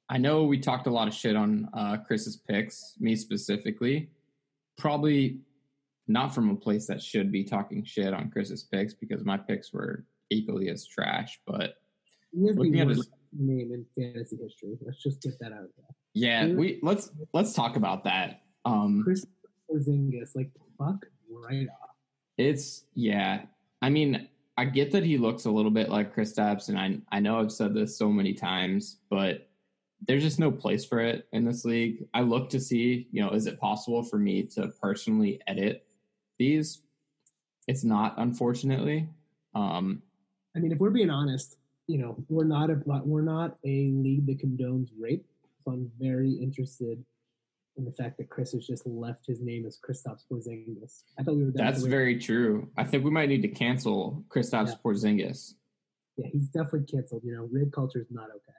I 0.09 0.17
know 0.19 0.43
we 0.43 0.59
talked 0.59 0.87
a 0.87 0.91
lot 0.91 1.07
of 1.07 1.13
shit 1.13 1.35
on 1.35 1.67
uh, 1.73 1.97
Chris's 1.97 2.37
picks, 2.37 2.93
me 2.99 3.15
specifically. 3.15 4.09
Probably 4.77 5.39
not 6.07 6.33
from 6.33 6.49
a 6.49 6.55
place 6.55 6.85
that 6.87 7.01
should 7.01 7.31
be 7.31 7.43
talking 7.43 7.83
shit 7.83 8.13
on 8.13 8.29
Chris's 8.29 8.63
picks 8.63 8.93
because 8.93 9.25
my 9.25 9.35
picks 9.37 9.73
were 9.73 10.05
equally 10.29 10.69
as 10.69 10.85
trash. 10.87 11.39
But 11.45 11.73
He 12.31 12.45
has 12.47 12.55
the 12.55 12.61
Looking 12.61 12.79
at 12.79 12.87
his- 12.89 13.09
name 13.33 13.73
in 13.73 13.85
fantasy 13.97 14.37
history. 14.41 14.77
Let's 14.81 15.03
just 15.03 15.21
get 15.21 15.37
that 15.39 15.51
out 15.51 15.67
there. 15.75 15.85
yeah, 16.13 16.47
we 16.47 16.79
let's 16.81 17.11
let's 17.33 17.51
talk 17.53 17.75
about 17.75 18.05
that. 18.05 18.43
Um, 18.63 19.01
Chris 19.03 19.25
Porzingis, 19.69 20.33
like 20.33 20.49
fuck 20.77 21.05
right 21.29 21.67
off. 21.83 21.89
It's 22.37 22.85
yeah. 22.93 23.41
I 23.81 23.89
mean, 23.89 24.29
I 24.57 24.65
get 24.65 24.91
that 24.91 25.03
he 25.03 25.17
looks 25.17 25.45
a 25.45 25.51
little 25.51 25.71
bit 25.71 25.89
like 25.89 26.15
Kristaps, 26.15 26.69
and 26.69 26.77
I 26.77 26.97
I 27.15 27.19
know 27.19 27.39
I've 27.39 27.51
said 27.51 27.73
this 27.73 27.97
so 27.97 28.11
many 28.11 28.33
times, 28.33 28.97
but 29.09 29.47
there's 30.01 30.23
just 30.23 30.39
no 30.39 30.51
place 30.51 30.85
for 30.85 30.99
it 30.99 31.27
in 31.31 31.43
this 31.43 31.65
league. 31.65 32.07
I 32.13 32.21
look 32.21 32.49
to 32.51 32.59
see, 32.59 33.07
you 33.11 33.21
know, 33.21 33.31
is 33.31 33.47
it 33.47 33.59
possible 33.59 34.03
for 34.03 34.17
me 34.17 34.43
to 34.43 34.67
personally 34.81 35.41
edit 35.47 35.85
these? 36.37 36.81
It's 37.67 37.83
not, 37.83 38.13
unfortunately. 38.17 39.09
Um, 39.55 40.01
I 40.55 40.59
mean, 40.59 40.71
if 40.71 40.79
we're 40.79 40.91
being 40.91 41.09
honest, 41.09 41.57
you 41.87 41.97
know, 41.97 42.15
we're 42.29 42.43
not 42.43 42.69
a 42.69 42.81
we're 42.85 43.21
not 43.21 43.57
a 43.65 43.89
league 43.91 44.25
that 44.27 44.39
condones 44.39 44.89
rape. 44.99 45.25
So 45.63 45.71
I'm 45.71 45.91
very 45.99 46.31
interested 46.31 47.03
in 47.77 47.85
the 47.85 47.91
fact 47.91 48.17
that 48.17 48.29
Chris 48.29 48.51
has 48.53 48.65
just 48.65 48.85
left 48.85 49.25
his 49.25 49.41
name 49.41 49.65
as 49.65 49.77
Kristaps 49.77 50.21
Porzingis. 50.31 51.03
I 51.19 51.23
thought 51.23 51.35
we 51.35 51.45
were. 51.45 51.51
That's 51.53 51.83
very 51.83 52.17
true. 52.17 52.69
I 52.77 52.83
think 52.83 53.03
we 53.03 53.11
might 53.11 53.29
need 53.29 53.41
to 53.43 53.47
cancel 53.47 54.23
Kristaps 54.29 54.69
Yeah. 54.69 54.73
Porzingis. 54.83 55.53
Yeah, 56.17 56.27
he's 56.31 56.49
definitely 56.49 56.85
canceled. 56.91 57.23
You 57.23 57.35
know, 57.35 57.47
rape 57.51 57.71
culture 57.71 57.99
is 57.99 58.07
not 58.09 58.29
okay. 58.29 58.57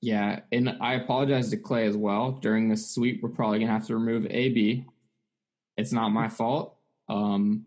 Yeah, 0.00 0.40
and 0.52 0.76
I 0.80 0.94
apologize 0.94 1.50
to 1.50 1.56
Clay 1.56 1.86
as 1.86 1.96
well. 1.96 2.32
During 2.32 2.68
this 2.68 2.90
sweep, 2.90 3.22
we're 3.22 3.30
probably 3.30 3.58
gonna 3.60 3.72
have 3.72 3.86
to 3.86 3.94
remove 3.94 4.26
AB. 4.28 4.86
It's 5.76 5.92
not 5.92 6.10
my 6.10 6.28
fault. 6.28 6.76
Um, 7.08 7.66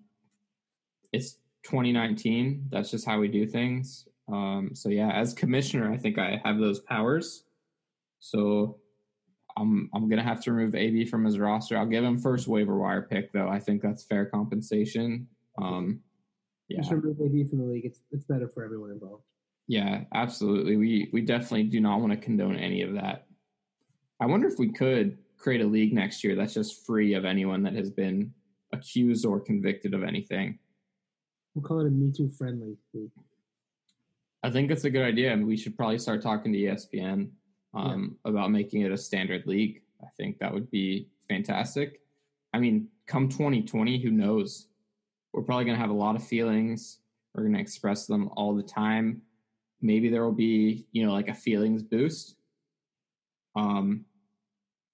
it's 1.11 1.37
2019. 1.63 2.67
That's 2.69 2.89
just 2.91 3.05
how 3.05 3.19
we 3.19 3.27
do 3.27 3.45
things. 3.45 4.07
Um, 4.31 4.71
so 4.73 4.89
yeah, 4.89 5.11
as 5.11 5.33
commissioner, 5.33 5.91
I 5.91 5.97
think 5.97 6.17
I 6.17 6.41
have 6.43 6.59
those 6.59 6.79
powers. 6.79 7.43
So 8.19 8.77
I'm 9.57 9.89
I'm 9.93 10.07
gonna 10.07 10.23
have 10.23 10.41
to 10.43 10.53
remove 10.53 10.75
AB 10.75 11.05
from 11.05 11.25
his 11.25 11.39
roster. 11.39 11.77
I'll 11.77 11.85
give 11.85 12.03
him 12.03 12.17
first 12.19 12.47
waiver 12.47 12.77
wire 12.77 13.01
pick 13.01 13.31
though. 13.33 13.49
I 13.49 13.59
think 13.59 13.81
that's 13.81 14.03
fair 14.03 14.25
compensation. 14.25 15.27
Um, 15.61 16.01
yeah. 16.69 16.79
Just 16.79 16.91
remove 16.91 17.19
AB 17.19 17.45
from 17.45 17.59
the 17.59 17.65
league. 17.65 17.85
It's 17.85 18.01
it's 18.11 18.25
better 18.25 18.47
for 18.47 18.63
everyone 18.63 18.91
involved. 18.91 19.23
Yeah, 19.67 20.03
absolutely. 20.13 20.77
We 20.77 21.09
we 21.11 21.21
definitely 21.21 21.63
do 21.63 21.79
not 21.79 21.99
want 21.99 22.13
to 22.13 22.17
condone 22.17 22.55
any 22.55 22.83
of 22.83 22.93
that. 22.93 23.25
I 24.21 24.25
wonder 24.25 24.47
if 24.47 24.59
we 24.59 24.71
could 24.71 25.17
create 25.37 25.61
a 25.61 25.65
league 25.65 25.93
next 25.93 26.23
year 26.23 26.35
that's 26.35 26.53
just 26.53 26.85
free 26.85 27.13
of 27.13 27.25
anyone 27.25 27.63
that 27.63 27.73
has 27.73 27.89
been 27.89 28.33
accused 28.73 29.25
or 29.25 29.39
convicted 29.39 29.93
of 29.93 30.03
anything. 30.03 30.59
We'll 31.53 31.63
call 31.63 31.79
it 31.79 31.87
a 31.87 31.89
Me 31.89 32.11
Too 32.11 32.29
friendly 32.29 32.77
league. 32.93 33.11
I 34.43 34.51
think 34.51 34.71
it's 34.71 34.85
a 34.85 34.89
good 34.89 35.03
idea. 35.03 35.33
and 35.33 35.45
we 35.47 35.57
should 35.57 35.75
probably 35.75 35.99
start 35.99 36.21
talking 36.21 36.53
to 36.53 36.59
ESPN 36.59 37.29
um, 37.77 38.17
about 38.25 38.51
making 38.51 38.81
it 38.81 38.91
a 38.91 38.97
standard 38.97 39.45
league. 39.45 39.81
I 40.01 40.07
think 40.17 40.39
that 40.39 40.53
would 40.53 40.69
be 40.69 41.07
fantastic. 41.29 42.01
I 42.53 42.59
mean, 42.59 42.87
come 43.05 43.29
2020, 43.29 44.01
who 44.01 44.11
knows? 44.11 44.67
We're 45.33 45.43
probably 45.43 45.65
going 45.65 45.75
to 45.75 45.81
have 45.81 45.89
a 45.89 45.93
lot 45.93 46.15
of 46.15 46.23
feelings. 46.23 46.99
We're 47.33 47.43
going 47.43 47.55
to 47.55 47.61
express 47.61 48.05
them 48.05 48.29
all 48.35 48.55
the 48.55 48.63
time. 48.63 49.21
Maybe 49.81 50.09
there 50.09 50.23
will 50.23 50.31
be, 50.31 50.87
you 50.91 51.05
know, 51.05 51.13
like 51.13 51.27
a 51.27 51.33
feelings 51.33 51.83
boost. 51.83 52.35
Um, 53.55 54.05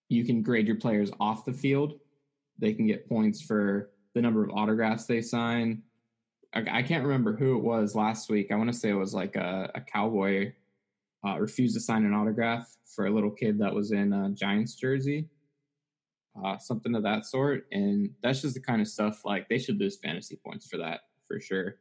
you 0.09 0.25
can 0.25 0.41
grade 0.41 0.67
your 0.67 0.77
players 0.77 1.11
off 1.19 1.45
the 1.45 1.53
field. 1.53 1.99
They 2.59 2.73
can 2.73 2.87
get 2.87 3.07
points 3.07 3.41
for 3.41 3.91
the 4.13 4.21
number 4.21 4.43
of 4.43 4.51
autographs 4.51 5.05
they 5.05 5.21
sign, 5.21 5.81
I, 6.53 6.79
I 6.79 6.83
can't 6.83 7.03
remember 7.03 7.35
who 7.35 7.57
it 7.57 7.63
was 7.63 7.95
last 7.95 8.29
week. 8.29 8.51
I 8.51 8.55
want 8.55 8.71
to 8.71 8.77
say 8.77 8.89
it 8.89 8.93
was 8.93 9.13
like 9.13 9.35
a, 9.35 9.71
a 9.75 9.81
cowboy 9.81 10.53
uh, 11.25 11.39
refused 11.39 11.75
to 11.75 11.81
sign 11.81 12.05
an 12.05 12.13
autograph 12.13 12.75
for 12.85 13.07
a 13.07 13.11
little 13.11 13.31
kid 13.31 13.57
that 13.59 13.73
was 13.73 13.91
in 13.91 14.13
a 14.13 14.29
Giants 14.31 14.75
jersey, 14.75 15.27
uh, 16.43 16.57
something 16.57 16.95
of 16.95 17.03
that 17.03 17.25
sort. 17.25 17.67
And 17.71 18.09
that's 18.21 18.41
just 18.41 18.55
the 18.55 18.61
kind 18.61 18.81
of 18.81 18.87
stuff 18.87 19.25
like 19.25 19.47
they 19.47 19.57
should 19.57 19.79
lose 19.79 19.97
fantasy 19.97 20.39
points 20.45 20.67
for 20.67 20.77
that 20.77 21.01
for 21.27 21.39
sure. 21.39 21.75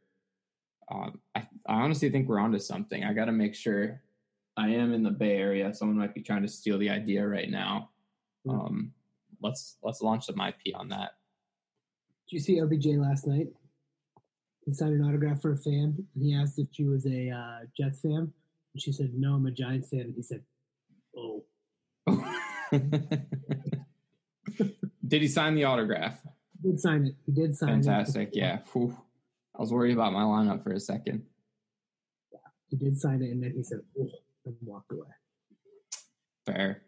Um, 0.91 1.21
I, 1.35 1.41
I 1.67 1.75
honestly 1.75 2.11
think 2.11 2.29
we're 2.29 2.39
onto 2.41 2.59
something. 2.59 3.05
I 3.05 3.13
got 3.13 3.27
to 3.27 3.33
make 3.33 3.55
sure 3.55 4.03
I 4.57 4.69
am 4.69 4.93
in 4.93 5.03
the 5.03 5.11
Bay 5.11 5.37
Area. 5.37 5.73
Someone 5.75 5.99
might 5.99 6.15
be 6.15 6.23
trying 6.23 6.43
to 6.43 6.49
steal 6.49 6.79
the 6.79 6.91
idea 6.91 7.27
right 7.27 7.51
now. 7.51 7.91
Um, 8.49 8.93
let's 9.41 9.77
let's 9.83 10.03
launch 10.03 10.27
some 10.27 10.41
IP 10.41 10.75
on 10.75 10.89
that. 10.89 11.13
Did 12.29 12.37
you 12.37 12.41
see 12.41 12.61
LBJ 12.61 12.99
last 12.99 13.27
night? 13.27 13.49
He 14.65 14.73
signed 14.73 14.95
an 14.95 15.05
autograph 15.09 15.41
for 15.41 15.53
a 15.53 15.57
fan, 15.57 16.07
and 16.15 16.23
he 16.23 16.35
asked 16.35 16.59
if 16.59 16.69
she 16.71 16.85
was 16.85 17.07
a 17.07 17.31
uh, 17.31 17.67
Jets 17.77 18.01
fan, 18.01 18.33
and 18.75 18.83
she 18.83 18.93
said, 18.93 19.13
"No, 19.15 19.35
I'm 19.35 19.47
a 19.47 19.51
Giants 19.51 19.89
fan." 19.91 20.01
And 20.01 20.15
he 20.15 20.23
said, 20.23 20.43
"Oh, 21.17 21.45
Did 25.07 25.23
he 25.23 25.29
sign 25.29 25.55
the 25.55 25.65
autograph? 25.65 26.21
he 26.63 26.71
did 26.71 26.81
sign 26.81 27.07
it. 27.07 27.15
He 27.27 27.33
did 27.33 27.57
sign 27.57 27.69
Fantastic. 27.83 28.29
it." 28.29 28.37
Yeah. 28.37 28.59
Whew. 28.73 28.97
I 29.57 29.61
was 29.61 29.73
worried 29.73 29.93
about 29.93 30.13
my 30.13 30.23
lineup 30.23 30.63
for 30.63 30.73
a 30.73 30.81
second. 30.81 31.23
he 32.71 32.77
did 32.77 32.99
sign 32.99 33.23
it, 33.23 33.31
and 33.31 33.43
then 33.43 33.53
he 33.55 33.63
said, 33.63 33.81
"Oh," 34.01 34.09
and 34.47 34.57
walked 34.63 34.93
away. 34.93 35.09
Fair. 36.47 36.83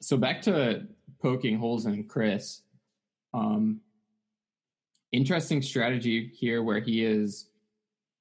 So 0.00 0.16
back 0.16 0.40
to 0.42 0.86
poking 1.20 1.58
holes 1.58 1.84
in 1.86 2.04
Chris. 2.04 2.62
Um, 3.34 3.80
interesting 5.12 5.60
strategy 5.60 6.28
here 6.34 6.62
where 6.62 6.80
he 6.80 7.04
is 7.04 7.49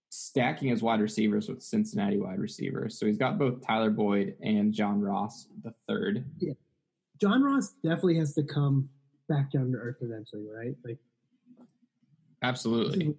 stacking 0.10 0.70
his 0.70 0.82
wide 0.82 1.00
receivers 1.00 1.48
with 1.48 1.62
Cincinnati 1.62 2.18
wide 2.18 2.40
receivers. 2.40 3.00
So 3.00 3.06
he's 3.06 3.18
got 3.18 3.38
both 3.38 3.66
Tyler 3.66 3.92
Boyd 3.92 4.36
and 4.42 4.74
John 4.74 5.00
Ross 5.00 5.48
the 5.64 5.74
third. 5.88 6.26
Yeah. 6.40 6.54
John 7.22 7.44
Ross 7.44 7.74
definitely 7.84 8.18
has 8.18 8.34
to 8.36 8.44
come 8.44 8.90
back 9.28 9.52
down 9.52 9.72
to 9.72 9.78
earth 9.78 9.98
eventually, 10.02 10.48
right? 10.52 10.76
Like 10.84 10.98
Absolutely. 12.42 13.16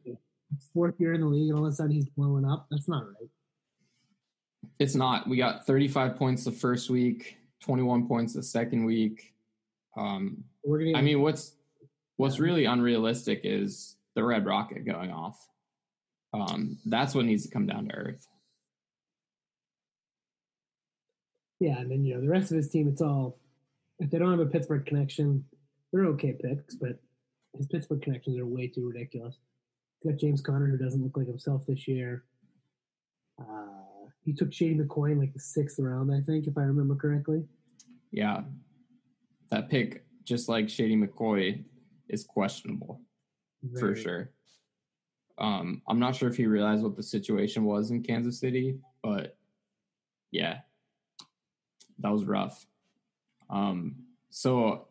fourth 0.75 0.95
year 0.99 1.13
in 1.13 1.21
the 1.21 1.27
league, 1.27 1.51
and 1.51 1.59
all 1.59 1.67
of 1.67 1.73
a 1.73 1.75
sudden 1.75 1.93
he's 1.93 2.09
blowing 2.09 2.45
up. 2.45 2.67
That's 2.71 2.89
not 2.89 3.05
right. 3.07 3.31
It's 4.79 4.95
not. 4.95 5.29
We 5.29 5.37
got 5.37 5.67
35 5.67 6.17
points 6.17 6.45
the 6.45 6.53
first 6.53 6.91
week, 6.91 7.37
21 7.61 8.09
points 8.09 8.33
the 8.33 8.43
second 8.43 8.85
week. 8.85 9.35
Um, 9.97 10.45
We're 10.65 10.79
gonna. 10.79 10.99
I 10.99 11.03
mean, 11.03 11.21
what's 11.21 11.55
what's 12.17 12.39
really 12.39 12.65
unrealistic 12.65 13.43
is 13.45 13.97
the 14.15 14.25
red 14.25 14.47
rocket 14.47 14.85
going 14.87 15.11
off. 15.11 15.50
Um, 16.33 16.79
that's 16.87 17.15
what 17.15 17.25
needs 17.25 17.45
to 17.45 17.51
come 17.51 17.67
down 17.67 17.89
to 17.89 17.95
earth. 17.95 18.27
yeah, 21.61 21.79
and 21.79 21.91
then 21.91 22.05
you 22.05 22.15
know 22.15 22.21
the 22.21 22.29
rest 22.29 22.51
of 22.51 22.57
his 22.57 22.69
team. 22.69 22.89
It's 22.89 23.03
all 23.03 23.39
if 23.99 24.11
they 24.11 24.19
don't 24.19 24.31
have 24.31 24.41
a 24.41 24.47
Pittsburgh 24.47 24.85
connection, 24.85 25.45
they're 25.93 26.07
okay 26.07 26.33
picks, 26.33 26.75
but 26.75 26.99
his 27.57 27.67
Pittsburgh 27.67 28.01
connections 28.03 28.39
are 28.39 28.47
way 28.47 28.67
too 28.67 28.89
ridiculous. 28.89 29.37
He's 30.01 30.11
got 30.11 30.19
James 30.19 30.41
Conner, 30.41 30.67
who 30.67 30.79
doesn't 30.79 31.03
look 31.03 31.17
like 31.17 31.27
himself 31.27 31.67
this 31.67 31.87
year. 31.87 32.25
Uh, 33.39 34.09
he 34.25 34.33
took 34.33 34.53
Shady 34.53 34.75
McCoy 34.75 35.13
in 35.13 35.19
like 35.19 35.35
the 35.35 35.41
sixth 35.41 35.79
round, 35.79 36.13
I 36.13 36.21
think, 36.21 36.47
if 36.47 36.57
I 36.57 36.63
remember 36.63 36.95
correctly. 36.95 37.45
Yeah, 38.11 38.41
that 39.51 39.69
pick, 39.69 40.05
just 40.25 40.49
like 40.49 40.71
Shady 40.71 40.97
McCoy, 40.97 41.65
is 42.09 42.25
questionable 42.25 43.03
for 43.79 43.95
sure. 43.95 44.31
Um, 45.41 45.83
I'm 45.89 45.99
not 45.99 46.15
sure 46.15 46.29
if 46.29 46.37
he 46.37 46.47
realized 46.47 46.83
what 46.83 46.97
the 46.97 47.03
situation 47.03 47.65
was 47.65 47.91
in 47.91 48.03
Kansas 48.03 48.39
City, 48.39 48.79
but 49.03 49.37
yeah, 50.31 50.59
that 51.99 52.11
was 52.11 52.25
rough. 52.25 52.67
Um, 53.49 53.97
so 54.31 54.87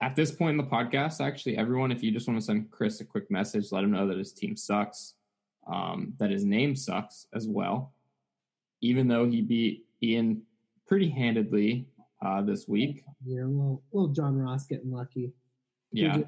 at 0.00 0.16
this 0.16 0.32
point 0.32 0.52
in 0.52 0.56
the 0.56 0.70
podcast, 0.70 1.24
actually, 1.24 1.56
everyone, 1.56 1.92
if 1.92 2.02
you 2.02 2.10
just 2.10 2.26
want 2.26 2.40
to 2.40 2.44
send 2.44 2.70
Chris 2.70 3.00
a 3.00 3.04
quick 3.04 3.30
message, 3.30 3.72
let 3.72 3.84
him 3.84 3.90
know 3.90 4.06
that 4.06 4.16
his 4.16 4.32
team 4.32 4.56
sucks, 4.56 5.14
um, 5.70 6.14
that 6.18 6.30
his 6.30 6.44
name 6.44 6.74
sucks 6.74 7.26
as 7.34 7.46
well, 7.46 7.92
even 8.80 9.06
though 9.06 9.28
he 9.28 9.42
beat 9.42 9.86
Ian 10.02 10.42
pretty 10.86 11.08
handedly 11.08 11.86
uh, 12.24 12.40
this 12.42 12.66
week. 12.66 13.04
Yeah, 13.24 13.42
know, 13.42 13.46
little, 13.46 13.82
little 13.92 14.08
John 14.08 14.36
Ross 14.36 14.66
getting 14.66 14.90
lucky. 14.90 15.32
Yeah, 15.92 16.18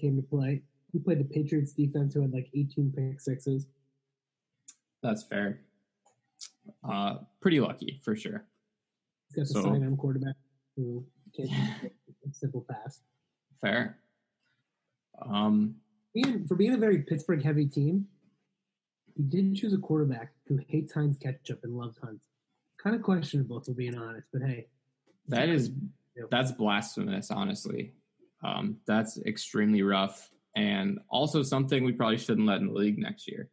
came 0.00 0.16
to 0.16 0.22
play. 0.22 0.62
He 0.92 0.98
played 0.98 1.18
the 1.20 1.24
Patriots 1.24 1.72
defense 1.72 2.14
who 2.14 2.22
had 2.22 2.32
like 2.32 2.48
18 2.54 2.92
pick 2.96 3.20
sixes. 3.20 3.66
that's 5.02 5.22
fair. 5.22 5.60
Uh, 6.82 7.18
pretty 7.40 7.60
lucky 7.60 8.00
for 8.04 8.16
sure. 8.16 8.44
He's 9.28 9.36
got 9.36 9.42
the 9.54 9.60
So- 9.62 9.62
sidearm 9.72 9.96
quarterback 9.96 10.36
who 10.76 11.04
can't 11.36 11.92
simple 12.32 12.64
pass. 12.68 13.02
Fair. 13.60 13.98
Um, 15.22 15.76
Being, 16.14 16.46
for 16.46 16.54
being 16.54 16.74
a 16.74 16.78
very 16.78 17.02
Pittsburgh 17.02 17.42
heavy 17.42 17.66
team, 17.66 18.06
he 19.14 19.22
did 19.24 19.54
choose 19.56 19.72
a 19.72 19.78
quarterback 19.78 20.32
who 20.46 20.56
hates 20.68 20.92
Heinz 20.92 21.18
ketchup 21.18 21.64
and 21.64 21.76
loves 21.76 21.98
Hunt. 21.98 22.20
Kind 22.78 22.94
of 22.96 23.02
questionable, 23.02 23.60
to 23.62 23.72
being 23.72 23.96
honest, 23.96 24.28
but 24.32 24.42
hey, 24.42 24.68
that 25.26 25.48
is 25.48 25.72
that's 26.30 26.52
blasphemous. 26.52 27.30
Honestly, 27.32 27.92
um, 28.44 28.80
that's 28.86 29.18
extremely 29.26 29.82
rough, 29.82 30.30
and 30.56 30.98
also 31.10 31.42
something 31.42 31.84
we 31.84 31.92
probably 31.92 32.18
shouldn't 32.18 32.46
let 32.46 32.60
in 32.60 32.68
the 32.68 32.72
league 32.72 32.98
next 32.98 33.28
year. 33.28 33.50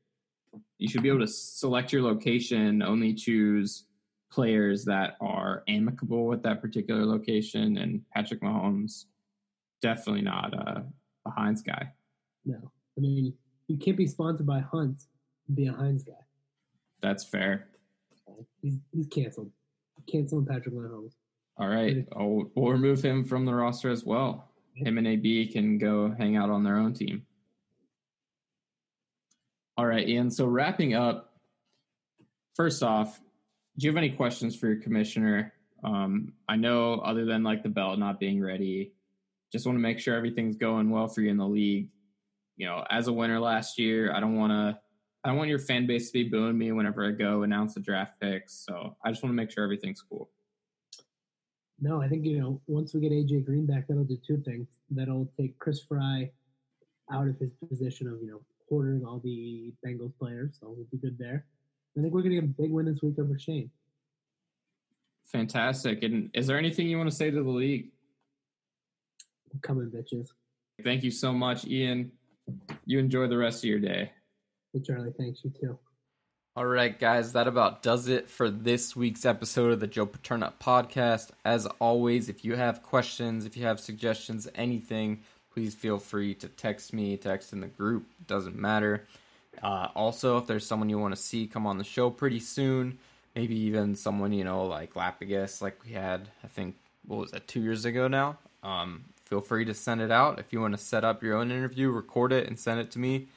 you 0.77 0.87
should 0.87 1.03
be 1.03 1.09
able 1.09 1.19
to 1.19 1.27
select 1.27 1.91
your 1.91 2.01
location, 2.01 2.81
only 2.81 3.13
choose 3.13 3.85
players 4.31 4.85
that 4.85 5.15
are 5.21 5.63
amicable 5.67 6.25
with 6.25 6.43
that 6.43 6.61
particular 6.61 7.05
location. 7.05 7.77
And 7.77 8.01
Patrick 8.13 8.41
Mahomes, 8.41 9.05
definitely 9.81 10.21
not 10.21 10.53
a, 10.53 10.85
a 11.25 11.29
Heinz 11.29 11.61
guy. 11.61 11.91
No, 12.45 12.71
I 12.97 13.01
mean 13.01 13.33
you 13.67 13.77
can't 13.77 13.97
be 13.97 14.07
sponsored 14.07 14.45
by 14.45 14.59
Hunt 14.59 15.03
and 15.47 15.55
be 15.55 15.67
a 15.67 15.73
Heinz 15.73 16.03
guy. 16.03 16.13
That's 17.01 17.23
fair. 17.23 17.67
He's 18.61 18.77
he's 18.91 19.07
canceled. 19.07 19.51
Canceling 20.11 20.45
Patrick 20.45 20.75
Mahomes. 20.75 21.13
All 21.57 21.67
right. 21.67 22.05
Oh, 22.15 22.51
we'll 22.55 22.73
remove 22.73 23.01
him 23.01 23.23
from 23.23 23.45
the 23.45 23.53
roster 23.53 23.89
as 23.89 24.03
well. 24.03 24.51
Him 24.75 24.97
and 24.97 25.07
AB 25.07 25.47
can 25.47 25.77
go 25.77 26.13
hang 26.17 26.35
out 26.35 26.49
on 26.49 26.63
their 26.63 26.77
own 26.77 26.93
team. 26.93 27.25
All 29.77 29.85
right, 29.85 30.07
Ian. 30.07 30.29
So 30.31 30.45
wrapping 30.45 30.93
up, 30.93 31.33
first 32.55 32.83
off, 32.83 33.19
do 33.77 33.85
you 33.85 33.91
have 33.91 33.97
any 33.97 34.11
questions 34.11 34.55
for 34.55 34.67
your 34.67 34.81
commissioner? 34.81 35.53
Um, 35.83 36.33
I 36.47 36.55
know 36.55 36.95
other 36.95 37.25
than 37.25 37.43
like 37.43 37.63
the 37.63 37.69
belt 37.69 37.99
not 37.99 38.19
being 38.19 38.41
ready, 38.41 38.93
just 39.51 39.65
want 39.65 39.77
to 39.77 39.81
make 39.81 39.99
sure 39.99 40.15
everything's 40.15 40.55
going 40.55 40.89
well 40.89 41.07
for 41.07 41.21
you 41.21 41.29
in 41.29 41.37
the 41.37 41.47
league. 41.47 41.89
You 42.57 42.67
know, 42.67 42.85
as 42.89 43.07
a 43.07 43.13
winner 43.13 43.39
last 43.39 43.77
year, 43.77 44.13
I 44.13 44.19
don't 44.19 44.35
want 44.35 44.51
to 44.51 44.79
I 45.23 45.29
don't 45.29 45.37
want 45.37 45.49
your 45.49 45.59
fan 45.59 45.87
base 45.87 46.11
to 46.11 46.13
be 46.13 46.29
booing 46.29 46.57
me 46.57 46.71
whenever 46.71 47.05
I 47.05 47.11
go 47.11 47.43
announce 47.43 47.73
the 47.73 47.79
draft 47.79 48.19
picks. 48.21 48.53
So 48.53 48.95
I 49.03 49.09
just 49.09 49.23
want 49.23 49.31
to 49.31 49.35
make 49.35 49.49
sure 49.49 49.63
everything's 49.63 50.01
cool. 50.01 50.29
No, 51.79 52.01
I 52.01 52.07
think 52.07 52.25
you 52.25 52.39
know 52.39 52.61
once 52.67 52.93
we 52.93 53.01
get 53.01 53.11
AJ 53.11 53.45
Green 53.45 53.65
back, 53.65 53.87
that'll 53.87 54.05
do 54.05 54.17
two 54.25 54.41
things. 54.45 54.67
That'll 54.89 55.29
take 55.37 55.57
Chris 55.59 55.81
Fry 55.81 56.31
out 57.11 57.27
of 57.27 57.37
his 57.37 57.51
position 57.67 58.07
of 58.07 58.21
you 58.21 58.31
know 58.31 58.41
quartering 58.67 59.03
all 59.05 59.19
the 59.23 59.73
Bengals 59.85 60.17
players, 60.17 60.57
so 60.59 60.67
we'll 60.69 60.87
be 60.91 60.97
good 60.97 61.17
there. 61.17 61.45
I 61.97 62.01
think 62.01 62.13
we're 62.13 62.21
gonna 62.21 62.35
get 62.35 62.43
a 62.43 62.47
big 62.47 62.71
win 62.71 62.85
this 62.85 63.01
week 63.01 63.15
over 63.19 63.37
Shane. 63.37 63.69
Fantastic. 65.25 66.03
And 66.03 66.29
is 66.33 66.47
there 66.47 66.57
anything 66.57 66.87
you 66.87 66.97
want 66.97 67.09
to 67.09 67.15
say 67.15 67.31
to 67.31 67.43
the 67.43 67.49
league? 67.49 67.91
Coming, 69.61 69.89
bitches. 69.89 70.29
Thank 70.83 71.03
you 71.03 71.11
so 71.11 71.33
much, 71.33 71.65
Ian. 71.65 72.11
You 72.85 72.99
enjoy 72.99 73.27
the 73.27 73.37
rest 73.37 73.63
of 73.63 73.69
your 73.69 73.79
day. 73.79 74.11
Hey, 74.73 74.81
Charlie, 74.81 75.13
thanks 75.17 75.41
you 75.43 75.51
too. 75.59 75.79
All 76.57 76.65
right, 76.65 76.97
guys, 76.97 77.33
that 77.33 77.49
about 77.49 77.83
does 77.83 78.07
it 78.07 78.29
for 78.29 78.49
this 78.49 78.95
week's 78.95 79.25
episode 79.25 79.73
of 79.73 79.81
the 79.81 79.87
Joe 79.87 80.05
Paterno 80.05 80.53
podcast. 80.57 81.31
As 81.43 81.65
always, 81.81 82.29
if 82.29 82.45
you 82.45 82.55
have 82.55 82.81
questions, 82.81 83.45
if 83.45 83.57
you 83.57 83.65
have 83.65 83.77
suggestions, 83.77 84.47
anything, 84.55 85.19
please 85.53 85.75
feel 85.75 85.99
free 85.99 86.33
to 86.35 86.47
text 86.47 86.93
me, 86.93 87.17
text 87.17 87.51
in 87.51 87.59
the 87.59 87.67
group. 87.67 88.05
Doesn't 88.25 88.55
matter. 88.55 89.05
Uh, 89.61 89.89
also, 89.95 90.37
if 90.37 90.47
there's 90.47 90.65
someone 90.65 90.89
you 90.89 90.97
want 90.97 91.13
to 91.13 91.21
see 91.21 91.45
come 91.45 91.67
on 91.67 91.77
the 91.77 91.83
show 91.83 92.09
pretty 92.09 92.39
soon, 92.39 92.99
maybe 93.35 93.57
even 93.57 93.93
someone, 93.93 94.31
you 94.31 94.45
know, 94.45 94.63
like 94.63 94.93
Lapidus, 94.93 95.61
like 95.61 95.83
we 95.83 95.91
had, 95.91 96.29
I 96.41 96.47
think, 96.47 96.77
what 97.05 97.19
was 97.19 97.31
that, 97.31 97.49
two 97.49 97.59
years 97.59 97.83
ago 97.83 98.07
now? 98.07 98.37
Um, 98.63 99.03
feel 99.25 99.41
free 99.41 99.65
to 99.65 99.73
send 99.73 99.99
it 99.99 100.09
out. 100.09 100.39
If 100.39 100.53
you 100.53 100.61
want 100.61 100.73
to 100.73 100.81
set 100.81 101.03
up 101.03 101.21
your 101.21 101.35
own 101.35 101.51
interview, 101.51 101.89
record 101.89 102.31
it 102.31 102.47
and 102.47 102.57
send 102.57 102.79
it 102.79 102.91
to 102.91 102.99
me. 102.99 103.27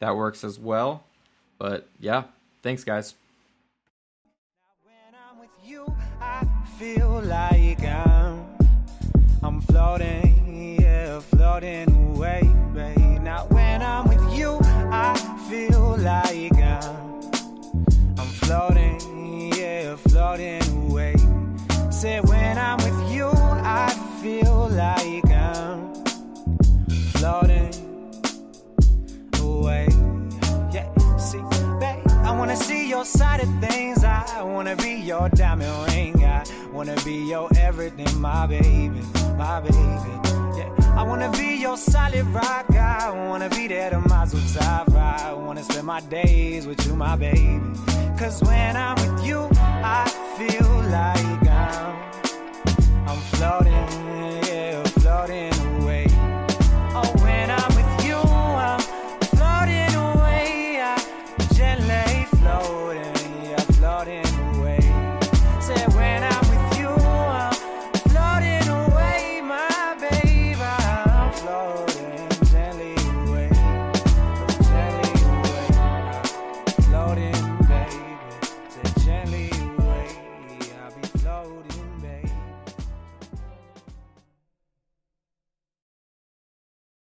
That 0.00 0.14
works 0.14 0.44
as 0.44 0.58
well. 0.58 1.04
But 1.58 1.88
yeah, 1.98 2.24
thanks, 2.66 2.82
guys. 2.82 3.14
When 4.82 5.14
I'm 5.14 5.38
with 5.38 5.54
you, 5.64 5.86
I 6.20 6.44
feel 6.76 7.22
like 7.22 7.80
I'm, 7.84 8.44
I'm 9.40 9.60
floating, 9.60 10.76
yeah, 10.80 11.20
floating 11.20 11.88
away, 12.10 12.42
babe. 12.74 13.22
Now 13.22 13.46
when 13.50 13.82
I'm 13.82 14.08
with 14.08 14.36
you, 14.36 14.58
I 14.90 15.14
feel 15.48 15.96
like 15.98 16.55
side 33.06 33.40
of 33.40 33.48
things. 33.60 34.02
I 34.04 34.42
wanna 34.42 34.76
be 34.76 34.94
your 34.94 35.28
diamond 35.28 35.92
ring. 35.92 36.24
I 36.24 36.44
wanna 36.72 36.96
be 37.04 37.14
your 37.28 37.48
everything, 37.56 38.20
my 38.20 38.46
baby, 38.46 39.00
my 39.38 39.60
baby. 39.60 40.12
Yeah, 40.58 40.70
I 40.96 41.02
wanna 41.02 41.30
be 41.30 41.56
your 41.56 41.76
solid 41.76 42.26
rock. 42.26 42.70
I 42.74 43.10
wanna 43.28 43.48
be 43.48 43.68
there 43.68 43.90
to 43.90 44.00
mazel 44.08 44.40
tov. 44.40 44.94
I 44.94 45.32
wanna 45.32 45.62
spend 45.62 45.86
my 45.86 46.00
days 46.00 46.66
with 46.66 46.84
you, 46.86 46.96
my 46.96 47.16
baby. 47.16 47.60
Cause 48.18 48.42
when 48.42 48.76
I'm 48.76 48.96
with 48.96 49.24
you, 49.24 49.48
I 49.56 50.04
feel 50.36 50.70
like 50.98 51.48
I'm, 51.48 53.08
I'm 53.08 53.20
floating 53.32 54.05